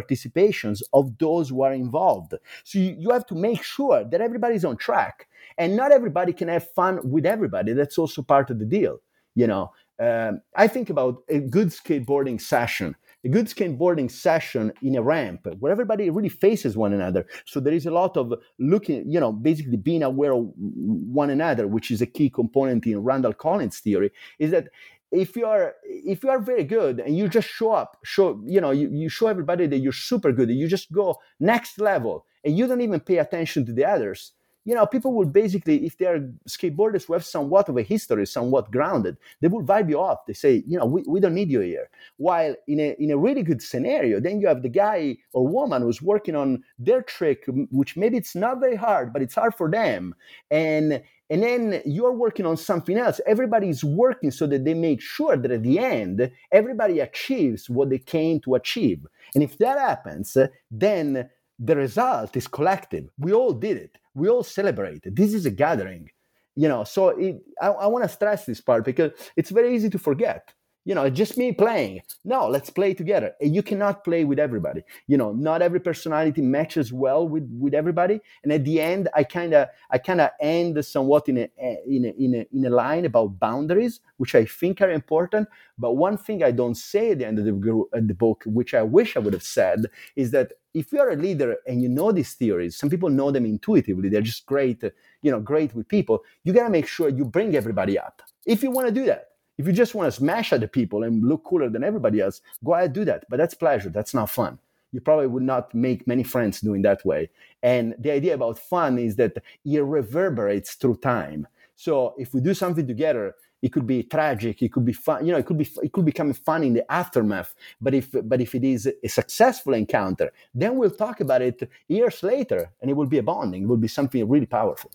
participations 0.46 0.82
of 0.92 1.16
those 1.18 1.48
who 1.48 1.62
are 1.62 1.72
involved. 1.72 2.34
So 2.64 2.78
you, 2.78 2.96
you 2.98 3.10
have 3.10 3.26
to 3.26 3.34
make 3.34 3.62
sure 3.62 4.04
that 4.04 4.20
everybody's 4.20 4.64
on 4.64 4.76
track 4.76 5.28
and 5.58 5.76
not 5.76 5.92
everybody 5.92 6.32
can 6.32 6.48
have 6.48 6.70
fun 6.72 7.00
with 7.04 7.26
everybody. 7.26 7.72
That's 7.72 7.98
also 7.98 8.22
part 8.22 8.50
of 8.50 8.58
the 8.58 8.66
deal 8.66 9.00
you 9.36 9.46
know? 9.46 9.70
Um, 9.98 10.42
i 10.54 10.68
think 10.68 10.90
about 10.90 11.22
a 11.30 11.38
good 11.38 11.68
skateboarding 11.68 12.40
session. 12.40 12.96
A 13.24 13.28
good 13.28 13.46
skateboarding 13.46 14.10
session 14.10 14.72
in 14.82 14.94
a 14.96 15.02
ramp 15.02 15.46
where 15.58 15.72
everybody 15.72 16.10
really 16.10 16.28
faces 16.28 16.76
one 16.76 16.92
another. 16.92 17.26
So 17.44 17.60
there 17.60 17.72
is 17.72 17.86
a 17.86 17.90
lot 17.90 18.16
of 18.16 18.34
looking, 18.58 19.10
you 19.10 19.18
know, 19.18 19.32
basically 19.32 19.78
being 19.78 20.02
aware 20.02 20.32
of 20.32 20.52
one 20.56 21.30
another, 21.30 21.66
which 21.66 21.90
is 21.90 22.02
a 22.02 22.06
key 22.06 22.30
component 22.30 22.86
in 22.86 23.02
Randall 23.02 23.32
Collins' 23.32 23.80
theory, 23.80 24.12
is 24.38 24.50
that 24.50 24.68
if 25.12 25.36
you 25.36 25.46
are 25.46 25.74
if 25.84 26.22
you 26.22 26.30
are 26.30 26.40
very 26.40 26.64
good 26.64 27.00
and 27.00 27.16
you 27.16 27.28
just 27.28 27.48
show 27.48 27.72
up 27.72 27.96
show 28.04 28.40
you 28.44 28.60
know 28.60 28.70
you, 28.70 28.88
you 28.90 29.08
show 29.08 29.28
everybody 29.28 29.66
that 29.66 29.78
you're 29.78 29.92
super 29.92 30.32
good 30.32 30.50
you 30.50 30.66
just 30.68 30.90
go 30.92 31.16
next 31.38 31.80
level 31.80 32.24
and 32.44 32.56
you 32.56 32.66
don't 32.66 32.80
even 32.80 33.00
pay 33.00 33.18
attention 33.18 33.64
to 33.64 33.72
the 33.72 33.84
others 33.84 34.32
you 34.66 34.74
know, 34.74 34.84
people 34.84 35.14
will 35.14 35.26
basically, 35.26 35.86
if 35.86 35.96
they 35.96 36.06
are 36.06 36.28
skateboarders 36.48 37.06
who 37.06 37.12
have 37.12 37.24
somewhat 37.24 37.68
of 37.68 37.76
a 37.76 37.82
history, 37.82 38.26
somewhat 38.26 38.72
grounded, 38.72 39.16
they 39.40 39.46
will 39.46 39.62
vibe 39.62 39.88
you 39.88 40.00
off. 40.00 40.26
They 40.26 40.32
say, 40.32 40.64
you 40.66 40.76
know, 40.76 40.84
we, 40.84 41.04
we 41.06 41.20
don't 41.20 41.34
need 41.34 41.52
you 41.52 41.60
here. 41.60 41.88
While 42.16 42.56
in 42.66 42.80
a 42.80 42.96
in 42.98 43.12
a 43.12 43.16
really 43.16 43.44
good 43.44 43.62
scenario, 43.62 44.18
then 44.18 44.40
you 44.40 44.48
have 44.48 44.62
the 44.62 44.68
guy 44.68 45.18
or 45.32 45.46
woman 45.46 45.82
who's 45.82 46.02
working 46.02 46.34
on 46.34 46.64
their 46.80 47.00
trick, 47.00 47.44
which 47.70 47.96
maybe 47.96 48.16
it's 48.16 48.34
not 48.34 48.58
very 48.58 48.74
hard, 48.74 49.12
but 49.12 49.22
it's 49.22 49.36
hard 49.36 49.54
for 49.54 49.70
them. 49.70 50.16
And 50.50 51.00
and 51.30 51.42
then 51.42 51.82
you're 51.84 52.12
working 52.12 52.46
on 52.46 52.56
something 52.56 52.98
else. 52.98 53.20
Everybody 53.26 53.68
is 53.68 53.84
working 53.84 54.30
so 54.30 54.46
that 54.48 54.64
they 54.64 54.74
make 54.74 55.00
sure 55.00 55.36
that 55.36 55.50
at 55.50 55.62
the 55.62 55.78
end, 55.78 56.30
everybody 56.52 57.00
achieves 57.00 57.68
what 57.68 57.90
they 57.90 57.98
came 57.98 58.40
to 58.40 58.54
achieve. 58.54 59.06
And 59.34 59.42
if 59.42 59.58
that 59.58 59.78
happens, 59.78 60.36
then 60.70 61.28
the 61.58 61.76
result 61.76 62.36
is 62.36 62.46
collective. 62.46 63.08
We 63.18 63.32
all 63.32 63.52
did 63.52 63.76
it. 63.76 63.98
We 64.14 64.28
all 64.28 64.42
celebrate. 64.42 65.02
This 65.04 65.34
is 65.34 65.46
a 65.46 65.50
gathering, 65.50 66.10
you 66.54 66.68
know. 66.68 66.84
So 66.84 67.08
it, 67.10 67.36
I, 67.60 67.68
I 67.68 67.86
want 67.86 68.04
to 68.04 68.08
stress 68.08 68.44
this 68.46 68.60
part 68.60 68.84
because 68.84 69.12
it's 69.36 69.50
very 69.50 69.74
easy 69.74 69.90
to 69.90 69.98
forget 69.98 70.52
you 70.86 70.94
know 70.94 71.10
just 71.10 71.36
me 71.36 71.52
playing. 71.52 72.00
No 72.24 72.48
let's 72.48 72.70
play 72.70 72.94
together. 72.94 73.32
And 73.40 73.54
you 73.54 73.62
cannot 73.62 74.04
play 74.04 74.24
with 74.24 74.38
everybody. 74.38 74.82
You 75.08 75.18
know 75.18 75.32
not 75.32 75.60
every 75.60 75.80
personality 75.80 76.40
matches 76.40 76.92
well 76.92 77.28
with 77.28 77.46
with 77.60 77.74
everybody. 77.74 78.20
And 78.44 78.52
at 78.52 78.64
the 78.64 78.80
end 78.80 79.08
i 79.14 79.24
kind 79.24 79.52
of 79.52 79.68
i 79.90 79.98
kind 79.98 80.20
of 80.20 80.30
end 80.40 80.82
somewhat 80.84 81.28
in 81.28 81.38
a, 81.38 81.48
in 81.86 82.04
a 82.06 82.24
in 82.24 82.34
a 82.36 82.56
in 82.56 82.64
a 82.64 82.70
line 82.70 83.04
about 83.04 83.38
boundaries 83.38 84.00
which 84.16 84.34
i 84.34 84.44
think 84.46 84.80
are 84.80 84.90
important. 84.90 85.48
But 85.76 85.96
one 85.96 86.16
thing 86.16 86.42
i 86.44 86.52
don't 86.52 86.76
say 86.76 87.10
at 87.10 87.18
the 87.18 87.26
end 87.26 87.40
of 87.40 87.44
the, 87.44 87.84
the 87.92 88.14
book 88.14 88.44
which 88.46 88.72
i 88.72 88.82
wish 88.82 89.16
i 89.16 89.20
would 89.20 89.34
have 89.34 89.42
said 89.42 89.80
is 90.14 90.30
that 90.30 90.52
if 90.72 90.92
you're 90.92 91.10
a 91.10 91.16
leader 91.16 91.56
and 91.66 91.82
you 91.82 91.88
know 91.88 92.12
these 92.12 92.34
theories 92.34 92.76
some 92.76 92.90
people 92.90 93.10
know 93.10 93.30
them 93.32 93.44
intuitively 93.44 94.08
they're 94.08 94.20
just 94.20 94.46
great 94.46 94.82
you 95.22 95.30
know 95.32 95.40
great 95.40 95.74
with 95.74 95.88
people 95.88 96.22
you 96.44 96.52
got 96.52 96.64
to 96.64 96.70
make 96.70 96.86
sure 96.86 97.08
you 97.08 97.24
bring 97.24 97.56
everybody 97.56 97.98
up. 97.98 98.22
If 98.46 98.62
you 98.62 98.70
want 98.70 98.86
to 98.86 98.94
do 98.94 99.04
that 99.06 99.30
if 99.58 99.66
you 99.66 99.72
just 99.72 99.94
want 99.94 100.06
to 100.08 100.12
smash 100.12 100.52
other 100.52 100.68
people 100.68 101.02
and 101.02 101.26
look 101.26 101.44
cooler 101.44 101.68
than 101.68 101.84
everybody 101.84 102.20
else, 102.20 102.40
go 102.64 102.74
ahead 102.74 102.92
do 102.92 103.04
that. 103.04 103.24
But 103.28 103.38
that's 103.38 103.54
pleasure. 103.54 103.88
That's 103.88 104.14
not 104.14 104.30
fun. 104.30 104.58
You 104.92 105.00
probably 105.00 105.26
would 105.26 105.42
not 105.42 105.74
make 105.74 106.06
many 106.06 106.22
friends 106.22 106.60
doing 106.60 106.82
that 106.82 107.04
way. 107.04 107.30
And 107.62 107.94
the 107.98 108.12
idea 108.12 108.34
about 108.34 108.58
fun 108.58 108.98
is 108.98 109.16
that 109.16 109.36
it 109.64 109.82
reverberates 109.82 110.74
through 110.74 110.98
time. 110.98 111.46
So 111.74 112.14
if 112.16 112.32
we 112.32 112.40
do 112.40 112.54
something 112.54 112.86
together, 112.86 113.34
it 113.62 113.72
could 113.72 113.86
be 113.86 114.02
tragic, 114.02 114.62
it 114.62 114.72
could 114.72 114.84
be 114.84 114.92
fun, 114.92 115.26
you 115.26 115.32
know, 115.32 115.38
it 115.38 115.46
could 115.46 115.58
be 115.58 115.68
it 115.82 115.92
could 115.92 116.04
become 116.04 116.32
fun 116.32 116.62
in 116.62 116.74
the 116.74 116.90
aftermath. 116.92 117.54
But 117.80 117.94
if 117.94 118.14
but 118.24 118.40
if 118.40 118.54
it 118.54 118.64
is 118.64 118.90
a 119.02 119.08
successful 119.08 119.74
encounter, 119.74 120.30
then 120.54 120.76
we'll 120.76 120.90
talk 120.90 121.20
about 121.20 121.42
it 121.42 121.68
years 121.88 122.22
later 122.22 122.70
and 122.80 122.90
it 122.90 122.94
will 122.94 123.06
be 123.06 123.18
a 123.18 123.22
bonding. 123.22 123.64
It 123.64 123.66
will 123.66 123.76
be 123.76 123.88
something 123.88 124.26
really 124.28 124.46
powerful 124.46 124.90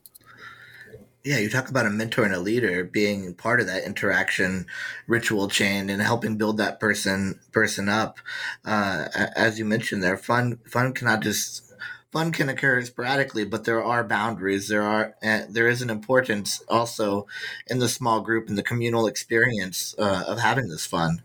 yeah, 1.23 1.37
you 1.37 1.49
talk 1.49 1.69
about 1.69 1.85
a 1.85 1.89
mentor 1.89 2.23
and 2.23 2.33
a 2.33 2.39
leader 2.39 2.83
being 2.83 3.33
part 3.35 3.59
of 3.59 3.67
that 3.67 3.83
interaction 3.83 4.65
ritual 5.07 5.47
chain 5.47 5.89
and 5.89 6.01
helping 6.01 6.37
build 6.37 6.57
that 6.57 6.79
person 6.79 7.39
person 7.51 7.89
up. 7.89 8.19
Uh, 8.65 9.07
as 9.35 9.59
you 9.59 9.65
mentioned 9.65 10.01
there, 10.03 10.17
fun 10.17 10.59
fun 10.65 10.93
cannot 10.93 11.21
just 11.21 11.71
fun 12.11 12.31
can 12.31 12.49
occur 12.49 12.81
sporadically, 12.81 13.45
but 13.45 13.65
there 13.65 13.83
are 13.83 14.03
boundaries. 14.03 14.67
There 14.67 14.83
are 14.83 15.15
uh, 15.23 15.41
there 15.49 15.67
is 15.67 15.81
an 15.81 15.89
importance 15.89 16.63
also 16.67 17.27
in 17.67 17.79
the 17.79 17.89
small 17.89 18.21
group 18.21 18.49
and 18.49 18.57
the 18.57 18.63
communal 18.63 19.07
experience 19.07 19.95
uh, 19.99 20.23
of 20.27 20.39
having 20.39 20.69
this 20.69 20.85
fun. 20.85 21.21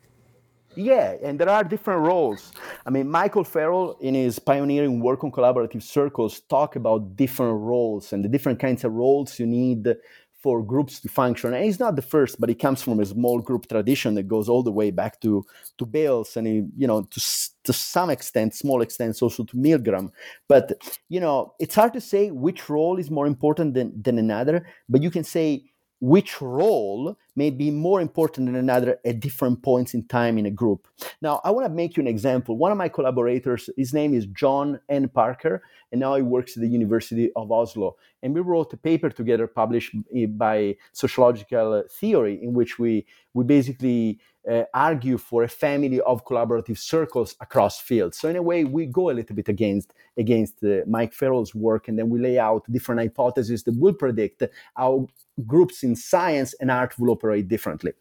Yeah, 0.77 1.17
and 1.23 1.39
there 1.41 1.49
are 1.49 1.65
different 1.65 2.03
roles. 2.03 2.53
I 2.85 2.91
mean, 2.91 3.11
Michael 3.11 3.45
Farrell, 3.45 3.97
in 4.01 4.15
his 4.15 4.39
pioneering 4.39 5.01
work 5.01 5.25
on 5.25 5.33
collaborative 5.33 5.83
circles, 5.83 6.41
talk 6.41 6.77
about 6.77 7.17
different 7.17 7.59
roles 7.61 8.13
and 8.13 8.23
the 8.23 8.29
different 8.29 8.61
kinds 8.61 8.85
of 8.85 8.93
roles 8.93 9.39
you 9.39 9.47
need 9.47 9.97
for 10.43 10.63
groups 10.63 11.01
to 11.01 11.09
function. 11.09 11.55
And 11.55 11.65
he's 11.65 11.81
not 11.81 11.97
the 11.97 12.03
first, 12.03 12.39
but 12.39 12.51
he 12.51 12.55
comes 12.55 12.83
from 12.83 13.01
a 13.01 13.07
small 13.07 13.41
group 13.41 13.69
tradition 13.69 14.15
that 14.15 14.29
goes 14.29 14.51
all 14.51 14.63
the 14.63 14.71
way 14.71 14.91
back 14.91 15.19
to 15.23 15.45
to 15.79 15.87
Bales 15.87 16.37
and 16.37 16.47
you 16.77 16.87
know 16.87 17.03
to 17.05 17.21
to 17.65 17.73
some 17.73 18.11
extent, 18.11 18.55
small 18.55 18.83
extent, 18.83 19.21
also 19.23 19.45
to 19.45 19.57
Milgram. 19.57 20.11
But 20.47 20.73
you 21.09 21.21
know, 21.21 21.55
it's 21.59 21.75
hard 21.75 21.95
to 21.95 22.03
say 22.03 22.31
which 22.31 22.69
role 22.69 22.99
is 22.99 23.11
more 23.11 23.27
important 23.27 23.73
than 23.73 23.89
than 24.03 24.19
another. 24.19 24.67
But 24.91 25.03
you 25.03 25.11
can 25.11 25.25
say 25.25 25.65
which 26.01 26.43
role 26.43 27.17
may 27.37 27.51
be 27.51 27.71
more 27.71 28.01
important 28.01 28.47
than 28.47 28.57
another 28.57 28.99
at 29.05 29.21
different 29.21 29.63
points 29.63 29.95
in 29.95 30.07
time 30.09 30.39
in 30.39 30.47
a 30.47 30.51
group. 30.51 30.89
Now, 31.21 31.41
I 31.45 31.51
want 31.51 31.67
to 31.67 31.73
make 31.73 31.97
you 31.97 32.01
an 32.01 32.07
example. 32.07 32.57
One 32.57 32.73
of 32.73 32.79
my 32.79 32.89
collaborators, 32.89 33.71
his 33.77 33.93
name 33.93 34.15
is 34.15 34.27
John 34.27 34.81
N. 34.89 35.09
Parker, 35.09 35.63
and 35.93 36.01
now 36.01 36.17
he 36.17 36.23
works 36.23 36.57
at 36.57 36.63
the 36.63 36.69
University 36.69 37.31
of 37.37 37.53
Oslo. 37.53 37.97
And 38.23 38.35
we 38.35 38.41
wrote 38.41 38.73
a 38.73 38.77
paper 38.77 39.11
together 39.11 39.47
published 39.47 39.95
by 40.37 40.77
Sociological 40.93 41.85
Theory, 42.01 42.43
in 42.43 42.55
which 42.55 42.79
we, 42.79 43.07
we 43.35 43.45
basically 43.45 44.19
uh, 44.51 44.63
argue 44.73 45.19
for 45.19 45.43
a 45.43 45.49
family 45.49 46.01
of 46.01 46.25
collaborative 46.25 46.79
circles 46.79 47.35
across 47.41 47.81
fields. 47.81 48.19
So 48.19 48.29
in 48.29 48.37
a 48.37 48.43
way, 48.43 48.65
we 48.65 48.87
go 48.87 49.11
a 49.11 49.13
little 49.13 49.35
bit 49.35 49.49
against 49.49 49.93
against 50.17 50.63
uh, 50.63 50.79
Mike 50.87 51.13
Farrell's 51.13 51.55
work, 51.55 51.89
and 51.89 51.99
then 51.99 52.09
we 52.09 52.21
lay 52.21 52.39
out 52.39 52.65
different 52.71 53.01
hypotheses 53.01 53.65
that 53.65 53.77
will 53.77 53.93
predict 53.93 54.45
how 54.75 55.09
groups 55.47 55.83
in 55.83 55.95
science 55.95 56.55
and 56.61 56.71
art 56.71 56.99
will 56.99 57.11
operate 57.11 57.26
differently. 57.43 57.93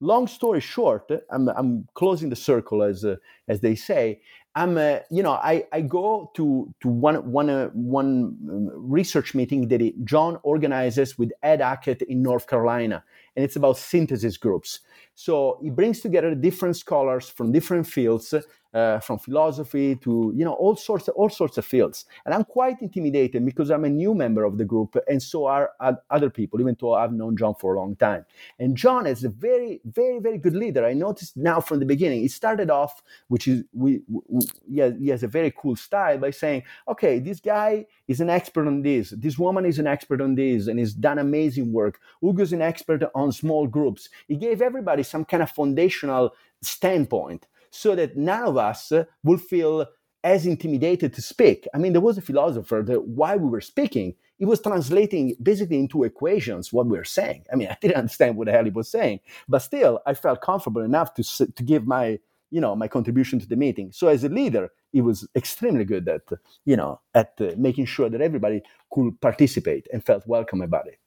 Long 0.00 0.26
story 0.26 0.60
short, 0.60 1.10
I'm, 1.30 1.48
I'm 1.48 1.88
closing 1.94 2.28
the 2.28 2.36
circle 2.36 2.82
as 2.82 3.04
uh, 3.04 3.16
as 3.48 3.60
they 3.60 3.74
say. 3.74 4.20
I'm, 4.54 4.78
uh, 4.78 5.00
you 5.10 5.22
know, 5.22 5.32
I, 5.32 5.64
I 5.72 5.82
go 5.82 6.30
to 6.34 6.74
to 6.80 6.88
one 6.88 7.30
one 7.30 7.50
uh, 7.50 7.68
one 7.72 8.36
um, 8.48 8.70
research 8.74 9.34
meeting 9.34 9.68
that 9.68 10.04
John 10.04 10.38
organizes 10.42 11.18
with 11.18 11.32
Ed 11.42 11.60
Hackett 11.60 12.02
in 12.02 12.22
North 12.22 12.46
Carolina, 12.46 13.04
and 13.36 13.44
it's 13.44 13.56
about 13.56 13.78
synthesis 13.78 14.36
groups. 14.36 14.80
So 15.16 15.58
he 15.62 15.70
brings 15.70 16.00
together 16.00 16.34
different 16.34 16.76
scholars 16.76 17.28
from 17.28 17.50
different 17.50 17.86
fields 17.86 18.34
uh, 18.76 19.00
from 19.00 19.18
philosophy 19.18 19.96
to 19.96 20.32
you 20.36 20.44
know 20.44 20.52
all 20.52 20.76
sorts 20.76 21.08
of, 21.08 21.14
all 21.14 21.30
sorts 21.30 21.56
of 21.56 21.64
fields. 21.64 22.04
And 22.26 22.34
i'm 22.34 22.44
quite 22.44 22.82
intimidated 22.82 23.44
because 23.44 23.70
i'm 23.70 23.86
a 23.86 23.88
new 23.88 24.14
member 24.14 24.44
of 24.44 24.58
the 24.58 24.66
group 24.66 24.96
and 25.08 25.22
so 25.22 25.46
are 25.46 25.70
other 26.10 26.28
people 26.28 26.60
even 26.60 26.76
though 26.78 26.92
i've 26.92 27.12
known 27.12 27.38
john 27.38 27.54
for 27.54 27.74
a 27.74 27.78
long 27.78 27.96
time. 27.96 28.26
And 28.58 28.76
john 28.76 29.06
is 29.06 29.24
a 29.24 29.30
very 29.30 29.80
very 29.86 30.18
very 30.18 30.36
good 30.36 30.54
leader. 30.54 30.84
I 30.84 30.92
noticed 30.92 31.38
now 31.38 31.60
from 31.60 31.78
the 31.78 31.86
beginning 31.86 32.20
he 32.20 32.28
started 32.28 32.70
off 32.70 33.02
which 33.28 33.48
is 33.48 33.64
we, 33.72 34.02
we 34.08 34.46
he 34.68 35.08
has 35.08 35.22
a 35.22 35.28
very 35.28 35.54
cool 35.56 35.76
style 35.76 36.18
by 36.18 36.30
saying 36.30 36.64
okay 36.86 37.18
this 37.18 37.40
guy 37.40 37.86
is 38.08 38.20
an 38.20 38.28
expert 38.28 38.66
on 38.66 38.82
this. 38.82 39.10
This 39.16 39.38
woman 39.38 39.64
is 39.64 39.78
an 39.78 39.86
expert 39.86 40.20
on 40.20 40.34
this 40.34 40.66
and 40.66 40.78
he's 40.78 40.92
done 40.92 41.18
amazing 41.18 41.72
work. 41.72 41.98
Ugo's 42.22 42.52
an 42.52 42.62
expert 42.62 43.02
on 43.14 43.32
small 43.32 43.66
groups. 43.66 44.10
He 44.28 44.36
gave 44.36 44.60
everybody 44.60 45.02
some 45.06 45.24
kind 45.24 45.42
of 45.42 45.50
foundational 45.50 46.34
standpoint 46.62 47.46
so 47.70 47.94
that 47.94 48.16
none 48.16 48.44
of 48.44 48.56
us 48.56 48.92
will 49.22 49.38
feel 49.38 49.86
as 50.24 50.44
intimidated 50.44 51.12
to 51.14 51.22
speak. 51.22 51.68
I 51.72 51.78
mean, 51.78 51.92
there 51.92 52.00
was 52.00 52.18
a 52.18 52.22
philosopher 52.22 52.82
that 52.86 53.06
while 53.06 53.38
we 53.38 53.48
were 53.48 53.60
speaking, 53.60 54.14
he 54.38 54.44
was 54.44 54.60
translating 54.60 55.36
basically 55.40 55.78
into 55.78 56.02
equations 56.04 56.72
what 56.72 56.86
we 56.86 56.98
were 56.98 57.04
saying. 57.04 57.44
I 57.52 57.56
mean, 57.56 57.68
I 57.70 57.76
didn't 57.80 57.96
understand 57.96 58.36
what 58.36 58.46
the 58.46 58.52
hell 58.52 58.64
he 58.64 58.70
was 58.70 58.88
saying, 58.88 59.20
but 59.48 59.60
still, 59.60 60.00
I 60.06 60.14
felt 60.14 60.40
comfortable 60.40 60.82
enough 60.82 61.14
to 61.14 61.22
to 61.52 61.62
give 61.62 61.86
my 61.86 62.18
you 62.50 62.60
know 62.60 62.74
my 62.76 62.88
contribution 62.88 63.38
to 63.38 63.46
the 63.46 63.56
meeting. 63.56 63.92
So 63.92 64.08
as 64.08 64.24
a 64.24 64.28
leader, 64.28 64.70
he 64.92 65.00
was 65.00 65.28
extremely 65.34 65.84
good 65.84 66.08
at 66.08 66.22
you 66.64 66.76
know 66.76 67.00
at 67.14 67.34
uh, 67.40 67.52
making 67.56 67.86
sure 67.86 68.08
that 68.10 68.20
everybody 68.20 68.62
could 68.90 69.20
participate 69.20 69.86
and 69.92 70.04
felt 70.04 70.26
welcome 70.26 70.60
about 70.60 70.86
it. 70.88 70.98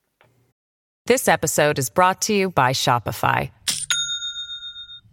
This 1.05 1.27
episode 1.27 1.79
is 1.79 1.89
brought 1.89 2.21
to 2.23 2.33
you 2.33 2.51
by 2.51 2.71
Shopify. 2.71 3.51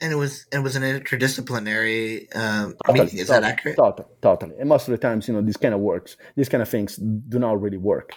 and 0.00 0.12
it 0.12 0.16
was 0.16 0.46
it 0.52 0.58
was 0.58 0.76
an 0.76 0.82
interdisciplinary 0.82 2.34
um, 2.36 2.76
totally, 2.86 3.04
meeting. 3.04 3.18
Is 3.20 3.28
totally, 3.28 3.42
that 3.42 3.52
accurate? 3.52 3.76
Totally, 3.76 4.08
totally. 4.22 4.54
And 4.58 4.68
most 4.68 4.88
of 4.88 4.92
the 4.92 4.98
times, 4.98 5.28
you 5.28 5.34
know, 5.34 5.42
this 5.42 5.56
kind 5.56 5.74
of 5.74 5.80
works. 5.80 6.16
These 6.36 6.48
kind 6.48 6.62
of 6.62 6.68
things 6.68 6.96
do 6.96 7.38
not 7.38 7.60
really 7.60 7.76
work, 7.76 8.12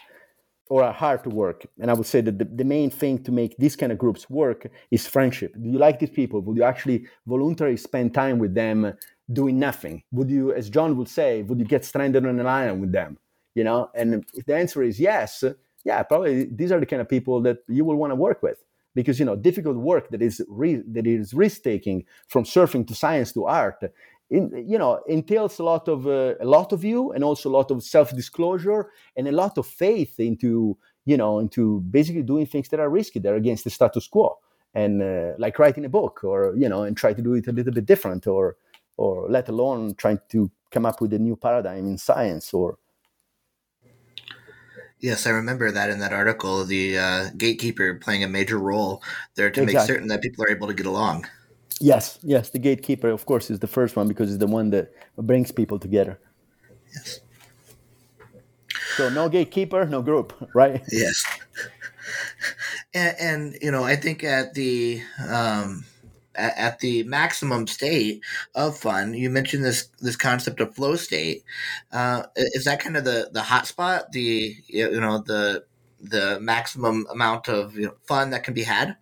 or 0.69 0.83
are 0.83 0.93
hard 0.93 1.23
to 1.23 1.29
work. 1.29 1.65
And 1.79 1.91
I 1.91 1.93
would 1.93 2.05
say 2.05 2.21
that 2.21 2.39
the, 2.39 2.45
the 2.45 2.63
main 2.63 2.89
thing 2.89 3.23
to 3.23 3.31
make 3.31 3.57
these 3.57 3.75
kind 3.75 3.91
of 3.91 3.97
groups 3.97 4.29
work 4.29 4.67
is 4.91 5.07
friendship. 5.07 5.53
Do 5.61 5.69
you 5.69 5.77
like 5.77 5.99
these 5.99 6.09
people? 6.09 6.41
Would 6.41 6.57
you 6.57 6.63
actually 6.63 7.05
voluntarily 7.27 7.77
spend 7.77 8.13
time 8.13 8.39
with 8.39 8.53
them 8.55 8.93
doing 9.31 9.59
nothing? 9.59 10.03
Would 10.11 10.29
you, 10.29 10.53
as 10.53 10.69
John 10.69 10.97
would 10.97 11.09
say, 11.09 11.43
would 11.43 11.59
you 11.59 11.65
get 11.65 11.85
stranded 11.85 12.25
on 12.25 12.39
an 12.39 12.47
island 12.47 12.81
with 12.81 12.91
them? 12.91 13.17
You 13.55 13.63
know, 13.63 13.89
and 13.93 14.25
if 14.33 14.45
the 14.45 14.55
answer 14.55 14.81
is 14.81 14.99
yes, 14.99 15.43
yeah, 15.85 16.01
probably 16.03 16.45
these 16.45 16.71
are 16.71 16.79
the 16.79 16.85
kind 16.85 17.01
of 17.01 17.09
people 17.09 17.41
that 17.41 17.57
you 17.67 17.85
will 17.85 17.97
want 17.97 18.11
to 18.11 18.15
work 18.15 18.41
with 18.41 18.57
because 18.95 19.19
you 19.19 19.25
know 19.25 19.35
difficult 19.35 19.77
work 19.77 20.09
that 20.09 20.21
is 20.21 20.41
re- 20.47 20.83
that 20.87 21.07
is 21.07 21.33
risk 21.33 21.63
taking 21.63 22.05
from 22.27 22.43
surfing 22.43 22.87
to 22.87 22.95
science 22.95 23.31
to 23.33 23.45
art 23.45 23.83
in, 24.29 24.65
you 24.67 24.77
know 24.77 25.01
entails 25.07 25.59
a 25.59 25.63
lot 25.63 25.87
of 25.87 26.07
uh, 26.07 26.35
a 26.39 26.45
lot 26.45 26.73
of 26.73 26.83
you 26.83 27.11
and 27.11 27.23
also 27.23 27.49
a 27.49 27.55
lot 27.59 27.71
of 27.71 27.83
self 27.83 28.15
disclosure 28.15 28.89
and 29.15 29.27
a 29.27 29.31
lot 29.31 29.57
of 29.57 29.65
faith 29.65 30.19
into 30.19 30.77
you 31.05 31.17
know 31.17 31.39
into 31.39 31.81
basically 31.81 32.23
doing 32.23 32.45
things 32.45 32.69
that 32.69 32.79
are 32.79 32.89
risky 32.89 33.19
that 33.19 33.31
are 33.31 33.35
against 33.35 33.63
the 33.63 33.69
status 33.69 34.07
quo. 34.07 34.37
And 34.75 35.03
uh, 35.03 35.33
like 35.37 35.59
writing 35.59 35.85
a 35.85 35.89
book 35.89 36.23
or 36.23 36.55
you 36.57 36.67
know 36.67 36.81
and 36.83 36.97
try 36.97 37.13
to 37.13 37.21
do 37.21 37.35
it 37.35 37.47
a 37.47 37.51
little 37.51 37.73
bit 37.73 37.85
different 37.85 38.25
or 38.25 38.57
or 38.97 39.29
let 39.29 39.47
alone 39.49 39.93
trying 39.95 40.19
to 40.29 40.49
come 40.71 40.85
up 40.85 40.99
with 40.99 41.13
a 41.13 41.19
new 41.19 41.35
paradigm 41.35 41.85
in 41.85 41.97
science 41.97 42.53
or 42.53 42.79
Yes, 45.03 45.27
I 45.27 45.31
remember 45.31 45.69
that 45.69 45.89
in 45.89 45.99
that 45.99 46.13
article, 46.13 46.63
the 46.63 46.97
uh, 46.97 47.29
gatekeeper 47.35 47.95
playing 47.95 48.23
a 48.23 48.27
major 48.29 48.57
role 48.57 49.03
there 49.35 49.51
to 49.51 49.61
exactly. 49.61 49.73
make 49.75 49.85
certain 49.85 50.07
that 50.07 50.21
people 50.21 50.45
are 50.45 50.49
able 50.49 50.67
to 50.67 50.73
get 50.73 50.85
along. 50.85 51.27
Yes, 51.81 52.19
yes, 52.23 52.51
the 52.51 52.59
gatekeeper, 52.59 53.09
of 53.09 53.25
course, 53.25 53.51
is 53.51 53.59
the 53.59 53.67
first 53.67 53.97
one 53.97 54.07
because 54.07 54.29
it's 54.29 54.39
the 54.39 54.47
one 54.47 54.69
that 54.69 54.93
brings 55.17 55.51
people 55.51 55.77
together. 55.77 56.21
Yes. 56.95 57.19
So 58.95 59.09
no 59.09 59.27
gatekeeper, 59.27 59.85
no 59.85 60.01
group, 60.01 60.31
right? 60.55 60.81
Yes. 60.89 61.21
and, 62.93 63.15
and 63.19 63.57
you 63.61 63.71
know, 63.71 63.83
I 63.83 63.97
think 63.97 64.23
at 64.23 64.53
the 64.53 65.01
um, 65.27 65.83
at, 66.35 66.57
at, 66.57 66.79
the 66.79 67.03
maximum 67.03 67.67
state 67.67 68.21
of 68.55 68.77
fun. 68.77 69.13
You 69.13 69.29
mentioned 69.29 69.63
this 69.63 69.87
this 69.99 70.15
concept 70.15 70.59
of 70.59 70.75
flow 70.75 70.95
state. 70.95 71.43
Uh, 71.91 72.23
is 72.35 72.65
that 72.65 72.79
kind 72.79 72.97
of 72.97 73.03
the 73.03 73.29
the 73.31 73.41
hot 73.41 73.67
spot? 73.67 74.11
The 74.11 74.55
you 74.67 74.99
know 74.99 75.19
the 75.19 75.65
the 75.99 76.39
maximum 76.39 77.07
amount 77.09 77.47
of 77.49 77.75
you 77.75 77.87
know, 77.87 77.95
fun 78.05 78.31
that 78.31 78.43
can 78.43 78.53
be 78.53 78.63
had? 78.63 78.97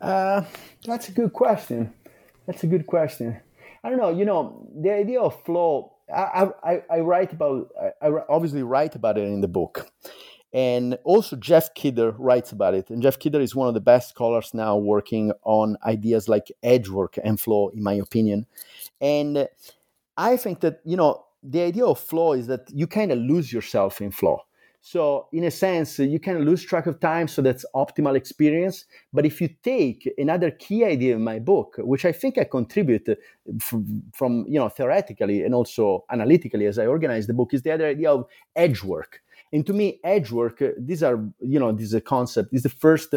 Uh, 0.00 0.44
that's 0.84 1.08
a 1.08 1.12
good 1.12 1.32
question. 1.32 1.92
That's 2.46 2.62
a 2.62 2.66
good 2.66 2.86
question. 2.86 3.40
I 3.82 3.90
don't 3.90 3.98
know. 3.98 4.10
You 4.10 4.24
know, 4.24 4.68
the 4.74 4.92
idea 4.92 5.20
of 5.20 5.42
flow. 5.44 5.94
I 6.14 6.48
I, 6.64 6.82
I 6.90 7.00
write 7.00 7.32
about. 7.32 7.70
I, 7.80 8.06
I 8.06 8.10
obviously 8.28 8.62
write 8.62 8.94
about 8.94 9.18
it 9.18 9.24
in 9.24 9.40
the 9.40 9.48
book, 9.48 9.90
and 10.52 10.98
also, 11.04 11.36
Jeff 11.36 11.74
Kidder 11.74 12.12
writes 12.12 12.52
about 12.52 12.74
it. 12.74 12.88
And 12.88 13.02
Jeff 13.02 13.18
Kidder 13.18 13.40
is 13.40 13.54
one 13.54 13.68
of 13.68 13.74
the 13.74 13.80
best 13.80 14.10
scholars 14.10 14.54
now 14.54 14.76
working 14.76 15.32
on 15.44 15.76
ideas 15.84 16.28
like 16.28 16.50
edge 16.62 16.88
work 16.88 17.18
and 17.22 17.38
flow, 17.38 17.68
in 17.68 17.82
my 17.82 17.94
opinion. 17.94 18.46
And 19.00 19.46
I 20.16 20.36
think 20.38 20.60
that, 20.60 20.80
you 20.84 20.96
know, 20.96 21.24
the 21.42 21.62
idea 21.62 21.84
of 21.84 22.00
flow 22.00 22.32
is 22.32 22.46
that 22.46 22.68
you 22.72 22.86
kind 22.86 23.12
of 23.12 23.18
lose 23.18 23.52
yourself 23.52 24.00
in 24.00 24.10
flow. 24.10 24.40
So, 24.80 25.26
in 25.32 25.44
a 25.44 25.50
sense, 25.50 25.98
you 25.98 26.18
can 26.18 26.44
lose 26.46 26.64
track 26.64 26.86
of 26.86 26.98
time, 26.98 27.28
so 27.28 27.42
that's 27.42 27.66
optimal 27.74 28.16
experience. 28.16 28.86
But 29.12 29.26
if 29.26 29.40
you 29.40 29.50
take 29.62 30.08
another 30.16 30.50
key 30.50 30.84
idea 30.84 31.16
in 31.16 31.24
my 31.24 31.40
book, 31.40 31.74
which 31.78 32.06
I 32.06 32.12
think 32.12 32.38
I 32.38 32.44
contribute 32.44 33.06
uh, 33.08 33.16
from, 33.60 34.02
from 34.14 34.46
you 34.48 34.58
know 34.58 34.68
theoretically 34.68 35.42
and 35.42 35.54
also 35.54 36.04
analytically 36.10 36.64
as 36.66 36.78
I 36.78 36.86
organize 36.86 37.26
the 37.26 37.34
book, 37.34 37.52
is 37.52 37.62
the 37.62 37.72
other 37.72 37.88
idea 37.88 38.10
of 38.10 38.26
edge 38.56 38.82
work 38.82 39.20
And 39.52 39.66
to 39.66 39.72
me, 39.72 40.00
edge 40.04 40.30
work, 40.30 40.60
uh, 40.62 40.68
these 40.78 41.02
are, 41.02 41.18
you 41.40 41.58
know, 41.58 41.72
this 41.72 41.86
is 41.86 41.94
a 41.94 42.00
concept, 42.00 42.52
is 42.52 42.62
the 42.62 42.68
first, 42.68 43.14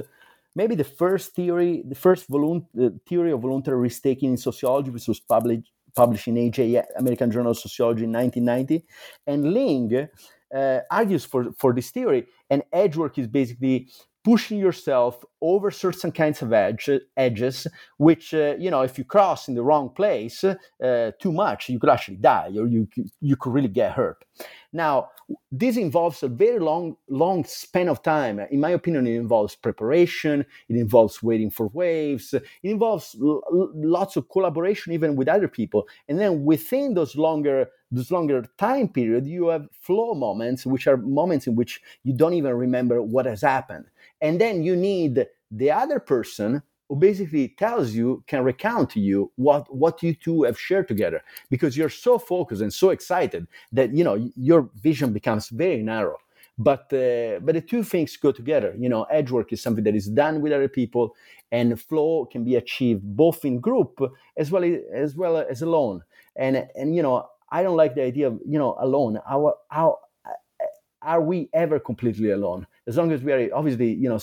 maybe 0.55 0.75
the 0.75 0.83
first 0.83 1.33
theory, 1.33 1.83
the 1.87 1.95
first 1.95 2.25
uh, 2.31 2.89
theory 3.07 3.31
of 3.31 3.41
voluntary 3.41 3.77
risk 3.77 4.03
taking 4.03 4.31
in 4.31 4.37
sociology, 4.37 4.89
which 4.91 5.07
was 5.07 5.19
published, 5.19 5.71
published 5.95 6.27
in 6.27 6.35
AJ, 6.35 6.83
American 6.97 7.31
Journal 7.31 7.51
of 7.51 7.57
Sociology 7.57 8.05
in 8.05 8.11
1990. 8.11 8.85
And 9.27 9.45
Lyng 9.45 10.09
uh, 10.55 10.79
argues 10.89 11.25
for, 11.25 11.51
for 11.57 11.73
this 11.73 11.91
theory, 11.91 12.27
and 12.49 12.63
edge 12.71 12.95
work 12.95 13.17
is 13.17 13.27
basically 13.27 13.89
pushing 14.23 14.59
yourself 14.59 15.25
over 15.41 15.71
certain 15.71 16.11
kinds 16.11 16.41
of 16.41 16.53
edge, 16.53 16.89
edges, 17.17 17.67
which 17.97 18.33
uh, 18.33 18.55
you 18.59 18.69
know, 18.69 18.81
if 18.81 18.97
you 18.97 19.03
cross 19.03 19.47
in 19.47 19.55
the 19.55 19.63
wrong 19.63 19.89
place 19.89 20.43
uh, 20.43 21.11
too 21.19 21.31
much, 21.31 21.69
you 21.69 21.79
could 21.79 21.89
actually 21.89 22.17
die, 22.17 22.51
or 22.57 22.67
you 22.67 22.87
you 23.19 23.35
could 23.35 23.53
really 23.53 23.67
get 23.67 23.93
hurt. 23.93 24.23
Now, 24.73 25.09
this 25.51 25.77
involves 25.77 26.23
a 26.23 26.27
very 26.29 26.59
long, 26.59 26.95
long 27.09 27.43
span 27.43 27.89
of 27.89 28.01
time. 28.03 28.39
In 28.51 28.59
my 28.59 28.69
opinion, 28.71 29.07
it 29.07 29.15
involves 29.15 29.55
preparation. 29.55 30.45
It 30.69 30.75
involves 30.75 31.21
waiting 31.21 31.49
for 31.49 31.67
waves. 31.67 32.33
It 32.33 32.43
involves 32.63 33.15
l- 33.21 33.41
lots 33.75 34.15
of 34.15 34.29
collaboration, 34.29 34.93
even 34.93 35.15
with 35.15 35.27
other 35.27 35.47
people. 35.47 35.87
And 36.07 36.19
then 36.19 36.45
within 36.45 36.93
those 36.93 37.15
longer, 37.15 37.69
those 37.91 38.11
longer 38.11 38.45
time 38.57 38.87
period, 38.87 39.27
you 39.27 39.47
have 39.47 39.67
flow 39.71 40.13
moments, 40.13 40.65
which 40.65 40.87
are 40.87 40.97
moments 40.97 41.47
in 41.47 41.55
which 41.55 41.81
you 42.03 42.13
don't 42.13 42.33
even 42.33 42.53
remember 42.53 43.01
what 43.01 43.25
has 43.25 43.41
happened. 43.41 43.85
And 44.21 44.39
then 44.39 44.63
you 44.63 44.75
need 44.75 45.25
the 45.51 45.71
other 45.71 45.99
person 45.99 46.63
who 46.87 46.97
basically 46.97 47.47
tells 47.47 47.91
you, 47.93 48.23
can 48.27 48.43
recount 48.43 48.89
to 48.89 48.99
you 48.99 49.31
what, 49.35 49.73
what 49.73 50.03
you 50.03 50.13
two 50.13 50.43
have 50.43 50.59
shared 50.59 50.87
together 50.87 51.23
because 51.49 51.77
you're 51.77 51.89
so 51.89 52.19
focused 52.19 52.61
and 52.61 52.73
so 52.73 52.89
excited 52.89 53.47
that, 53.71 53.93
you 53.93 54.03
know, 54.03 54.29
your 54.35 54.69
vision 54.81 55.13
becomes 55.13 55.47
very 55.49 55.81
narrow. 55.81 56.17
But, 56.57 56.91
uh, 56.93 57.39
but 57.39 57.55
the 57.55 57.63
two 57.65 57.83
things 57.83 58.17
go 58.17 58.33
together. 58.33 58.75
You 58.77 58.89
know, 58.89 59.03
edge 59.03 59.31
work 59.31 59.53
is 59.53 59.61
something 59.61 59.85
that 59.85 59.95
is 59.95 60.07
done 60.07 60.41
with 60.41 60.51
other 60.51 60.67
people 60.67 61.15
and 61.51 61.79
flow 61.79 62.25
can 62.25 62.43
be 62.43 62.55
achieved 62.55 63.01
both 63.03 63.45
in 63.45 63.59
group 63.59 63.99
as 64.37 64.51
well 64.51 64.63
as, 64.63 64.79
as 64.93 65.15
well 65.15 65.37
as 65.37 65.61
alone. 65.61 66.03
And, 66.35 66.67
and, 66.75 66.93
you 66.95 67.01
know, 67.01 67.25
I 67.51 67.63
don't 67.63 67.77
like 67.77 67.95
the 67.95 68.03
idea 68.03 68.27
of, 68.27 68.39
you 68.47 68.57
know, 68.57 68.77
alone. 68.79 69.19
How, 69.27 69.55
how, 69.69 69.99
are 71.01 71.21
we 71.21 71.49
ever 71.53 71.79
completely 71.79 72.31
alone? 72.31 72.67
As 72.87 72.97
long 72.97 73.11
as 73.11 73.21
we 73.21 73.31
are, 73.31 73.49
obviously, 73.53 73.93
you 73.93 74.09
know, 74.09 74.19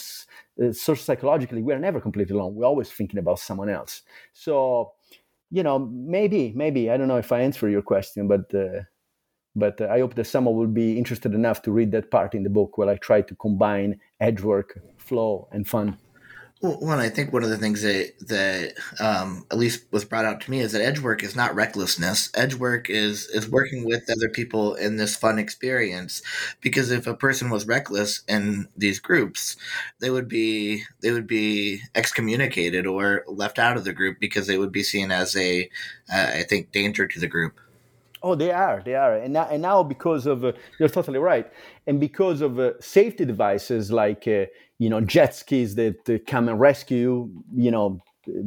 uh, 0.63 0.73
social 0.73 1.03
psychologically, 1.03 1.63
we 1.63 1.73
are 1.73 1.79
never 1.79 2.01
completely 2.01 2.37
alone. 2.37 2.55
We're 2.55 2.67
always 2.67 2.91
thinking 2.91 3.19
about 3.19 3.41
someone 3.41 3.69
else. 3.69 4.03
So, 4.33 4.93
you 5.51 5.63
know, 5.63 5.79
maybe, 5.79 6.53
maybe 6.55 6.91
I 6.91 6.97
don't 6.97 7.09
know 7.09 7.19
if 7.19 7.33
I 7.33 7.41
answer 7.41 7.69
your 7.69 7.83
question, 7.83 8.29
but 8.29 8.55
uh, 8.55 8.83
but 9.57 9.81
uh, 9.81 9.89
I 9.91 10.01
hope 10.01 10.15
that 10.15 10.27
someone 10.27 10.55
will 10.55 10.67
be 10.69 10.97
interested 10.97 11.35
enough 11.35 11.63
to 11.63 11.73
read 11.73 11.91
that 11.93 12.11
part 12.11 12.35
in 12.35 12.45
the 12.45 12.51
book 12.51 12.79
where 12.79 12.89
I 12.89 12.97
try 12.97 13.23
to 13.23 13.35
combine 13.35 13.99
edge 14.21 14.41
work, 14.43 14.79
flow, 14.99 15.49
and 15.51 15.67
fun. 15.67 15.99
Well, 16.61 16.99
I 16.99 17.09
think 17.09 17.33
one 17.33 17.45
of 17.45 17.51
the 17.51 17.57
things 17.57 17.83
that 17.83 18.15
that 18.27 18.75
um, 18.99 19.47
at 19.53 19.59
least 19.59 19.85
was 19.93 20.05
brought 20.05 20.25
out 20.25 20.41
to 20.41 20.51
me 20.51 20.59
is 20.59 20.73
that 20.73 20.83
edge 20.83 20.99
work 20.99 21.23
is 21.23 21.37
not 21.37 21.55
recklessness. 21.55 22.31
Edge 22.35 22.55
work 22.57 22.91
is 22.91 23.29
is 23.29 23.49
working 23.49 23.85
with 23.85 24.11
other 24.11 24.29
people 24.29 24.75
in 24.75 24.97
this 24.97 25.15
fun 25.15 25.39
experience. 25.39 26.21
Because 26.61 26.91
if 26.91 27.07
a 27.07 27.15
person 27.15 27.51
was 27.51 27.69
reckless 27.69 28.25
in 28.27 28.67
these 28.77 28.99
groups, 28.99 29.57
they 30.01 30.11
would 30.11 30.27
be 30.27 30.83
they 31.01 31.13
would 31.13 31.29
be 31.29 31.81
excommunicated 31.95 32.89
or 32.89 33.25
left 33.29 33.61
out 33.61 33.77
of 33.77 33.85
the 33.85 33.93
group 33.93 34.19
because 34.19 34.49
they 34.49 34.59
would 34.59 34.73
be 34.73 34.83
seen 34.83 35.13
as 35.13 35.37
a 35.37 35.71
uh, 36.13 36.31
I 36.35 36.43
think 36.43 36.73
danger 36.73 37.07
to 37.07 37.21
the 37.21 37.29
group. 37.29 37.61
Oh, 38.21 38.35
they 38.35 38.51
are, 38.51 38.83
they 38.85 38.97
are, 38.97 39.15
and 39.15 39.33
now, 39.33 39.47
and 39.49 39.63
now 39.63 39.85
because 39.85 40.27
of 40.27 40.45
uh, 40.45 40.51
you're 40.81 40.89
totally 40.89 41.21
right, 41.21 41.49
and 41.87 42.01
because 42.01 42.41
of 42.41 42.59
uh, 42.59 42.73
safety 42.81 43.25
devices 43.25 43.93
like 43.93 44.27
uh, 44.27 44.47
you 44.79 44.89
know 44.89 45.01
jet 45.01 45.35
skis 45.35 45.75
that 45.75 46.09
uh, 46.09 46.19
come 46.27 46.49
and 46.49 46.61
rescue 46.61 47.31
you 47.55 47.71
know 47.71 48.01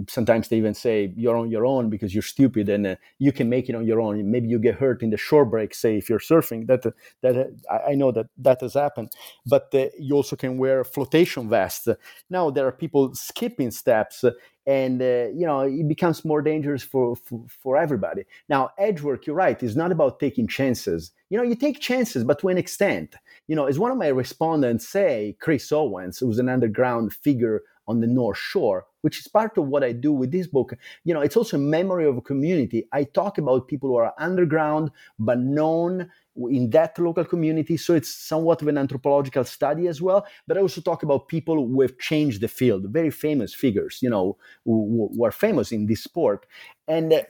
sometimes 0.08 0.48
they 0.48 0.58
even 0.58 0.74
say 0.74 1.14
you're 1.16 1.36
on 1.38 1.50
your 1.50 1.66
own 1.66 1.90
because 1.90 2.14
you're 2.14 2.22
stupid 2.22 2.70
and 2.70 2.86
uh, 2.86 2.96
you 3.20 3.32
can 3.32 3.50
make 3.50 3.70
it 3.70 3.76
on 3.76 3.86
your 3.86 4.00
own. 4.02 4.30
Maybe 4.30 4.48
you 4.48 4.60
get 4.60 4.76
hurt 4.76 5.02
in 5.02 5.10
the 5.10 5.18
shore 5.18 5.46
break 5.46 5.74
say 5.74 5.98
if 5.98 6.10
you're 6.10 6.20
surfing. 6.20 6.68
That 6.68 6.84
that 7.22 7.52
i 7.88 7.94
know 7.96 8.12
that 8.12 8.28
that 8.38 8.62
has 8.62 8.74
happened. 8.74 9.12
But 9.46 9.70
uh, 9.74 9.86
you 10.00 10.16
also 10.16 10.36
can 10.36 10.58
wear 10.58 10.84
flotation 10.84 11.50
vests. 11.50 11.88
Now 12.30 12.50
there 12.50 12.68
are 12.68 12.72
people 12.72 13.14
skipping 13.16 13.72
steps 13.72 14.24
and 14.72 15.02
uh, 15.02 15.28
you 15.40 15.46
know 15.50 15.62
it 15.62 15.88
becomes 15.88 16.24
more 16.24 16.42
dangerous 16.42 16.84
for, 16.84 17.16
for, 17.16 17.40
for 17.62 17.74
everybody 17.86 18.24
now 18.48 18.70
edge 18.78 19.02
work 19.02 19.26
you're 19.26 19.44
right 19.46 19.62
is 19.64 19.76
not 19.76 19.92
about 19.92 20.20
taking 20.20 20.48
chances 20.48 21.12
you 21.30 21.38
know 21.38 21.44
you 21.44 21.56
take 21.56 21.80
chances 21.80 22.24
but 22.24 22.40
to 22.40 22.48
an 22.48 22.58
extent 22.58 23.16
you 23.48 23.56
know 23.56 23.66
as 23.66 23.78
one 23.78 23.92
of 23.92 23.98
my 23.98 24.12
respondents 24.24 24.88
say 24.88 25.36
chris 25.42 25.72
owens 25.72 26.20
who's 26.20 26.40
an 26.40 26.50
underground 26.50 27.14
figure 27.14 27.62
on 27.88 28.00
the 28.00 28.08
North 28.08 28.38
Shore, 28.38 28.86
which 29.02 29.20
is 29.20 29.28
part 29.28 29.58
of 29.58 29.68
what 29.68 29.84
I 29.84 29.92
do 29.92 30.14
with 30.14 30.32
this 30.32 30.48
book. 30.48 30.74
You 31.04 31.14
know, 31.14 31.22
it's 31.22 31.36
also 31.36 31.58
a 31.58 31.60
memory 31.78 32.06
of 32.06 32.16
a 32.16 32.22
community. 32.22 32.88
I 32.94 33.04
talk 33.04 33.38
about 33.38 33.68
people 33.68 33.90
who 33.90 33.96
are 33.96 34.14
underground 34.18 34.92
but 35.20 35.40
known 35.40 36.10
in 36.50 36.70
that 36.70 36.98
local 36.98 37.26
community. 37.26 37.78
So 37.78 37.94
it's 37.94 38.14
somewhat 38.14 38.62
of 38.62 38.68
an 38.68 38.78
anthropological 38.78 39.44
study 39.44 39.88
as 39.88 40.02
well. 40.02 40.26
But 40.48 40.58
I 40.58 40.62
also 40.62 40.82
talk 40.82 41.04
about 41.04 41.28
people 41.28 41.56
who 41.56 41.82
have 41.82 41.98
changed 41.98 42.42
the 42.42 42.48
field, 42.48 42.86
very 42.90 43.12
famous 43.12 43.54
figures, 43.54 44.00
you 44.02 44.10
know, 44.10 44.38
who, 44.66 45.12
who 45.16 45.26
are 45.26 45.32
famous 45.32 45.72
in 45.72 45.88
this 45.88 46.04
sport. 46.04 46.46
And, 46.88 47.12
uh, 47.14 47.24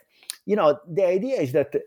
you 0.45 0.55
know, 0.55 0.79
the 0.87 1.05
idea 1.05 1.41
is 1.41 1.51
that 1.53 1.73
the, 1.73 1.83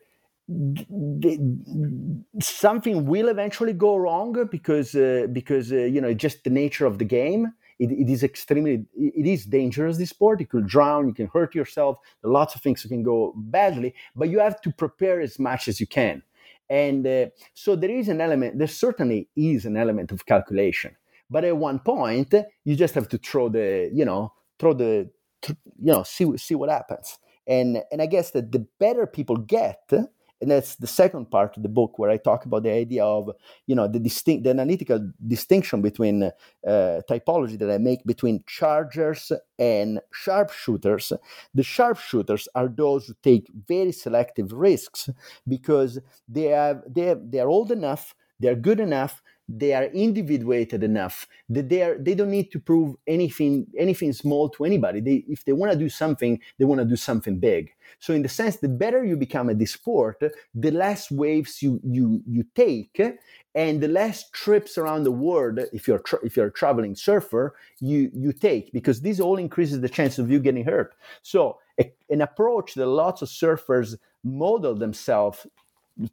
something 2.40 3.06
will 3.06 3.28
eventually 3.28 3.72
go 3.72 3.96
wrong 3.96 4.46
because 4.50 4.94
uh, 4.94 5.26
because 5.32 5.72
uh, 5.72 5.76
you 5.76 6.00
know 6.00 6.12
just 6.12 6.44
the 6.44 6.50
nature 6.50 6.84
of 6.84 6.98
the 6.98 7.04
game 7.04 7.50
it, 7.78 7.90
it 7.90 8.10
is 8.10 8.22
extremely 8.22 8.84
it 8.94 9.26
is 9.26 9.46
dangerous 9.46 9.96
this 9.96 10.10
sport 10.10 10.40
you 10.40 10.46
could 10.46 10.66
drown 10.66 11.08
you 11.08 11.14
can 11.14 11.28
hurt 11.32 11.54
yourself 11.54 11.96
lots 12.22 12.54
of 12.54 12.60
things 12.60 12.84
can 12.84 13.02
go 13.02 13.32
badly 13.36 13.94
but 14.14 14.28
you 14.28 14.38
have 14.38 14.60
to 14.60 14.70
prepare 14.70 15.20
as 15.20 15.38
much 15.38 15.66
as 15.66 15.80
you 15.80 15.86
can 15.86 16.22
and 16.70 17.06
uh, 17.06 17.26
so 17.54 17.76
there 17.76 17.90
is 17.90 18.08
an 18.08 18.20
element 18.20 18.58
there 18.58 18.66
certainly 18.68 19.28
is 19.36 19.64
an 19.64 19.76
element 19.76 20.12
of 20.12 20.26
calculation. 20.26 20.96
But 21.30 21.44
at 21.44 21.56
one 21.56 21.78
point 21.80 22.34
you 22.64 22.76
just 22.76 22.94
have 22.94 23.08
to 23.08 23.18
throw 23.18 23.48
the 23.48 23.90
you 23.92 24.04
know 24.04 24.32
throw 24.58 24.72
the 24.72 25.10
you 25.48 25.56
know 25.92 26.02
see 26.02 26.36
see 26.36 26.54
what 26.54 26.70
happens. 26.70 27.18
And 27.46 27.82
and 27.92 28.00
i 28.00 28.06
guess 28.06 28.30
that 28.30 28.52
the 28.52 28.66
better 28.78 29.06
people 29.06 29.36
get 29.36 29.90
and 30.40 30.50
that's 30.50 30.76
the 30.76 30.86
second 30.86 31.30
part 31.30 31.56
of 31.56 31.62
the 31.62 31.68
book 31.68 31.98
where 31.98 32.10
I 32.10 32.16
talk 32.16 32.44
about 32.44 32.64
the 32.64 32.70
idea 32.70 33.04
of 33.04 33.30
you 33.66 33.74
know 33.74 33.88
the 33.88 33.98
distinct 33.98 34.44
the 34.44 34.50
analytical 34.50 35.10
distinction 35.26 35.80
between 35.82 36.24
uh, 36.24 36.30
typology 37.08 37.58
that 37.58 37.70
I 37.70 37.78
make 37.78 38.04
between 38.04 38.44
chargers 38.46 39.32
and 39.58 40.00
sharpshooters. 40.12 41.12
The 41.54 41.62
sharpshooters 41.62 42.48
are 42.54 42.68
those 42.68 43.06
who 43.06 43.14
take 43.22 43.50
very 43.68 43.92
selective 43.92 44.52
risks 44.52 45.08
because 45.48 45.98
they 46.28 46.44
have 46.44 46.82
they 46.86 47.02
have, 47.02 47.30
they 47.30 47.40
are 47.40 47.48
old 47.48 47.72
enough, 47.72 48.14
they 48.40 48.48
are 48.48 48.54
good 48.54 48.80
enough 48.80 49.22
they 49.48 49.74
are 49.74 49.84
individuated 49.84 50.82
enough 50.82 51.26
that 51.48 51.68
they 51.68 51.82
are 51.82 51.98
they 51.98 52.14
don't 52.14 52.30
need 52.30 52.50
to 52.50 52.58
prove 52.58 52.96
anything 53.06 53.66
anything 53.78 54.12
small 54.12 54.48
to 54.48 54.64
anybody. 54.64 55.00
They 55.00 55.24
if 55.28 55.44
they 55.44 55.52
want 55.52 55.72
to 55.72 55.78
do 55.78 55.88
something 55.88 56.40
they 56.58 56.64
want 56.64 56.80
to 56.80 56.86
do 56.86 56.96
something 56.96 57.38
big. 57.38 57.70
So 57.98 58.14
in 58.14 58.22
the 58.22 58.28
sense 58.28 58.56
the 58.56 58.68
better 58.68 59.04
you 59.04 59.16
become 59.16 59.50
at 59.50 59.58
this 59.58 59.72
sport 59.72 60.22
the 60.54 60.70
less 60.70 61.10
waves 61.10 61.62
you 61.62 61.80
you 61.84 62.22
you 62.26 62.44
take 62.54 63.00
and 63.54 63.80
the 63.80 63.88
less 63.88 64.30
trips 64.30 64.78
around 64.78 65.04
the 65.04 65.12
world 65.12 65.60
if 65.72 65.86
you're 65.86 65.98
tra- 65.98 66.24
if 66.24 66.36
you're 66.36 66.46
a 66.46 66.52
traveling 66.52 66.94
surfer 66.94 67.54
you 67.80 68.10
you 68.14 68.32
take 68.32 68.72
because 68.72 69.02
this 69.02 69.20
all 69.20 69.36
increases 69.36 69.80
the 69.80 69.88
chance 69.88 70.18
of 70.18 70.30
you 70.30 70.40
getting 70.40 70.64
hurt. 70.64 70.94
So 71.22 71.58
a, 71.78 71.92
an 72.08 72.22
approach 72.22 72.74
that 72.74 72.86
lots 72.86 73.20
of 73.20 73.28
surfers 73.28 73.96
model 74.22 74.74
themselves 74.74 75.46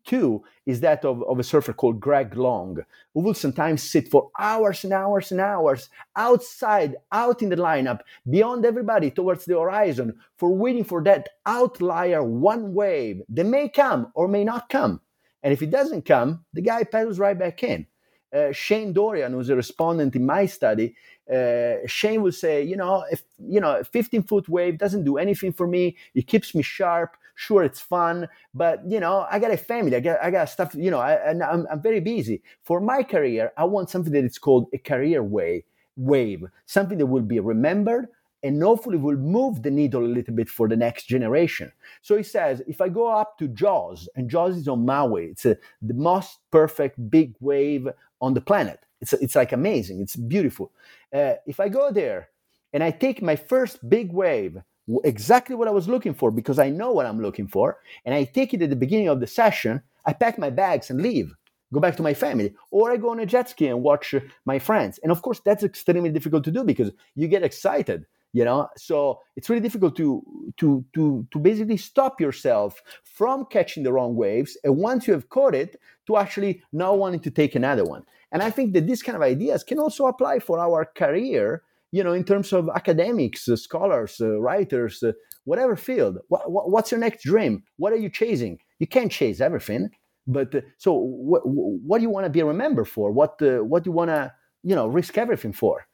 two 0.03 0.43
is 0.65 0.81
that 0.81 1.03
of, 1.05 1.23
of 1.23 1.39
a 1.39 1.43
surfer 1.43 1.73
called 1.73 1.99
Greg 1.99 2.35
Long, 2.35 2.77
who 3.13 3.21
will 3.21 3.33
sometimes 3.33 3.83
sit 3.83 4.09
for 4.09 4.29
hours 4.39 4.83
and 4.83 4.93
hours 4.93 5.31
and 5.31 5.41
hours 5.41 5.89
outside, 6.15 6.95
out 7.11 7.41
in 7.41 7.49
the 7.49 7.55
lineup, 7.55 7.99
beyond 8.29 8.65
everybody 8.65 9.11
towards 9.11 9.45
the 9.45 9.59
horizon, 9.59 10.17
for 10.37 10.53
waiting 10.53 10.83
for 10.83 11.03
that 11.03 11.29
outlier 11.45 12.23
one 12.23 12.73
wave 12.73 13.21
that 13.29 13.45
may 13.45 13.69
come 13.69 14.11
or 14.15 14.27
may 14.27 14.43
not 14.43 14.69
come. 14.69 15.01
And 15.43 15.53
if 15.53 15.61
it 15.61 15.71
doesn't 15.71 16.05
come, 16.05 16.45
the 16.53 16.61
guy 16.61 16.83
pedals 16.83 17.19
right 17.19 17.37
back 17.37 17.63
in. 17.63 17.87
Uh, 18.33 18.51
Shane 18.53 18.93
Dorian, 18.93 19.33
who's 19.33 19.49
a 19.49 19.55
respondent 19.55 20.15
in 20.15 20.25
my 20.25 20.45
study, 20.45 20.95
uh, 21.31 21.75
Shane 21.85 22.21
will 22.21 22.31
say, 22.31 22.63
you 22.63 22.77
know, 22.77 23.03
if 23.11 23.23
you 23.39 23.59
know, 23.59 23.79
a 23.79 23.83
15 23.83 24.23
foot 24.23 24.47
wave 24.47 24.77
doesn't 24.77 25.03
do 25.03 25.17
anything 25.17 25.51
for 25.51 25.67
me. 25.67 25.97
It 26.15 26.27
keeps 26.27 26.55
me 26.55 26.61
sharp. 26.61 27.17
Sure, 27.41 27.63
it's 27.63 27.79
fun, 27.79 28.27
but 28.53 28.77
you 28.87 28.99
know, 28.99 29.25
I 29.31 29.39
got 29.39 29.49
a 29.49 29.57
family. 29.57 29.95
I 29.95 29.99
got 29.99 30.23
I 30.23 30.29
got 30.29 30.45
stuff. 30.47 30.75
You 30.75 30.91
know, 30.91 30.99
I, 30.99 31.13
and 31.27 31.41
I'm, 31.41 31.65
I'm 31.71 31.81
very 31.81 31.99
busy. 31.99 32.43
For 32.61 32.79
my 32.79 33.01
career, 33.01 33.51
I 33.57 33.65
want 33.65 33.89
something 33.89 34.13
that 34.13 34.23
is 34.23 34.37
called 34.37 34.67
a 34.73 34.77
career 34.77 35.23
way 35.23 35.65
wave, 35.97 36.45
something 36.67 36.99
that 36.99 37.07
will 37.07 37.23
be 37.23 37.39
remembered 37.39 38.07
and 38.43 38.61
hopefully 38.61 38.97
will 38.97 39.17
move 39.17 39.63
the 39.63 39.71
needle 39.71 40.03
a 40.03 40.15
little 40.17 40.35
bit 40.35 40.49
for 40.49 40.67
the 40.67 40.75
next 40.75 41.05
generation. 41.05 41.71
So 42.03 42.15
he 42.15 42.23
says, 42.23 42.61
if 42.67 42.79
I 42.79 42.89
go 42.89 43.07
up 43.07 43.37
to 43.39 43.47
Jaws, 43.47 44.07
and 44.15 44.29
Jaws 44.29 44.57
is 44.57 44.67
on 44.67 44.85
Maui, 44.85 45.25
it's 45.25 45.45
a, 45.45 45.57
the 45.81 45.93
most 45.93 46.39
perfect 46.51 47.09
big 47.09 47.35
wave 47.39 47.87
on 48.19 48.33
the 48.35 48.41
planet. 48.41 48.79
It's, 49.01 49.13
it's 49.13 49.35
like 49.35 49.51
amazing, 49.51 49.99
it's 50.01 50.15
beautiful. 50.15 50.71
Uh, 51.13 51.33
if 51.45 51.59
I 51.59 51.69
go 51.69 51.91
there 51.91 52.29
and 52.73 52.83
I 52.83 52.91
take 52.91 53.21
my 53.21 53.35
first 53.35 53.87
big 53.89 54.11
wave, 54.11 54.57
exactly 55.03 55.55
what 55.55 55.67
I 55.67 55.71
was 55.71 55.87
looking 55.87 56.13
for, 56.13 56.31
because 56.31 56.59
I 56.59 56.69
know 56.69 56.91
what 56.91 57.05
I'm 57.05 57.21
looking 57.21 57.47
for, 57.47 57.77
and 58.05 58.13
I 58.15 58.23
take 58.23 58.53
it 58.53 58.61
at 58.61 58.69
the 58.69 58.75
beginning 58.75 59.07
of 59.07 59.19
the 59.19 59.27
session, 59.27 59.81
I 60.05 60.13
pack 60.13 60.37
my 60.37 60.49
bags 60.49 60.89
and 60.89 61.01
leave 61.01 61.33
go 61.73 61.79
back 61.79 61.95
to 61.95 62.03
my 62.03 62.13
family 62.13 62.53
or 62.69 62.91
i 62.91 62.97
go 62.97 63.09
on 63.09 63.19
a 63.21 63.25
jet 63.25 63.47
ski 63.49 63.67
and 63.67 63.81
watch 63.81 64.13
uh, 64.13 64.19
my 64.45 64.59
friends. 64.59 64.99
And 65.03 65.11
of 65.11 65.21
course 65.21 65.39
that's 65.39 65.63
extremely 65.63 66.09
difficult 66.09 66.43
to 66.43 66.51
do 66.51 66.63
because 66.63 66.91
you 67.15 67.27
get 67.27 67.43
excited 67.43 68.05
you 68.33 68.45
know? 68.45 68.69
So 68.77 69.19
it's 69.35 69.49
really 69.49 69.61
difficult 69.61 69.95
to 69.97 70.23
to 70.57 70.85
to 70.93 71.27
to 71.31 71.39
basically 71.39 71.77
stop 71.77 72.21
yourself 72.21 72.81
from 73.03 73.45
catching 73.45 73.83
the 73.83 73.91
wrong 73.93 74.15
waves. 74.15 74.57
And 74.63 74.77
once 74.77 75.07
you 75.07 75.13
have 75.13 75.29
caught 75.29 75.55
it 75.55 75.79
to 76.07 76.17
actually 76.17 76.63
not 76.71 76.97
wanting 76.97 77.19
to 77.21 77.31
take 77.31 77.55
another 77.55 77.83
one. 77.83 78.03
And 78.31 78.41
i 78.41 78.49
think 78.49 78.73
that 78.73 78.87
these 78.87 79.03
kind 79.03 79.15
of 79.15 79.21
ideas 79.21 79.63
can 79.63 79.79
also 79.79 80.05
apply 80.05 80.39
for 80.39 80.59
our 80.59 80.85
career 80.85 81.63
you 81.91 82.03
know 82.03 82.13
in 82.13 82.23
terms 82.23 82.53
of 82.53 82.69
academics 82.75 83.47
uh, 83.47 83.55
scholars 83.55 84.19
uh, 84.21 84.39
writers 84.39 85.03
uh, 85.03 85.11
whatever 85.45 85.75
field 85.75 86.17
what, 86.29 86.51
what, 86.51 86.69
what's 86.69 86.91
your 86.91 86.99
next 86.99 87.23
dream 87.23 87.63
what 87.77 87.93
are 87.93 87.97
you 87.97 88.09
chasing 88.09 88.57
you 88.79 88.87
can't 88.87 89.11
chase 89.11 89.41
everything 89.41 89.89
but 90.27 90.53
uh, 90.55 90.61
so 90.77 90.93
what, 90.93 91.41
what 91.45 91.97
do 91.97 92.03
you 92.03 92.09
want 92.09 92.25
to 92.25 92.29
be 92.29 92.43
remembered 92.43 92.87
for 92.87 93.11
what 93.11 93.41
uh, 93.41 93.59
what 93.63 93.83
do 93.83 93.89
you 93.89 93.93
want 93.93 94.09
to 94.09 94.31
you 94.63 94.75
know 94.75 94.87
risk 94.87 95.17
everything 95.17 95.53
for 95.53 95.85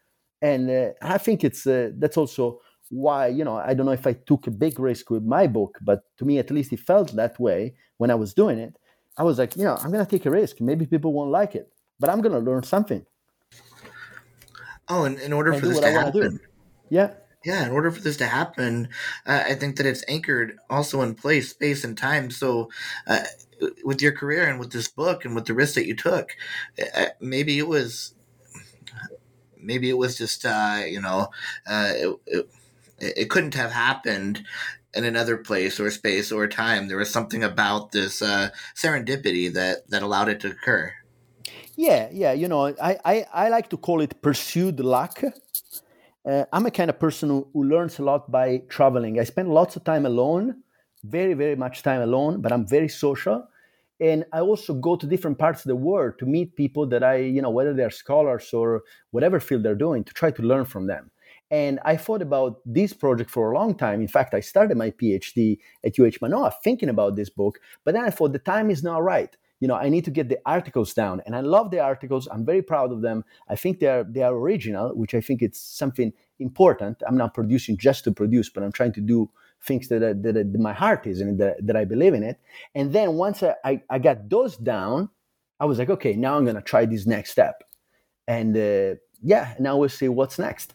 and 0.41 0.69
uh, 0.69 0.89
I 1.01 1.17
think 1.17 1.43
it's 1.43 1.63
that's 1.63 2.17
also 2.17 2.59
why 2.89 3.27
you 3.27 3.43
know 3.43 3.55
I 3.57 3.73
don't 3.73 3.85
know 3.85 3.91
if 3.91 4.07
I 4.07 4.13
took 4.13 4.47
a 4.47 4.51
big 4.51 4.79
risk 4.79 5.09
with 5.09 5.23
my 5.23 5.47
book, 5.47 5.77
but 5.81 6.03
to 6.17 6.25
me 6.25 6.37
at 6.37 6.51
least 6.51 6.73
it 6.73 6.79
felt 6.79 7.15
that 7.15 7.39
way 7.39 7.75
when 7.97 8.11
I 8.11 8.15
was 8.15 8.33
doing 8.33 8.59
it. 8.59 8.75
I 9.17 9.23
was 9.23 9.39
like, 9.39 9.55
you 9.55 9.63
know, 9.63 9.75
I'm 9.75 9.91
gonna 9.91 10.05
take 10.05 10.25
a 10.25 10.31
risk. 10.31 10.61
Maybe 10.61 10.85
people 10.85 11.11
won't 11.13 11.31
like 11.31 11.55
it, 11.55 11.71
but 11.99 12.09
I'm 12.09 12.21
gonna 12.21 12.39
learn 12.39 12.63
something. 12.63 13.05
Oh, 14.89 15.03
and 15.03 15.19
in 15.19 15.33
order 15.33 15.51
and 15.51 15.59
for 15.59 15.67
this 15.67 15.79
to 15.79 15.91
happen, 15.91 16.39
yeah, 16.89 17.11
yeah, 17.43 17.65
in 17.65 17.71
order 17.71 17.91
for 17.91 18.01
this 18.01 18.17
to 18.17 18.25
happen, 18.25 18.89
uh, 19.25 19.43
I 19.47 19.55
think 19.55 19.77
that 19.77 19.85
it's 19.85 20.03
anchored 20.07 20.57
also 20.69 21.01
in 21.01 21.15
place, 21.15 21.49
space, 21.49 21.83
and 21.83 21.97
time. 21.97 22.31
So, 22.31 22.69
uh, 23.05 23.23
with 23.83 24.01
your 24.01 24.11
career 24.11 24.47
and 24.47 24.59
with 24.59 24.71
this 24.71 24.87
book 24.87 25.25
and 25.25 25.35
with 25.35 25.45
the 25.45 25.53
risk 25.53 25.75
that 25.75 25.87
you 25.87 25.95
took, 25.95 26.35
uh, 26.95 27.07
maybe 27.19 27.57
it 27.57 27.67
was 27.67 28.13
maybe 29.59 29.89
it 29.89 29.97
was 29.97 30.17
just 30.17 30.45
uh, 30.45 30.81
you 30.85 31.01
know 31.01 31.29
uh, 31.69 31.91
it, 31.95 32.15
it, 32.27 32.49
it, 32.99 33.29
couldn't 33.29 33.53
have 33.53 33.71
happened 33.71 34.43
in 34.93 35.03
another 35.03 35.37
place 35.37 35.79
or 35.79 35.91
space 35.91 36.31
or 36.31 36.47
time. 36.47 36.87
There 36.87 36.97
was 36.97 37.11
something 37.11 37.43
about 37.43 37.91
this 37.91 38.21
uh, 38.21 38.49
serendipity 38.75 39.53
that 39.53 39.89
that 39.89 40.03
allowed 40.03 40.29
it 40.29 40.39
to 40.41 40.51
occur. 40.51 40.93
Yeah, 41.77 42.09
yeah. 42.11 42.33
You 42.33 42.47
know, 42.49 42.67
I 42.67 42.97
I, 43.05 43.25
I 43.33 43.49
like 43.49 43.69
to 43.69 43.77
call 43.77 44.01
it 44.01 44.21
pursued 44.21 44.79
luck. 44.81 45.21
Uh, 46.25 46.43
I'm 46.51 46.65
a 46.65 46.71
kind 46.71 46.89
of 46.89 46.99
person 46.99 47.29
who, 47.29 47.47
who 47.53 47.63
learns 47.63 47.99
a 47.99 48.03
lot 48.03 48.29
by 48.31 48.57
traveling. 48.69 49.19
I 49.19 49.23
spend 49.23 49.49
lots 49.49 49.75
of 49.75 49.83
time 49.83 50.05
alone, 50.05 50.61
very 51.03 51.33
very 51.33 51.55
much 51.55 51.83
time 51.83 52.01
alone, 52.01 52.41
but 52.41 52.51
I'm 52.51 52.67
very 52.67 52.89
social 52.89 53.47
and 54.01 54.23
i 54.33 54.39
also 54.39 54.73
go 54.75 54.95
to 54.95 55.05
different 55.07 55.37
parts 55.37 55.65
of 55.65 55.69
the 55.69 55.75
world 55.75 56.13
to 56.19 56.25
meet 56.25 56.55
people 56.55 56.87
that 56.87 57.03
i 57.03 57.17
you 57.17 57.41
know 57.41 57.49
whether 57.51 57.73
they're 57.73 57.91
scholars 57.91 58.53
or 58.53 58.83
whatever 59.11 59.41
field 59.41 59.63
they're 59.63 59.75
doing 59.75 60.05
to 60.05 60.13
try 60.13 60.31
to 60.31 60.41
learn 60.41 60.65
from 60.65 60.87
them 60.87 61.11
and 61.51 61.81
i 61.85 61.97
thought 61.97 62.21
about 62.21 62.61
this 62.65 62.93
project 62.93 63.29
for 63.29 63.51
a 63.51 63.55
long 63.59 63.75
time 63.75 64.01
in 64.01 64.07
fact 64.07 64.33
i 64.33 64.39
started 64.39 64.77
my 64.77 64.91
phd 64.91 65.59
at 65.85 65.99
uh 65.99 66.11
manoa 66.21 66.53
thinking 66.63 66.89
about 66.89 67.17
this 67.17 67.29
book 67.29 67.59
but 67.83 67.93
then 67.93 68.05
i 68.05 68.09
thought 68.09 68.33
the 68.33 68.39
time 68.39 68.71
is 68.71 68.83
not 68.83 69.03
right 69.03 69.35
you 69.59 69.67
know 69.67 69.75
i 69.75 69.89
need 69.89 70.05
to 70.05 70.11
get 70.11 70.29
the 70.29 70.39
articles 70.45 70.93
down 70.93 71.21
and 71.25 71.35
i 71.35 71.39
love 71.39 71.71
the 71.71 71.79
articles 71.79 72.27
i'm 72.31 72.45
very 72.45 72.61
proud 72.61 72.91
of 72.91 73.01
them 73.01 73.23
i 73.49 73.55
think 73.55 73.79
they 73.79 73.87
are 73.87 74.03
they 74.03 74.21
are 74.21 74.35
original 74.35 74.89
which 74.95 75.13
i 75.13 75.21
think 75.21 75.41
it's 75.41 75.59
something 75.59 76.13
important 76.39 77.01
i'm 77.07 77.17
not 77.17 77.33
producing 77.33 77.77
just 77.77 78.03
to 78.03 78.11
produce 78.11 78.49
but 78.49 78.63
i'm 78.63 78.71
trying 78.71 78.93
to 78.93 79.01
do 79.01 79.29
things 79.61 79.87
that, 79.89 79.99
that, 79.99 80.33
that 80.33 80.59
my 80.59 80.73
heart 80.73 81.07
is 81.07 81.21
and 81.21 81.39
that, 81.39 81.65
that 81.65 81.75
I 81.75 81.85
believe 81.85 82.13
in 82.13 82.23
it. 82.23 82.39
And 82.75 82.93
then 82.93 83.13
once 83.13 83.43
I, 83.43 83.55
I, 83.63 83.81
I 83.89 83.99
got 83.99 84.29
those 84.29 84.57
down, 84.57 85.09
I 85.59 85.65
was 85.65 85.79
like, 85.79 85.89
okay, 85.89 86.15
now 86.15 86.37
I'm 86.37 86.43
going 86.43 86.55
to 86.55 86.61
try 86.61 86.85
this 86.85 87.05
next 87.05 87.31
step. 87.31 87.63
And 88.27 88.55
uh, 88.55 88.95
yeah, 89.21 89.55
now 89.59 89.77
we'll 89.77 89.89
see 89.89 90.07
what's 90.09 90.37
next. 90.37 90.73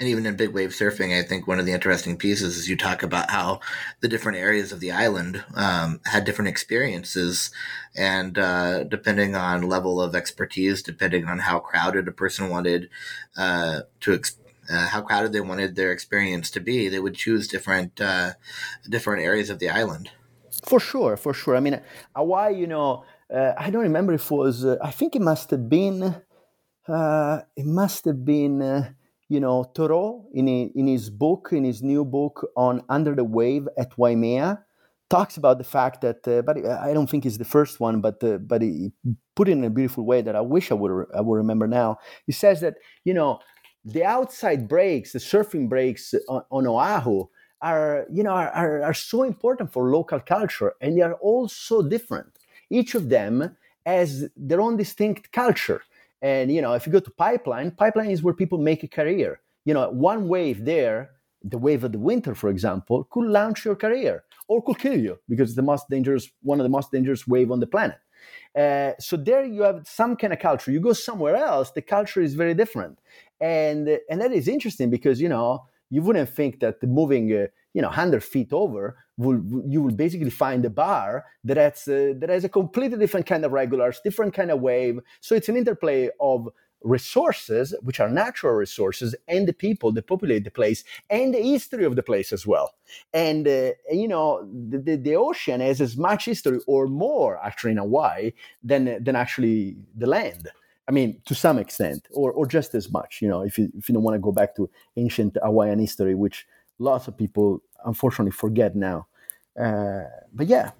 And 0.00 0.08
even 0.08 0.24
in 0.24 0.34
big 0.34 0.54
wave 0.54 0.70
surfing, 0.70 1.16
I 1.16 1.22
think 1.22 1.46
one 1.46 1.60
of 1.60 1.66
the 1.66 1.72
interesting 1.72 2.16
pieces 2.16 2.56
is 2.56 2.70
you 2.70 2.76
talk 2.76 3.02
about 3.02 3.30
how 3.30 3.60
the 4.00 4.08
different 4.08 4.38
areas 4.38 4.72
of 4.72 4.80
the 4.80 4.90
island 4.90 5.44
um, 5.54 6.00
had 6.06 6.24
different 6.24 6.48
experiences, 6.48 7.50
and 7.94 8.38
uh, 8.38 8.84
depending 8.84 9.36
on 9.36 9.68
level 9.68 10.00
of 10.00 10.14
expertise, 10.14 10.82
depending 10.82 11.26
on 11.26 11.40
how 11.40 11.58
crowded 11.58 12.08
a 12.08 12.12
person 12.12 12.48
wanted 12.48 12.88
uh, 13.36 13.80
to 14.00 14.22
uh, 14.72 14.86
how 14.86 15.02
crowded 15.02 15.34
they 15.34 15.40
wanted 15.42 15.76
their 15.76 15.92
experience 15.92 16.50
to 16.52 16.60
be, 16.60 16.88
they 16.88 17.00
would 17.00 17.14
choose 17.14 17.46
different 17.46 18.00
uh, 18.00 18.32
different 18.88 19.22
areas 19.22 19.50
of 19.50 19.58
the 19.58 19.68
island. 19.68 20.10
For 20.64 20.80
sure, 20.80 21.18
for 21.18 21.34
sure. 21.34 21.56
I 21.56 21.60
mean, 21.60 21.78
Hawaii, 22.16 22.56
you 22.56 22.66
know, 22.66 23.04
uh, 23.30 23.52
I 23.58 23.68
don't 23.68 23.82
remember 23.82 24.14
if 24.14 24.30
it 24.30 24.34
was. 24.34 24.64
Uh, 24.64 24.78
I 24.82 24.92
think 24.92 25.14
it 25.14 25.20
must 25.20 25.50
have 25.50 25.68
been. 25.68 26.22
Uh, 26.88 27.40
it 27.54 27.66
must 27.66 28.06
have 28.06 28.24
been. 28.24 28.96
Uh, 29.30 29.34
you 29.34 29.40
know, 29.40 29.64
Theroux 29.74 30.24
in 30.32 30.48
in 30.48 30.86
his 30.86 31.10
book, 31.10 31.50
in 31.52 31.64
his 31.64 31.82
new 31.82 32.04
book 32.04 32.50
on 32.56 32.82
Under 32.88 33.14
the 33.14 33.24
Wave 33.24 33.68
at 33.78 33.96
Waimea, 33.98 34.64
talks 35.08 35.36
about 35.36 35.58
the 35.58 35.64
fact 35.64 36.00
that, 36.02 36.22
but 36.46 36.56
I 36.66 36.92
don't 36.94 37.08
think 37.10 37.26
it's 37.26 37.38
the 37.38 37.44
first 37.44 37.80
one, 37.80 38.00
but 38.00 38.20
but 38.48 38.62
he 38.62 38.92
put 39.34 39.48
it 39.48 39.52
in 39.52 39.64
a 39.64 39.70
beautiful 39.70 40.04
way 40.04 40.22
that 40.22 40.36
I 40.36 40.40
wish 40.40 40.70
I 40.70 40.74
would 40.74 41.06
I 41.14 41.20
would 41.20 41.36
remember 41.36 41.66
now. 41.66 41.98
He 42.26 42.32
says 42.32 42.60
that 42.60 42.74
you 43.04 43.14
know 43.14 43.40
the 43.84 44.04
outside 44.04 44.68
breaks, 44.68 45.12
the 45.12 45.18
surfing 45.18 45.68
breaks 45.68 46.14
on, 46.28 46.42
on 46.50 46.66
Oahu 46.66 47.28
are, 47.62 48.06
you 48.12 48.22
know, 48.22 48.30
are, 48.30 48.50
are, 48.50 48.82
are 48.82 48.94
so 48.94 49.22
important 49.22 49.72
for 49.72 49.90
local 49.90 50.20
culture 50.20 50.74
and 50.80 50.96
they 50.96 51.02
are 51.02 51.14
all 51.14 51.48
so 51.48 51.82
different. 51.82 52.38
Each 52.70 52.94
of 52.94 53.08
them 53.08 53.56
has 53.86 54.28
their 54.36 54.60
own 54.60 54.76
distinct 54.76 55.32
culture. 55.32 55.82
And, 56.22 56.52
you 56.52 56.60
know, 56.60 56.74
if 56.74 56.86
you 56.86 56.92
go 56.92 57.00
to 57.00 57.10
Pipeline, 57.10 57.70
Pipeline 57.72 58.10
is 58.10 58.22
where 58.22 58.34
people 58.34 58.58
make 58.58 58.82
a 58.82 58.88
career. 58.88 59.40
You 59.64 59.74
know, 59.74 59.90
one 59.90 60.28
wave 60.28 60.64
there, 60.64 61.10
the 61.42 61.58
wave 61.58 61.84
of 61.84 61.92
the 61.92 61.98
winter, 61.98 62.34
for 62.34 62.50
example, 62.50 63.04
could 63.10 63.26
launch 63.26 63.64
your 63.64 63.76
career 63.76 64.24
or 64.48 64.62
could 64.62 64.78
kill 64.78 64.98
you 64.98 65.18
because 65.28 65.50
it's 65.50 65.56
the 65.56 65.62
most 65.62 65.88
dangerous, 65.88 66.28
one 66.42 66.60
of 66.60 66.64
the 66.64 66.70
most 66.70 66.92
dangerous 66.92 67.26
wave 67.26 67.50
on 67.50 67.60
the 67.60 67.66
planet. 67.66 67.98
Uh, 68.54 68.92
so 68.98 69.16
there 69.16 69.44
you 69.44 69.62
have 69.62 69.86
some 69.86 70.16
kind 70.16 70.32
of 70.32 70.38
culture. 70.38 70.70
You 70.70 70.80
go 70.80 70.92
somewhere 70.92 71.36
else, 71.36 71.70
the 71.70 71.82
culture 71.82 72.20
is 72.20 72.34
very 72.34 72.52
different 72.54 72.98
and 73.40 73.88
and 74.10 74.20
that 74.20 74.32
is 74.32 74.48
interesting 74.48 74.90
because 74.90 75.20
you 75.20 75.28
know 75.28 75.64
you 75.88 76.02
wouldn't 76.02 76.28
think 76.28 76.60
that 76.60 76.82
moving 76.82 77.32
uh, 77.32 77.46
you 77.74 77.82
know 77.82 77.88
100 77.88 78.22
feet 78.22 78.52
over 78.52 78.96
will 79.16 79.40
you 79.66 79.82
will 79.82 79.94
basically 79.94 80.30
find 80.30 80.64
a 80.64 80.70
bar 80.70 81.26
that 81.44 81.56
has 81.56 81.86
uh, 81.88 82.14
that 82.18 82.28
has 82.28 82.44
a 82.44 82.48
completely 82.48 82.98
different 82.98 83.26
kind 83.26 83.44
of 83.44 83.52
regulars 83.52 84.00
different 84.02 84.34
kind 84.34 84.50
of 84.50 84.60
wave. 84.60 85.00
So 85.20 85.34
it's 85.34 85.48
an 85.48 85.56
interplay 85.56 86.10
of 86.20 86.48
resources 86.82 87.74
which 87.82 88.00
are 88.00 88.08
natural 88.08 88.54
resources 88.54 89.14
and 89.28 89.46
the 89.46 89.52
people 89.52 89.92
that 89.92 90.06
populate 90.06 90.44
the 90.44 90.50
place 90.50 90.82
and 91.10 91.34
the 91.34 91.42
history 91.42 91.84
of 91.84 91.94
the 91.94 92.02
place 92.02 92.32
as 92.32 92.46
well. 92.46 92.74
And, 93.12 93.46
uh, 93.46 93.72
you 93.90 94.08
know 94.08 94.48
the, 94.70 94.78
the, 94.78 94.96
the, 94.96 95.16
ocean 95.16 95.60
has 95.60 95.80
as 95.80 95.96
much 95.96 96.24
history 96.24 96.58
or 96.66 96.86
more 96.86 97.38
actually 97.44 97.72
in 97.72 97.76
hawaii 97.76 98.32
than 98.62 99.02
than 99.04 99.16
actually 99.16 99.76
the 99.96 100.06
land. 100.06 100.48
I 100.88 100.92
mean, 100.92 101.20
to 101.26 101.36
some 101.36 101.58
extent, 101.58 102.08
or, 102.10 102.32
or 102.32 102.46
just 102.46 102.74
as 102.74 102.90
much, 102.90 103.22
you 103.22 103.28
know, 103.28 103.42
if 103.42 103.56
you, 103.58 103.70
if 103.78 103.88
you 103.88 103.92
don't 103.92 104.02
want 104.02 104.16
to 104.16 104.18
go 104.18 104.32
back 104.32 104.56
to 104.56 104.68
ancient 104.96 105.36
Hawaiian 105.40 105.78
history, 105.78 106.16
which 106.16 106.46
lots 106.80 107.06
of 107.06 107.16
people 107.16 107.62
unfortunately 107.84 108.32
forget 108.32 108.74
now. 108.74 109.06
Uh, 109.58 110.02
but 110.32 110.48
yeah. 110.48 110.72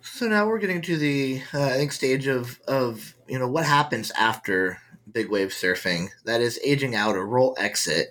So 0.00 0.26
now 0.26 0.46
we're 0.46 0.58
getting 0.58 0.80
to 0.82 0.96
the, 0.96 1.42
uh, 1.52 1.66
I 1.66 1.72
think, 1.72 1.92
stage 1.92 2.26
of, 2.26 2.58
of, 2.66 3.14
you 3.28 3.38
know, 3.38 3.46
what 3.46 3.66
happens 3.66 4.10
after 4.12 4.78
big 5.12 5.30
wave 5.30 5.50
surfing. 5.50 6.08
That 6.24 6.40
is 6.40 6.58
aging 6.64 6.94
out 6.94 7.14
or 7.14 7.26
role 7.26 7.54
exit. 7.58 8.08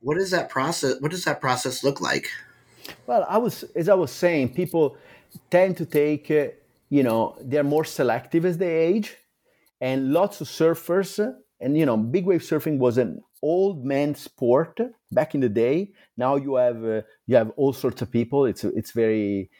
What 0.00 0.16
is 0.16 0.30
that 0.30 0.48
process? 0.48 1.00
What 1.00 1.10
does 1.10 1.24
that 1.24 1.40
process 1.40 1.84
look 1.84 2.00
like? 2.00 2.30
Well, 3.06 3.26
I 3.28 3.38
was, 3.38 3.64
as 3.74 3.88
I 3.88 3.94
was 3.94 4.10
saying, 4.10 4.54
people 4.54 4.96
tend 5.50 5.76
to 5.76 5.86
take 5.86 6.30
uh, 6.30 6.46
you 6.88 7.02
know 7.02 7.36
they're 7.40 7.64
more 7.64 7.84
selective 7.84 8.44
as 8.44 8.58
they 8.58 8.74
age 8.74 9.16
and 9.80 10.12
lots 10.12 10.40
of 10.40 10.48
surfers 10.48 11.34
and 11.60 11.76
you 11.76 11.86
know 11.86 11.96
big 11.96 12.26
wave 12.26 12.42
surfing 12.42 12.78
was 12.78 12.98
an 12.98 13.20
old 13.42 13.84
man 13.84 14.14
sport 14.14 14.78
back 15.12 15.34
in 15.34 15.40
the 15.40 15.48
day. 15.48 15.92
Now 16.16 16.36
you 16.36 16.56
have 16.56 16.84
uh, 16.84 17.02
you 17.26 17.36
have 17.36 17.50
all 17.56 17.72
sorts 17.72 18.02
of 18.02 18.10
people. 18.10 18.46
It's 18.46 18.64
it's 18.64 18.92
very 18.92 19.50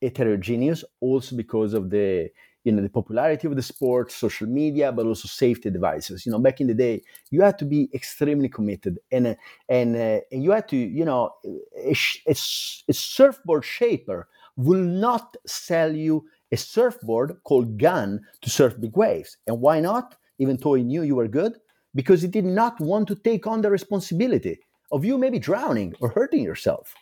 heterogeneous 0.00 0.84
also 1.00 1.36
because 1.36 1.74
of 1.74 1.90
the 1.90 2.30
you 2.64 2.72
know 2.72 2.82
the 2.82 2.88
popularity 2.88 3.46
of 3.46 3.54
the 3.54 3.62
sport 3.62 4.10
social 4.10 4.46
media 4.46 4.90
but 4.90 5.06
also 5.06 5.28
safety 5.28 5.70
devices. 5.70 6.24
You 6.26 6.32
know 6.32 6.38
back 6.38 6.60
in 6.60 6.66
the 6.66 6.74
day 6.74 7.02
you 7.30 7.42
had 7.42 7.58
to 7.58 7.64
be 7.64 7.88
extremely 7.94 8.48
committed 8.48 8.98
and 9.12 9.36
and, 9.68 9.96
uh, 9.96 10.20
and 10.32 10.42
you 10.42 10.50
had 10.52 10.68
to 10.68 10.76
you 10.76 11.04
know 11.04 11.30
a, 11.44 11.94
a, 12.26 12.34
a 12.88 12.92
surfboard 12.92 13.64
shaper 13.64 14.28
will 14.56 14.82
not 14.82 15.36
sell 15.46 15.94
you 15.94 16.24
a 16.52 16.56
surfboard 16.56 17.36
called 17.44 17.78
gun 17.78 18.20
to 18.40 18.48
surf 18.50 18.80
big 18.80 18.96
waves. 18.96 19.36
And 19.46 19.60
why 19.60 19.80
not? 19.80 20.16
Even 20.38 20.56
though 20.56 20.74
he 20.74 20.82
knew 20.82 21.02
you 21.02 21.16
were 21.16 21.28
good 21.28 21.58
because 21.96 22.22
he 22.22 22.28
did 22.28 22.44
not 22.44 22.78
want 22.80 23.08
to 23.08 23.16
take 23.16 23.48
on 23.48 23.62
the 23.62 23.70
responsibility 23.70 24.60
of 24.92 25.04
you 25.04 25.18
maybe 25.18 25.40
drowning 25.40 25.92
or 26.00 26.10
hurting 26.10 26.44
yourself 26.44 26.94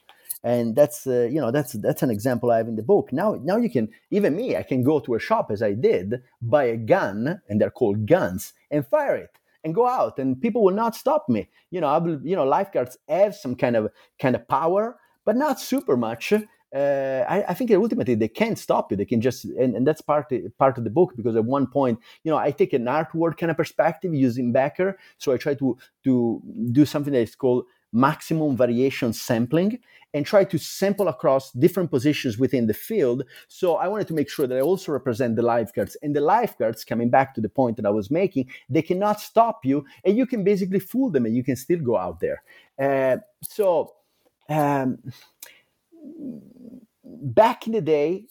and 0.44 0.76
that's 0.76 1.06
uh, 1.06 1.26
you 1.32 1.40
know 1.40 1.50
that's 1.50 1.72
that's 1.72 2.02
an 2.02 2.10
example 2.10 2.50
I 2.50 2.58
have 2.58 2.68
in 2.68 2.76
the 2.76 2.82
book. 2.82 3.12
Now 3.12 3.40
now 3.42 3.56
you 3.56 3.70
can 3.70 3.88
even 4.10 4.36
me 4.36 4.56
I 4.56 4.62
can 4.62 4.82
go 4.82 5.00
to 5.00 5.14
a 5.14 5.18
shop 5.18 5.50
as 5.50 5.62
I 5.62 5.72
did 5.72 6.22
buy 6.42 6.64
a 6.64 6.76
gun 6.76 7.40
and 7.48 7.60
they're 7.60 7.70
called 7.70 8.06
guns 8.06 8.52
and 8.70 8.86
fire 8.86 9.16
it 9.16 9.30
and 9.64 9.74
go 9.74 9.88
out 9.88 10.18
and 10.18 10.40
people 10.40 10.62
will 10.62 10.74
not 10.74 10.94
stop 10.94 11.28
me. 11.28 11.48
You 11.70 11.80
know 11.80 11.88
I 11.88 11.98
will, 11.98 12.20
you 12.22 12.36
know 12.36 12.44
lifeguards 12.44 12.98
have 13.08 13.34
some 13.34 13.56
kind 13.56 13.74
of 13.74 13.90
kind 14.20 14.36
of 14.36 14.46
power 14.46 14.98
but 15.24 15.36
not 15.36 15.58
super 15.58 15.96
much. 15.96 16.34
Uh, 16.74 17.24
I, 17.28 17.44
I, 17.50 17.54
think 17.54 17.70
ultimately 17.70 18.16
they 18.16 18.26
can't 18.26 18.58
stop 18.58 18.90
you. 18.90 18.96
They 18.96 19.04
can 19.04 19.20
just, 19.20 19.44
and, 19.44 19.76
and 19.76 19.86
that's 19.86 20.00
part 20.00 20.32
part 20.58 20.76
of 20.76 20.82
the 20.82 20.90
book 20.90 21.12
because 21.16 21.36
at 21.36 21.44
one 21.44 21.68
point, 21.68 22.00
you 22.24 22.32
know, 22.32 22.36
I 22.36 22.50
take 22.50 22.72
an 22.72 22.88
art 22.88 23.14
world 23.14 23.36
kind 23.36 23.50
of 23.50 23.56
perspective 23.56 24.12
using 24.12 24.50
Becker. 24.50 24.98
So 25.18 25.32
I 25.32 25.36
try 25.36 25.54
to 25.54 25.78
to 26.02 26.42
do 26.72 26.84
something 26.84 27.12
that 27.12 27.20
is 27.20 27.36
called 27.36 27.64
maximum 27.94 28.56
variation 28.56 29.12
sampling 29.12 29.78
and 30.12 30.26
try 30.26 30.42
to 30.44 30.58
sample 30.58 31.06
across 31.06 31.52
different 31.52 31.90
positions 31.92 32.38
within 32.38 32.66
the 32.66 32.74
field. 32.74 33.22
So 33.46 33.76
I 33.76 33.86
wanted 33.86 34.08
to 34.08 34.14
make 34.14 34.28
sure 34.28 34.48
that 34.48 34.58
I 34.58 34.60
also 34.60 34.90
represent 34.90 35.36
the 35.36 35.42
lifeguards. 35.42 35.96
And 36.02 36.14
the 36.14 36.20
lifeguards, 36.20 36.84
coming 36.84 37.08
back 37.08 37.34
to 37.34 37.40
the 37.40 37.48
point 37.48 37.76
that 37.76 37.86
I 37.86 37.90
was 37.90 38.10
making, 38.10 38.50
they 38.68 38.82
cannot 38.82 39.20
stop 39.20 39.64
you, 39.64 39.84
and 40.04 40.16
you 40.16 40.26
can 40.26 40.42
basically 40.42 40.80
fool 40.80 41.10
them, 41.10 41.24
and 41.24 41.36
you 41.36 41.44
can 41.44 41.56
still 41.56 41.78
go 41.78 41.96
out 41.96 42.18
there. 42.18 42.42
Uh, 42.78 43.18
so 43.42 43.94
um, 44.48 44.98
back 47.04 47.66
in 47.66 47.72
the 47.72 47.80
day, 47.80 48.26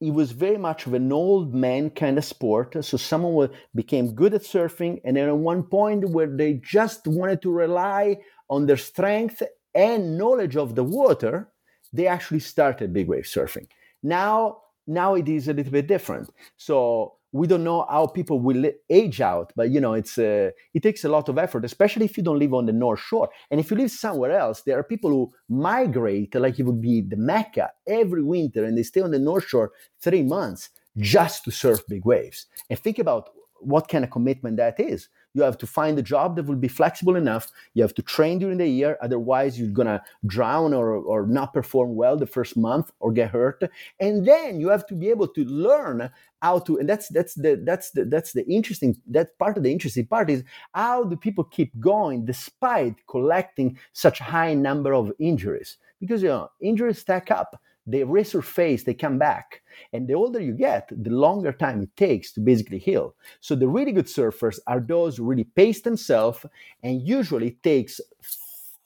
it 0.00 0.12
was 0.12 0.32
very 0.32 0.58
much 0.58 0.86
of 0.86 0.94
an 0.94 1.12
old 1.12 1.54
man 1.54 1.90
kind 1.90 2.18
of 2.18 2.24
sport. 2.24 2.76
So 2.84 2.96
someone 2.96 3.50
became 3.74 4.14
good 4.14 4.34
at 4.34 4.42
surfing, 4.42 5.00
and 5.04 5.16
then 5.16 5.28
at 5.28 5.36
one 5.36 5.62
point 5.62 6.10
where 6.10 6.26
they 6.26 6.54
just 6.54 7.06
wanted 7.06 7.40
to 7.42 7.50
rely 7.50 8.18
on 8.50 8.66
their 8.66 8.76
strength 8.76 9.42
and 9.74 10.18
knowledge 10.18 10.56
of 10.56 10.74
the 10.74 10.84
water, 10.84 11.48
they 11.92 12.06
actually 12.06 12.40
started 12.40 12.92
big 12.92 13.08
wave 13.08 13.24
surfing. 13.24 13.66
Now, 14.02 14.58
now 14.86 15.14
it 15.14 15.28
is 15.28 15.48
a 15.48 15.54
little 15.54 15.72
bit 15.72 15.86
different. 15.86 16.28
So 16.56 17.14
we 17.34 17.48
don't 17.48 17.64
know 17.64 17.84
how 17.90 18.06
people 18.06 18.38
will 18.38 18.70
age 18.88 19.20
out, 19.20 19.52
but 19.56 19.68
you 19.68 19.80
know, 19.80 19.94
it's 19.94 20.16
uh, 20.18 20.50
it 20.72 20.84
takes 20.84 21.02
a 21.02 21.08
lot 21.08 21.28
of 21.28 21.36
effort, 21.36 21.64
especially 21.64 22.04
if 22.04 22.16
you 22.16 22.22
don't 22.22 22.38
live 22.38 22.54
on 22.54 22.66
the 22.66 22.72
North 22.72 23.00
Shore. 23.00 23.28
And 23.50 23.58
if 23.58 23.72
you 23.72 23.76
live 23.76 23.90
somewhere 23.90 24.30
else, 24.30 24.62
there 24.62 24.78
are 24.78 24.84
people 24.84 25.10
who 25.10 25.32
migrate, 25.48 26.32
like 26.36 26.60
it 26.60 26.62
would 26.62 26.80
be 26.80 27.00
the 27.00 27.16
Mecca, 27.16 27.72
every 27.88 28.22
winter, 28.22 28.64
and 28.64 28.78
they 28.78 28.84
stay 28.84 29.00
on 29.00 29.10
the 29.10 29.18
North 29.18 29.48
Shore 29.48 29.72
three 30.00 30.22
months 30.22 30.70
just 30.96 31.42
to 31.44 31.50
surf 31.50 31.80
big 31.88 32.04
waves. 32.04 32.46
And 32.70 32.78
think 32.78 33.00
about 33.00 33.30
what 33.58 33.88
kind 33.88 34.04
of 34.04 34.12
commitment 34.12 34.56
that 34.58 34.78
is 34.78 35.08
you 35.34 35.42
have 35.42 35.58
to 35.58 35.66
find 35.66 35.98
a 35.98 36.02
job 36.02 36.36
that 36.36 36.46
will 36.46 36.54
be 36.54 36.68
flexible 36.68 37.16
enough. 37.16 37.50
You 37.74 37.82
have 37.82 37.94
to 37.94 38.02
train 38.02 38.38
during 38.38 38.58
the 38.58 38.68
year. 38.68 38.96
Otherwise 39.02 39.58
you're 39.58 39.68
going 39.68 39.88
to 39.88 40.02
drown 40.26 40.72
or, 40.72 40.94
or 40.94 41.26
not 41.26 41.52
perform 41.52 41.96
well 41.96 42.16
the 42.16 42.26
first 42.26 42.56
month 42.56 42.92
or 43.00 43.12
get 43.12 43.30
hurt. 43.30 43.62
And 43.98 44.26
then 44.26 44.60
you 44.60 44.68
have 44.68 44.86
to 44.86 44.94
be 44.94 45.10
able 45.10 45.28
to 45.28 45.44
learn 45.44 46.10
how 46.40 46.58
to 46.58 46.78
and 46.78 46.86
that's 46.86 47.08
that's 47.08 47.34
the 47.34 47.62
that's 47.64 47.92
the 47.92 48.04
that's 48.04 48.32
the 48.32 48.46
interesting 48.46 48.94
that 49.06 49.38
part 49.38 49.56
of 49.56 49.62
the 49.62 49.72
interesting 49.72 50.06
part 50.06 50.28
is 50.28 50.44
how 50.74 51.02
do 51.02 51.16
people 51.16 51.42
keep 51.42 51.72
going 51.80 52.26
despite 52.26 52.94
collecting 53.08 53.78
such 53.94 54.18
high 54.18 54.52
number 54.54 54.92
of 54.92 55.10
injuries? 55.18 55.78
Because 56.00 56.22
you 56.22 56.28
know 56.28 56.50
injuries 56.60 56.98
stack 56.98 57.30
up 57.30 57.58
they 57.86 58.00
resurface, 58.00 58.84
they 58.84 58.94
come 58.94 59.18
back. 59.18 59.62
And 59.92 60.08
the 60.08 60.14
older 60.14 60.40
you 60.40 60.52
get, 60.52 60.88
the 60.90 61.10
longer 61.10 61.52
time 61.52 61.82
it 61.82 61.96
takes 61.96 62.32
to 62.32 62.40
basically 62.40 62.78
heal. 62.78 63.14
So 63.40 63.54
the 63.54 63.68
really 63.68 63.92
good 63.92 64.06
surfers 64.06 64.58
are 64.66 64.80
those 64.80 65.16
who 65.16 65.24
really 65.24 65.44
pace 65.44 65.82
themselves 65.82 66.46
and 66.82 67.06
usually 67.06 67.52
takes 67.62 68.00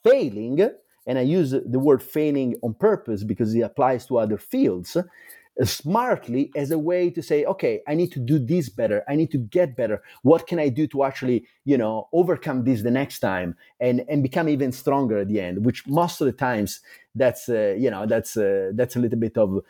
failing, 0.03 0.69
and 1.07 1.17
I 1.17 1.21
use 1.21 1.51
the 1.51 1.79
word 1.79 2.03
failing 2.03 2.55
on 2.61 2.73
purpose 2.73 3.23
because 3.23 3.55
it 3.55 3.61
applies 3.61 4.05
to 4.07 4.17
other 4.17 4.37
fields, 4.37 4.97
smartly 5.63 6.51
as 6.55 6.71
a 6.71 6.79
way 6.79 7.09
to 7.09 7.21
say 7.21 7.43
okay 7.45 7.81
i 7.87 7.93
need 7.93 8.11
to 8.11 8.19
do 8.19 8.39
this 8.39 8.69
better. 8.69 9.03
I 9.07 9.15
need 9.15 9.31
to 9.31 9.37
get 9.37 9.75
better. 9.75 10.01
What 10.21 10.47
can 10.47 10.59
i 10.59 10.69
do 10.69 10.87
to 10.87 11.03
actually 11.03 11.45
you 11.65 11.77
know 11.77 12.07
overcome 12.13 12.63
this 12.63 12.81
the 12.81 12.91
next 12.91 13.19
time 13.19 13.55
and 13.79 14.05
and 14.09 14.23
become 14.23 14.47
even 14.49 14.71
stronger 14.71 15.17
at 15.19 15.27
the 15.27 15.39
end? 15.41 15.65
Which 15.65 15.85
most 15.87 16.21
of 16.21 16.25
the 16.25 16.31
times 16.33 16.79
that's 17.15 17.49
uh, 17.49 17.75
you 17.77 17.89
know 17.91 18.05
that's 18.05 18.37
uh, 18.37 18.71
that's 18.73 18.95
a 18.95 18.99
little 18.99 19.19
bit 19.19 19.37
of 19.37 19.61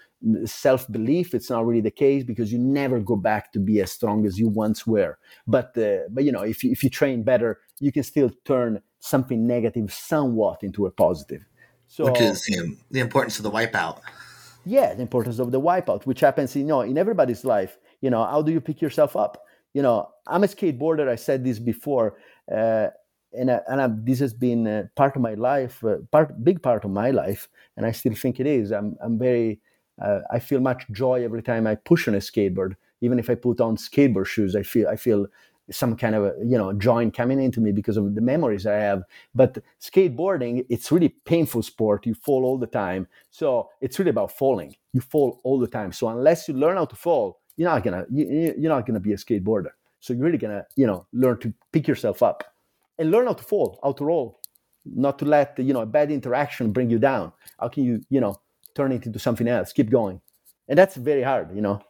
self 0.45 0.91
belief 0.91 1.33
it's 1.33 1.49
not 1.49 1.65
really 1.65 1.81
the 1.81 1.91
case 1.91 2.23
because 2.23 2.51
you 2.53 2.59
never 2.59 2.99
go 2.99 3.15
back 3.15 3.51
to 3.53 3.59
be 3.59 3.81
as 3.81 3.91
strong 3.91 4.25
as 4.25 4.37
you 4.37 4.47
once 4.47 4.85
were. 4.85 5.17
But 5.47 5.77
uh, 5.77 6.09
but 6.09 6.23
you 6.23 6.31
know 6.31 6.43
if 6.43 6.63
you, 6.63 6.71
if 6.71 6.83
you 6.83 6.89
train 6.89 7.23
better 7.23 7.59
you 7.79 7.91
can 7.91 8.03
still 8.03 8.31
turn 8.45 8.81
something 8.99 9.47
negative 9.47 9.93
somewhat 9.93 10.63
into 10.63 10.85
a 10.85 10.91
positive. 10.91 11.43
So 11.87 12.05
which 12.05 12.21
is 12.21 12.47
know, 12.49 12.75
the 12.91 12.99
importance 12.99 13.37
of 13.39 13.43
the 13.43 13.51
wipeout 13.51 14.01
yeah 14.70 14.93
the 14.93 15.01
importance 15.01 15.39
of 15.39 15.51
the 15.51 15.59
wipeout 15.59 16.05
which 16.05 16.20
happens 16.20 16.55
in 16.55 16.61
you 16.61 16.67
know 16.67 16.82
in 16.82 16.97
everybody's 16.97 17.43
life. 17.43 17.78
You 18.01 18.09
know 18.09 18.24
how 18.24 18.41
do 18.41 18.51
you 18.51 18.61
pick 18.61 18.82
yourself 18.82 19.15
up? 19.15 19.34
You 19.74 19.84
know 19.84 20.09
i'm 20.28 20.43
a 20.43 20.47
skateboarder 20.47 21.07
i 21.07 21.15
said 21.15 21.43
this 21.43 21.59
before 21.59 22.17
uh, 22.51 22.88
and, 23.34 23.51
I, 23.51 23.59
and 23.67 23.82
I, 23.82 23.88
this 23.91 24.20
has 24.20 24.34
been 24.34 24.65
uh, 24.65 24.84
part 24.95 25.15
of 25.15 25.22
my 25.22 25.36
life 25.36 25.84
uh, 25.84 25.97
part 26.11 26.43
big 26.43 26.61
part 26.63 26.84
of 26.86 26.91
my 26.91 27.11
life 27.11 27.47
and 27.78 27.86
i 27.86 27.91
still 27.91 28.15
think 28.15 28.39
it 28.39 28.47
is. 28.47 28.72
I'm, 28.72 28.97
I'm 29.03 29.17
very 29.20 29.59
uh, 30.03 30.22
i 30.32 30.39
feel 30.39 30.59
much 30.59 30.86
joy 30.91 31.24
every 31.24 31.43
time 31.43 31.67
i 31.67 31.76
push 31.76 32.07
on 32.07 32.15
a 32.15 32.20
skateboard. 32.20 32.76
Even 33.01 33.20
if 33.20 33.30
i 33.30 33.36
put 33.36 33.61
on 33.61 33.78
skateboard 33.78 34.26
shoes 34.26 34.55
i 34.55 34.63
feel 34.63 34.88
i 34.88 34.95
feel 34.95 35.28
some 35.72 35.95
kind 35.95 36.15
of 36.15 36.34
you 36.39 36.57
know 36.57 36.74
joint 36.74 37.13
coming 37.13 37.41
into 37.41 37.59
me 37.61 37.72
because 37.72 37.97
of 37.97 38.15
the 38.15 38.22
memories 38.22 38.65
I 38.65 38.76
have. 38.76 39.03
But 39.36 39.59
skateboarding, 39.80 40.65
it's 40.70 40.91
really 40.91 41.09
painful 41.09 41.63
sport. 41.63 42.05
You 42.05 42.13
fall 42.13 42.45
all 42.45 42.57
the 42.57 42.67
time, 42.67 43.07
so 43.30 43.70
it's 43.82 43.99
really 43.99 44.11
about 44.11 44.32
falling. 44.32 44.76
You 44.93 45.01
fall 45.01 45.39
all 45.43 45.59
the 45.59 45.67
time. 45.67 45.91
So 45.91 46.07
unless 46.09 46.47
you 46.47 46.53
learn 46.53 46.78
how 46.78 46.86
to 46.86 46.95
fall, 46.95 47.39
you're 47.57 47.70
not 47.70 47.84
gonna 47.84 48.05
you, 48.11 48.53
you're 48.57 48.72
not 48.72 48.86
gonna 48.86 48.99
be 48.99 49.13
a 49.13 49.17
skateboarder. 49.17 49.72
So 49.99 50.13
you're 50.13 50.26
really 50.26 50.38
gonna 50.38 50.65
you 50.76 50.88
know 50.88 51.05
learn 51.13 51.39
to 51.39 51.53
pick 51.72 51.88
yourself 51.88 52.24
up 52.24 52.43
and 52.97 53.11
learn 53.11 53.28
how 53.28 53.34
to 53.34 53.43
fall, 53.43 53.80
how 53.84 53.93
to 53.93 54.05
roll, 54.05 54.39
not 54.86 55.20
to 55.20 55.26
let 55.26 55.57
you 55.59 55.74
know 55.74 55.82
a 55.82 55.86
bad 55.86 56.11
interaction 56.11 56.72
bring 56.72 56.89
you 56.89 56.99
down. 56.99 57.32
How 57.59 57.70
can 57.70 57.84
you 57.84 58.01
you 58.09 58.22
know 58.22 58.39
turn 58.76 58.91
it 58.91 59.05
into 59.05 59.20
something 59.20 59.47
else? 59.47 59.74
Keep 59.74 59.89
going, 59.89 60.22
and 60.67 60.78
that's 60.78 60.95
very 60.95 61.24
hard. 61.24 61.55
You 61.55 61.61
know 61.61 61.82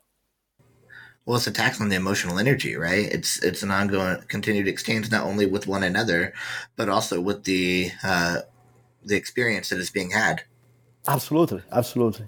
well 1.26 1.38
it's 1.38 1.48
a 1.48 1.52
tax 1.52 1.80
on 1.80 1.90
the 1.90 1.96
emotional 1.96 2.40
energy 2.40 2.76
right 2.76 3.08
it's 3.12 3.42
it's 3.44 3.64
an 3.64 3.72
ongoing 3.72 4.22
continued 4.28 4.68
exchange 4.68 5.12
not 5.12 5.26
only 5.26 5.46
with 5.46 5.68
one 5.68 5.84
another 5.84 6.34
but 6.76 6.90
also 6.90 7.20
with 7.20 7.44
the 7.44 7.92
uh 8.04 8.40
the 9.04 9.16
experience 9.16 9.70
that 9.70 9.80
is 9.80 9.90
being 9.90 10.12
had 10.12 10.44
absolutely 11.08 11.62
absolutely 11.72 12.28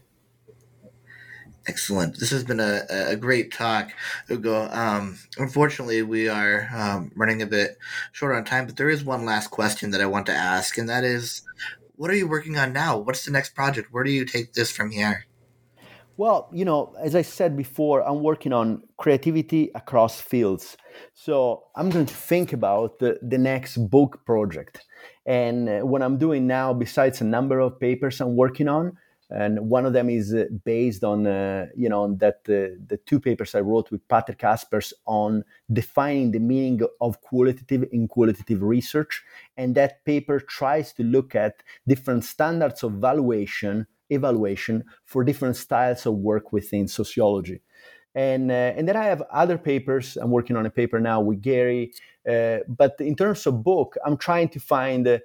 Excellent. 1.68 2.20
This 2.20 2.32
has 2.32 2.44
been 2.44 2.60
a, 2.60 2.82
a 2.89 3.16
great 3.16 3.54
talk, 3.54 3.92
Ugo. 4.32 4.68
Um, 4.72 5.20
unfortunately, 5.38 6.02
we 6.02 6.28
are 6.28 6.68
um, 6.76 7.12
running 7.16 7.44
a 7.44 7.46
bit 7.46 7.78
short 8.14 8.36
on 8.36 8.44
time, 8.46 8.66
but 8.66 8.78
there 8.78 8.89
is 8.89 9.04
one 9.04 9.26
last 9.26 9.52
question 9.52 9.92
that 9.92 10.02
I 10.02 10.08
want 10.08 10.26
to 10.26 10.34
ask, 10.34 10.80
and 10.80 10.89
that 10.89 11.04
is 11.04 11.44
what 11.98 12.10
are 12.10 12.16
you 12.16 12.28
working 12.28 12.58
on 12.58 12.74
now? 12.74 12.98
What's 12.98 13.26
the 13.26 13.32
next 13.32 13.54
project? 13.54 13.89
Where 13.92 14.04
do 14.04 14.10
you 14.10 14.26
take 14.26 14.54
this 14.54 14.72
from 14.72 14.89
here? 14.89 15.28
Well, 16.18 16.49
you 16.53 16.66
know, 16.66 16.93
as 17.01 17.16
I 17.16 17.22
said 17.22 17.55
before, 17.55 18.07
I'm 18.07 18.22
working 18.22 18.53
on 18.53 18.84
creativity 18.97 19.72
across 19.76 20.20
fields. 20.20 20.78
So 21.14 21.64
I'm 21.76 21.89
going 21.89 22.05
to 22.05 22.14
think 22.14 22.53
about 22.53 22.99
the, 22.99 23.18
the 23.22 23.38
next 23.38 23.78
book 23.78 24.26
project. 24.26 24.82
And 25.26 25.70
uh, 25.70 25.80
what 25.80 26.01
I'm 26.01 26.18
doing 26.18 26.47
now, 26.47 26.74
besides 26.74 27.22
a 27.22 27.24
number 27.24 27.59
of 27.59 27.80
papers 27.80 28.20
I'm 28.20 28.36
working 28.36 28.68
on, 28.68 28.97
and 29.30 29.70
one 29.70 29.86
of 29.86 29.93
them 29.93 30.09
is 30.09 30.34
uh, 30.34 30.45
based 30.66 31.05
on, 31.05 31.26
uh, 31.26 31.68
you 31.74 31.88
know, 31.88 32.03
on 32.03 32.18
that 32.18 32.39
uh, 32.49 32.76
the 32.88 32.99
two 33.05 33.20
papers 33.20 33.55
I 33.55 33.62
wrote 33.62 33.89
with 33.89 34.05
Patrick 34.09 34.39
Aspers 34.39 34.91
on 35.05 35.45
defining 35.72 36.32
the 36.32 36.39
meaning 36.39 36.82
of 36.99 37.22
qualitative 37.22 37.88
and 37.93 38.09
qualitative 38.09 38.62
research. 38.62 39.24
And 39.55 39.74
that 39.76 40.03
paper 40.03 40.41
tries 40.41 40.91
to 40.93 41.03
look 41.03 41.34
at 41.34 41.64
different 41.88 42.26
standards 42.26 42.84
of 42.84 42.91
valuation 42.93 43.88
evaluation 44.12 44.84
for 45.05 45.24
different 45.24 45.55
styles 45.55 46.05
of 46.05 46.16
work 46.16 46.51
within 46.51 46.88
sociology. 46.88 47.62
And, 48.14 48.51
uh, 48.51 48.74
and 48.78 48.88
then 48.88 48.95
I 48.97 49.05
have 49.05 49.22
other 49.32 49.57
papers. 49.57 50.18
I'm 50.18 50.32
working 50.32 50.57
on 50.57 50.66
a 50.66 50.70
paper 50.70 50.99
now 50.99 51.22
with 51.22 51.41
Gary. 51.41 51.93
Uh, 52.30 52.59
but 52.68 52.95
in 52.99 53.16
terms 53.16 53.47
of 53.47 53.64
book, 53.64 53.95
I'm 54.05 54.18
trying 54.18 54.49
to 54.49 54.59
find, 54.59 55.07
uh, 55.07 55.20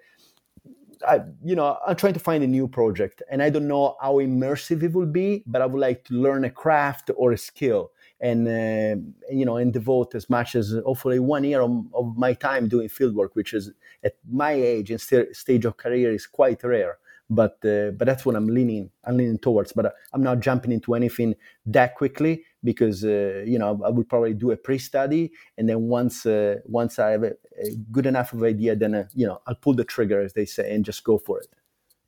I, 1.06 1.20
you 1.44 1.56
know, 1.56 1.78
I'm 1.86 1.96
trying 1.96 2.14
to 2.14 2.20
find 2.20 2.42
a 2.42 2.46
new 2.46 2.68
project. 2.68 3.22
And 3.30 3.42
I 3.42 3.50
don't 3.50 3.68
know 3.68 3.96
how 4.00 4.14
immersive 4.14 4.82
it 4.82 4.92
will 4.92 5.06
be, 5.06 5.42
but 5.46 5.60
I 5.62 5.66
would 5.66 5.80
like 5.80 6.04
to 6.04 6.14
learn 6.14 6.44
a 6.44 6.50
craft 6.50 7.10
or 7.16 7.32
a 7.32 7.38
skill. 7.38 7.90
and 8.20 8.48
uh, 8.48 8.96
you 9.30 9.44
know 9.44 9.56
and 9.56 9.72
devote 9.72 10.14
as 10.14 10.30
much 10.30 10.54
as 10.54 10.74
hopefully 10.84 11.18
one 11.18 11.44
year 11.44 11.60
of, 11.60 11.70
of 11.94 12.16
my 12.16 12.32
time 12.32 12.68
doing 12.68 12.88
fieldwork, 12.88 13.30
which 13.34 13.52
is 13.52 13.72
at 14.02 14.14
my 14.30 14.52
age 14.52 14.90
and 14.90 15.00
st- 15.00 15.36
stage 15.36 15.64
of 15.66 15.76
career 15.76 16.12
is 16.12 16.26
quite 16.26 16.64
rare. 16.64 16.96
But 17.28 17.58
uh, 17.64 17.90
but 17.90 18.06
that's 18.06 18.24
what 18.24 18.36
I'm 18.36 18.46
leaning 18.46 18.90
I'm 19.04 19.16
leaning 19.16 19.38
towards. 19.38 19.72
But 19.72 19.94
I'm 20.12 20.22
not 20.22 20.40
jumping 20.40 20.72
into 20.72 20.94
anything 20.94 21.34
that 21.66 21.96
quickly 21.96 22.44
because 22.62 23.04
uh, 23.04 23.42
you 23.44 23.58
know 23.58 23.80
I 23.84 23.90
would 23.90 24.08
probably 24.08 24.34
do 24.34 24.52
a 24.52 24.56
pre-study 24.56 25.32
and 25.58 25.68
then 25.68 25.82
once 25.88 26.24
uh, 26.24 26.56
once 26.64 26.98
I 26.98 27.10
have 27.10 27.24
a, 27.24 27.32
a, 27.58 27.74
good 27.90 28.06
enough 28.06 28.32
of 28.32 28.42
idea, 28.42 28.76
then 28.76 28.94
uh, 28.94 29.08
you 29.12 29.26
know 29.26 29.40
I'll 29.46 29.56
pull 29.56 29.74
the 29.74 29.84
trigger 29.84 30.20
as 30.20 30.34
they 30.34 30.44
say 30.44 30.72
and 30.72 30.84
just 30.84 31.02
go 31.02 31.18
for 31.18 31.40
it 31.40 31.48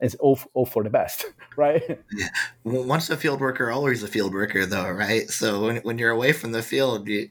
it's 0.01 0.14
all, 0.16 0.39
all 0.55 0.66
for 0.66 0.83
the 0.83 0.91
best, 0.91 1.27
right? 1.57 1.83
Yeah. 2.12 2.29
Once 2.64 3.11
a 3.11 3.16
field 3.16 3.41
worker, 3.41 3.71
always 3.71 4.03
a 4.03 4.09
field 4.09 4.33
worker, 4.33 4.64
though, 4.64 4.91
right? 4.91 5.29
So 5.29 5.64
when, 5.64 5.77
when 5.79 5.99
you're 5.99 6.11
away 6.11 6.33
from 6.33 6.53
the 6.53 6.62
field, 6.62 7.09
you, 7.09 7.31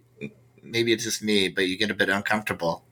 maybe 0.61 0.91
it's 0.91 1.03
just 1.03 1.23
me, 1.23 1.49
but 1.49 1.67
you 1.67 1.77
get 1.77 1.91
a 1.91 1.95
bit 1.95 2.09
uncomfortable. 2.09 2.83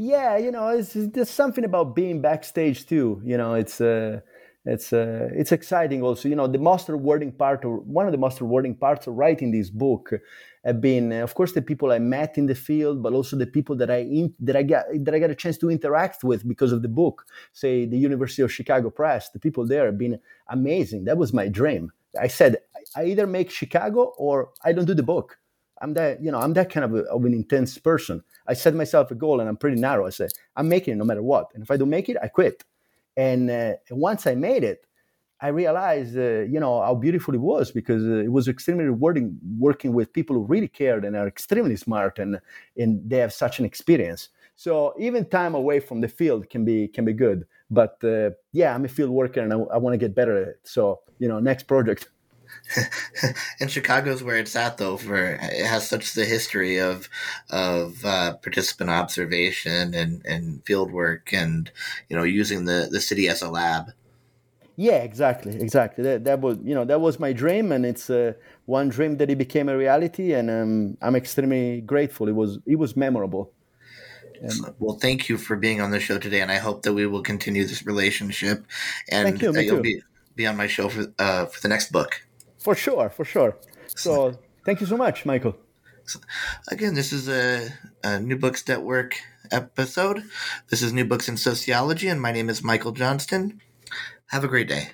Yeah, 0.00 0.36
you 0.36 0.52
know, 0.52 0.68
it's, 0.68 0.92
there's 0.94 1.28
something 1.28 1.64
about 1.64 1.96
being 1.96 2.20
backstage 2.22 2.86
too. 2.86 3.20
You 3.24 3.36
know, 3.36 3.54
it's 3.54 3.80
uh, 3.80 4.20
it's 4.64 4.92
uh, 4.92 5.28
it's 5.32 5.50
exciting 5.50 6.02
also. 6.02 6.28
You 6.28 6.36
know, 6.36 6.46
the 6.46 6.56
most 6.56 6.88
rewarding 6.88 7.32
part, 7.32 7.64
or 7.64 7.78
one 7.78 8.06
of 8.06 8.12
the 8.12 8.18
most 8.18 8.40
rewarding 8.40 8.76
parts 8.76 9.08
of 9.08 9.14
writing 9.14 9.50
this 9.50 9.70
book, 9.70 10.12
have 10.64 10.80
been, 10.80 11.12
uh, 11.12 11.24
of 11.24 11.34
course, 11.34 11.50
the 11.50 11.62
people 11.62 11.90
I 11.90 11.98
met 11.98 12.38
in 12.38 12.46
the 12.46 12.54
field, 12.54 13.02
but 13.02 13.12
also 13.12 13.36
the 13.36 13.48
people 13.48 13.74
that 13.74 13.90
I 13.90 14.02
in, 14.02 14.32
that 14.38 14.54
I 14.54 14.62
got 14.62 14.84
that 15.00 15.14
I 15.16 15.18
got 15.18 15.30
a 15.30 15.34
chance 15.34 15.58
to 15.58 15.68
interact 15.68 16.22
with 16.22 16.46
because 16.46 16.70
of 16.70 16.82
the 16.82 16.88
book. 16.88 17.24
Say 17.52 17.84
the 17.84 17.98
University 17.98 18.42
of 18.42 18.52
Chicago 18.52 18.90
Press, 18.90 19.30
the 19.30 19.40
people 19.40 19.66
there 19.66 19.86
have 19.86 19.98
been 19.98 20.20
amazing. 20.48 21.06
That 21.06 21.18
was 21.18 21.32
my 21.32 21.48
dream. 21.48 21.90
I 22.20 22.28
said 22.28 22.58
I 22.94 23.06
either 23.06 23.26
make 23.26 23.50
Chicago 23.50 24.12
or 24.16 24.50
I 24.64 24.72
don't 24.72 24.84
do 24.84 24.94
the 24.94 25.02
book. 25.02 25.38
I'm 25.80 25.94
that 25.94 26.22
you 26.22 26.30
know 26.30 26.38
I'm 26.38 26.54
that 26.54 26.70
kind 26.70 26.84
of, 26.84 26.94
a, 26.94 27.02
of 27.04 27.24
an 27.24 27.34
intense 27.34 27.78
person. 27.78 28.22
I 28.46 28.54
set 28.54 28.74
myself 28.74 29.10
a 29.10 29.14
goal 29.14 29.40
and 29.40 29.48
I'm 29.48 29.56
pretty 29.56 29.80
narrow. 29.80 30.06
I 30.06 30.10
say 30.10 30.28
I'm 30.56 30.68
making 30.68 30.94
it 30.94 30.96
no 30.96 31.04
matter 31.04 31.22
what, 31.22 31.48
and 31.54 31.62
if 31.62 31.70
I 31.70 31.76
don't 31.76 31.90
make 31.90 32.08
it, 32.08 32.16
I 32.22 32.28
quit. 32.28 32.64
And 33.16 33.50
uh, 33.50 33.72
once 33.90 34.26
I 34.26 34.36
made 34.36 34.62
it, 34.62 34.86
I 35.40 35.48
realized, 35.48 36.16
uh, 36.16 36.40
you 36.40 36.58
know, 36.58 36.80
how 36.82 36.94
beautiful 36.94 37.34
it 37.34 37.40
was 37.40 37.70
because 37.70 38.04
uh, 38.04 38.24
it 38.24 38.32
was 38.32 38.48
extremely 38.48 38.84
rewarding 38.84 39.38
working 39.58 39.92
with 39.92 40.12
people 40.12 40.34
who 40.34 40.42
really 40.44 40.68
cared 40.68 41.04
and 41.04 41.14
are 41.14 41.28
extremely 41.28 41.76
smart 41.76 42.18
and 42.18 42.40
and 42.76 43.08
they 43.08 43.18
have 43.18 43.32
such 43.32 43.60
an 43.60 43.64
experience. 43.64 44.30
So 44.56 44.94
even 44.98 45.24
time 45.24 45.54
away 45.54 45.78
from 45.78 46.00
the 46.00 46.08
field 46.08 46.50
can 46.50 46.64
be 46.64 46.88
can 46.88 47.04
be 47.04 47.12
good. 47.12 47.46
But 47.70 48.02
uh, 48.02 48.30
yeah, 48.52 48.74
I'm 48.74 48.84
a 48.84 48.88
field 48.88 49.10
worker 49.10 49.40
and 49.40 49.52
I, 49.52 49.56
I 49.56 49.78
want 49.78 49.94
to 49.94 49.98
get 49.98 50.14
better 50.14 50.36
at 50.36 50.48
it. 50.48 50.60
So 50.64 51.00
you 51.18 51.28
know, 51.28 51.38
next 51.38 51.64
project. 51.64 52.08
and 53.60 53.70
Chicago's 53.70 54.22
where 54.22 54.36
it's 54.36 54.56
at, 54.56 54.78
though. 54.78 54.96
For 54.96 55.38
it 55.40 55.66
has 55.66 55.88
such 55.88 56.14
the 56.14 56.24
history 56.24 56.78
of 56.78 57.08
of 57.50 58.04
uh, 58.04 58.34
participant 58.36 58.90
observation 58.90 59.94
and 59.94 60.24
and 60.24 60.64
field 60.64 60.92
work, 60.92 61.32
and 61.32 61.70
you 62.08 62.16
know, 62.16 62.24
using 62.24 62.64
the 62.64 62.88
the 62.90 63.00
city 63.00 63.28
as 63.28 63.42
a 63.42 63.50
lab. 63.50 63.92
Yeah, 64.80 64.98
exactly, 64.98 65.60
exactly. 65.60 66.04
That, 66.04 66.22
that 66.22 66.40
was, 66.40 66.56
you 66.62 66.72
know, 66.72 66.84
that 66.84 67.00
was 67.00 67.18
my 67.18 67.32
dream, 67.32 67.72
and 67.72 67.84
it's 67.84 68.08
uh, 68.08 68.34
one 68.66 68.90
dream 68.90 69.16
that 69.16 69.28
it 69.28 69.36
became 69.36 69.68
a 69.68 69.76
reality, 69.76 70.32
and 70.34 70.48
um, 70.48 70.96
I'm 71.02 71.16
extremely 71.16 71.80
grateful. 71.80 72.28
It 72.28 72.36
was, 72.36 72.60
it 72.64 72.76
was 72.76 72.96
memorable. 72.96 73.52
well, 74.78 74.96
thank 74.96 75.28
you 75.28 75.36
for 75.36 75.56
being 75.56 75.80
on 75.80 75.90
the 75.90 75.98
show 75.98 76.16
today, 76.16 76.42
and 76.42 76.52
I 76.52 76.58
hope 76.58 76.82
that 76.82 76.92
we 76.92 77.08
will 77.08 77.22
continue 77.22 77.66
this 77.66 77.84
relationship, 77.86 78.64
and 79.10 79.42
you, 79.42 79.50
that 79.50 79.64
you'll 79.64 79.80
be 79.82 80.00
be 80.36 80.46
on 80.46 80.56
my 80.56 80.68
show 80.68 80.88
for 80.88 81.12
uh, 81.18 81.46
for 81.46 81.60
the 81.60 81.68
next 81.68 81.90
book. 81.90 82.22
For 82.58 82.74
sure, 82.74 83.08
for 83.08 83.24
sure. 83.24 83.56
So, 83.86 84.38
thank 84.64 84.80
you 84.80 84.86
so 84.86 84.96
much, 84.96 85.24
Michael. 85.24 85.56
Again, 86.68 86.94
this 86.94 87.12
is 87.12 87.28
a, 87.28 87.68
a 88.02 88.18
New 88.18 88.36
Books 88.36 88.66
Network 88.66 89.16
episode. 89.52 90.24
This 90.68 90.82
is 90.82 90.92
New 90.92 91.04
Books 91.04 91.28
in 91.28 91.36
Sociology, 91.36 92.08
and 92.08 92.20
my 92.20 92.32
name 92.32 92.48
is 92.48 92.64
Michael 92.64 92.92
Johnston. 92.92 93.60
Have 94.28 94.44
a 94.44 94.48
great 94.48 94.68
day. 94.68 94.88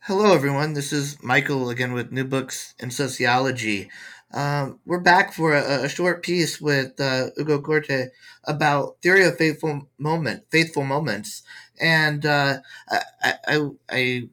Hello, 0.00 0.32
everyone. 0.32 0.74
This 0.74 0.92
is 0.92 1.20
Michael 1.22 1.70
again 1.70 1.92
with 1.92 2.12
New 2.12 2.24
Books 2.24 2.74
in 2.78 2.90
Sociology. 2.92 3.90
Um, 4.32 4.78
we're 4.86 5.00
back 5.00 5.32
for 5.32 5.54
a, 5.54 5.84
a 5.84 5.88
short 5.88 6.22
piece 6.22 6.60
with 6.60 7.00
uh, 7.00 7.30
Ugo 7.38 7.60
Corte 7.60 8.10
about 8.44 8.96
theory 9.02 9.24
of 9.24 9.36
fateful 9.36 9.88
moment, 9.98 10.44
fateful 10.50 10.84
moments, 10.84 11.42
and 11.80 12.24
uh, 12.24 12.58
I, 12.88 13.00
I, 13.48 13.68
I 13.90 14.28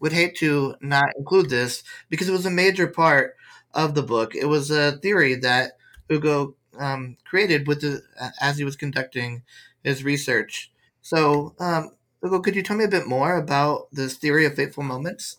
would 0.00 0.12
hate 0.12 0.36
to 0.36 0.74
not 0.80 1.08
include 1.16 1.50
this 1.50 1.82
because 2.08 2.28
it 2.28 2.32
was 2.32 2.46
a 2.46 2.50
major 2.50 2.86
part 2.86 3.36
of 3.74 3.94
the 3.94 4.02
book. 4.02 4.34
It 4.34 4.46
was 4.46 4.70
a 4.70 4.92
theory 4.98 5.34
that 5.36 5.72
Ugo 6.10 6.54
um, 6.78 7.16
created 7.24 7.66
with 7.66 7.80
the 7.80 8.02
as 8.40 8.58
he 8.58 8.64
was 8.64 8.76
conducting 8.76 9.42
his 9.82 10.04
research. 10.04 10.72
So, 11.02 11.54
um, 11.58 11.90
Ugo, 12.24 12.40
could 12.40 12.56
you 12.56 12.62
tell 12.62 12.76
me 12.76 12.84
a 12.84 12.88
bit 12.88 13.06
more 13.06 13.36
about 13.36 13.88
this 13.92 14.16
theory 14.16 14.44
of 14.44 14.54
fateful 14.54 14.82
moments? 14.82 15.36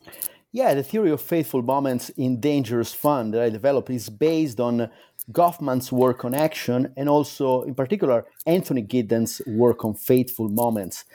Yeah, 0.51 0.73
the 0.73 0.83
theory 0.83 1.11
of 1.11 1.21
fateful 1.21 1.61
moments 1.61 2.09
in 2.09 2.39
Dangerous 2.39 2.93
Fun 2.93 3.31
that 3.31 3.41
I 3.41 3.49
developed 3.49 3.91
is 3.91 4.09
based 4.09 4.59
on 4.59 4.89
Goffman's 5.31 5.91
work 5.91 6.25
on 6.25 6.33
action 6.33 6.91
and 6.97 7.07
also, 7.07 7.61
in 7.61 7.75
particular, 7.75 8.25
Anthony 8.47 8.81
Giddens' 8.81 9.45
work 9.45 9.85
on 9.85 9.93
fateful 9.93 10.49
moments. 10.49 11.05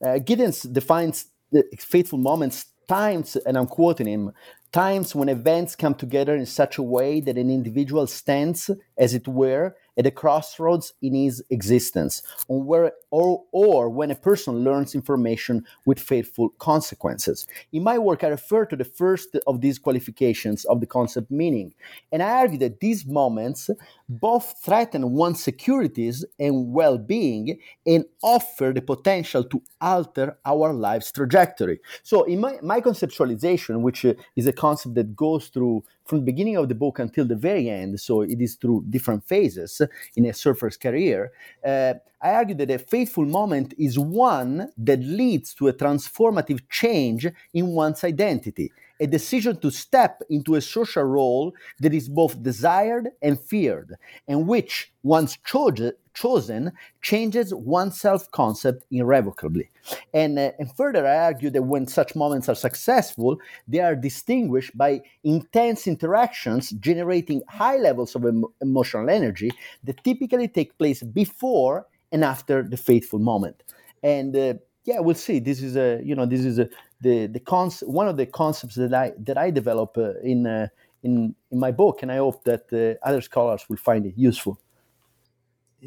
Uh, 0.00 0.18
Giddens 0.18 0.72
defines 0.72 1.26
the 1.50 1.64
fateful 1.78 2.18
moments 2.18 2.66
times, 2.88 3.36
and 3.36 3.56
I'm 3.56 3.66
quoting 3.66 4.06
him, 4.06 4.32
times 4.72 5.14
when 5.14 5.28
events 5.28 5.76
come 5.76 5.94
together 5.94 6.34
in 6.34 6.46
such 6.46 6.78
a 6.78 6.82
way 6.82 7.20
that 7.20 7.38
an 7.38 7.50
individual 7.50 8.06
stands, 8.06 8.70
as 8.98 9.14
it 9.14 9.28
were, 9.28 9.76
at 9.96 10.06
a 10.06 10.10
crossroads 10.10 10.92
in 11.02 11.14
his 11.14 11.42
existence, 11.50 12.22
or, 12.48 12.62
where, 12.62 12.92
or, 13.10 13.44
or 13.52 13.88
when 13.90 14.10
a 14.10 14.14
person 14.14 14.64
learns 14.64 14.94
information 14.94 15.64
with 15.86 15.98
fateful 15.98 16.50
consequences. 16.58 17.46
In 17.72 17.82
my 17.82 17.98
work, 17.98 18.24
I 18.24 18.28
refer 18.28 18.66
to 18.66 18.76
the 18.76 18.84
first 18.84 19.36
of 19.46 19.60
these 19.60 19.78
qualifications 19.78 20.64
of 20.64 20.80
the 20.80 20.86
concept 20.86 21.30
meaning, 21.30 21.74
and 22.12 22.22
I 22.22 22.30
argue 22.30 22.58
that 22.58 22.80
these 22.80 23.06
moments 23.06 23.70
both 24.08 24.54
threaten 24.64 25.12
one's 25.12 25.42
securities 25.42 26.24
and 26.38 26.72
well 26.72 26.98
being 26.98 27.58
and 27.86 28.04
offer 28.22 28.72
the 28.74 28.82
potential 28.82 29.44
to 29.44 29.62
alter 29.80 30.36
our 30.44 30.72
life's 30.72 31.12
trajectory. 31.12 31.80
So, 32.02 32.24
in 32.24 32.40
my, 32.40 32.58
my 32.62 32.80
conceptualization, 32.80 33.80
which 33.80 34.04
uh, 34.04 34.14
is 34.36 34.46
a 34.46 34.52
concept 34.52 34.94
that 34.96 35.16
goes 35.16 35.48
through 35.48 35.84
from 36.04 36.18
the 36.18 36.24
beginning 36.24 36.56
of 36.56 36.68
the 36.68 36.74
book 36.74 36.98
until 36.98 37.24
the 37.24 37.36
very 37.36 37.68
end, 37.70 37.98
so 38.00 38.22
it 38.22 38.40
is 38.40 38.56
through 38.56 38.84
different 38.90 39.24
phases 39.24 39.80
in 40.16 40.26
a 40.26 40.32
surfer's 40.32 40.76
career, 40.76 41.32
uh, 41.64 41.94
I 42.20 42.30
argue 42.32 42.54
that 42.56 42.70
a 42.70 42.78
fateful 42.78 43.26
moment 43.26 43.74
is 43.78 43.98
one 43.98 44.70
that 44.78 45.00
leads 45.00 45.52
to 45.54 45.68
a 45.68 45.72
transformative 45.72 46.60
change 46.70 47.26
in 47.52 47.68
one's 47.68 48.02
identity, 48.04 48.72
a 48.98 49.06
decision 49.06 49.58
to 49.60 49.70
step 49.70 50.22
into 50.30 50.54
a 50.54 50.60
social 50.60 51.02
role 51.02 51.52
that 51.80 51.92
is 51.92 52.08
both 52.08 52.42
desired 52.42 53.10
and 53.20 53.38
feared, 53.38 53.96
and 54.26 54.46
which, 54.46 54.92
once 55.02 55.36
cho- 55.44 55.92
chosen, 56.14 56.72
changes 57.02 57.52
one's 57.52 58.00
self 58.00 58.30
concept 58.30 58.84
irrevocably. 58.90 59.68
And, 60.14 60.38
uh, 60.38 60.52
and 60.58 60.74
further, 60.74 61.06
I 61.06 61.18
argue 61.18 61.50
that 61.50 61.62
when 61.62 61.86
such 61.86 62.14
moments 62.14 62.48
are 62.48 62.54
successful, 62.54 63.38
they 63.68 63.80
are 63.80 63.94
distinguished 63.94 64.76
by 64.76 65.02
intense 65.24 65.86
interactions 65.86 66.70
generating 66.70 67.42
high 67.48 67.76
levels 67.76 68.14
of 68.14 68.24
em- 68.24 68.44
emotional 68.62 69.10
energy 69.10 69.50
that 69.84 70.02
typically 70.04 70.48
take 70.48 70.78
place 70.78 71.02
before 71.02 71.86
and 72.12 72.24
after 72.24 72.62
the 72.62 72.76
fateful 72.76 73.18
moment. 73.18 73.62
And 74.02 74.36
uh, 74.36 74.54
yeah, 74.84 75.00
we'll 75.00 75.14
see. 75.14 75.40
This 75.40 75.62
is 75.62 75.76
a 75.76 76.00
you 76.04 76.14
know 76.14 76.26
this 76.26 76.44
is 76.44 76.58
a, 76.58 76.68
the 77.00 77.26
the 77.26 77.40
cons- 77.40 77.82
one 77.86 78.08
of 78.08 78.16
the 78.16 78.26
concepts 78.26 78.76
that 78.76 78.94
I 78.94 79.12
that 79.18 79.38
I 79.38 79.50
develop 79.50 79.96
uh, 79.98 80.18
in 80.22 80.46
uh, 80.46 80.68
in 81.02 81.34
in 81.50 81.58
my 81.58 81.72
book, 81.72 82.02
and 82.02 82.12
I 82.12 82.16
hope 82.18 82.44
that 82.44 82.64
uh, 82.72 83.06
other 83.06 83.20
scholars 83.20 83.64
will 83.68 83.76
find 83.76 84.06
it 84.06 84.14
useful. 84.16 84.58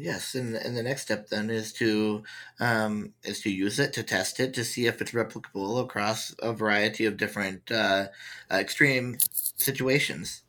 Yes, 0.00 0.36
and 0.36 0.54
and 0.54 0.76
the 0.76 0.82
next 0.84 1.02
step 1.02 1.28
then 1.28 1.50
is 1.50 1.72
to 1.72 2.22
um, 2.60 3.14
is 3.24 3.40
to 3.40 3.50
use 3.50 3.80
it 3.80 3.92
to 3.94 4.04
test 4.04 4.38
it 4.38 4.54
to 4.54 4.64
see 4.64 4.86
if 4.86 5.00
it's 5.00 5.10
replicable 5.10 5.82
across 5.82 6.32
a 6.38 6.52
variety 6.52 7.04
of 7.04 7.16
different 7.16 7.72
uh, 7.72 8.06
extreme 8.48 9.18
situations. 9.56 10.42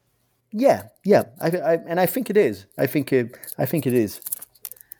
Yeah, 0.51 0.83
yeah, 1.03 1.23
I, 1.41 1.47
I, 1.47 1.73
and 1.87 1.99
I 1.99 2.05
think 2.05 2.29
it 2.29 2.37
is. 2.37 2.67
I 2.77 2.85
think 2.85 3.11
it, 3.11 3.39
I 3.57 3.65
think 3.65 3.87
it 3.87 3.93
is. 3.93 4.21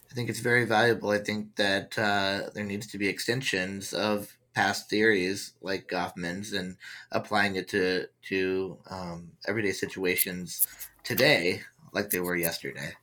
I 0.10 0.16
think 0.16 0.30
it's 0.30 0.39
very 0.39 0.66
valuable. 0.66 1.12
I 1.12 1.20
think 1.20 1.56
that 1.58 1.97
uh, 2.00 2.50
there 2.56 2.66
needs 2.66 2.88
to 2.88 2.97
be 2.97 3.08
extensions 3.08 3.93
of 3.93 4.36
past 4.56 4.89
theories 4.89 5.54
like 5.62 5.88
Goffman's 5.88 6.54
and 6.54 6.76
applying 7.12 7.56
it 7.56 7.68
to 7.68 8.08
to 8.30 8.80
um, 8.89 9.34
everyday 9.47 9.74
situations 9.74 10.66
today, 11.04 11.62
like 11.93 12.10
they 12.10 12.20
were 12.20 12.36
yesterday. 12.36 12.93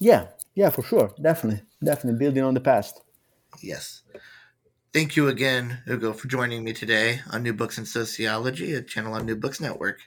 Yeah, 0.00 0.26
yeah, 0.54 0.70
for 0.70 0.82
sure. 0.82 1.14
Definitely. 1.20 1.62
Definitely 1.82 2.18
building 2.18 2.42
on 2.42 2.54
the 2.54 2.60
past. 2.60 3.02
Yes. 3.62 4.02
Thank 4.92 5.16
you 5.16 5.28
again, 5.28 5.82
Hugo, 5.86 6.12
for 6.12 6.28
joining 6.28 6.64
me 6.64 6.72
today 6.72 7.20
on 7.30 7.42
New 7.42 7.52
Books 7.52 7.76
in 7.76 7.84
Sociology, 7.84 8.72
a 8.72 8.82
channel 8.82 9.14
on 9.14 9.26
New 9.26 9.36
Books 9.36 9.60
Network. 9.60 10.00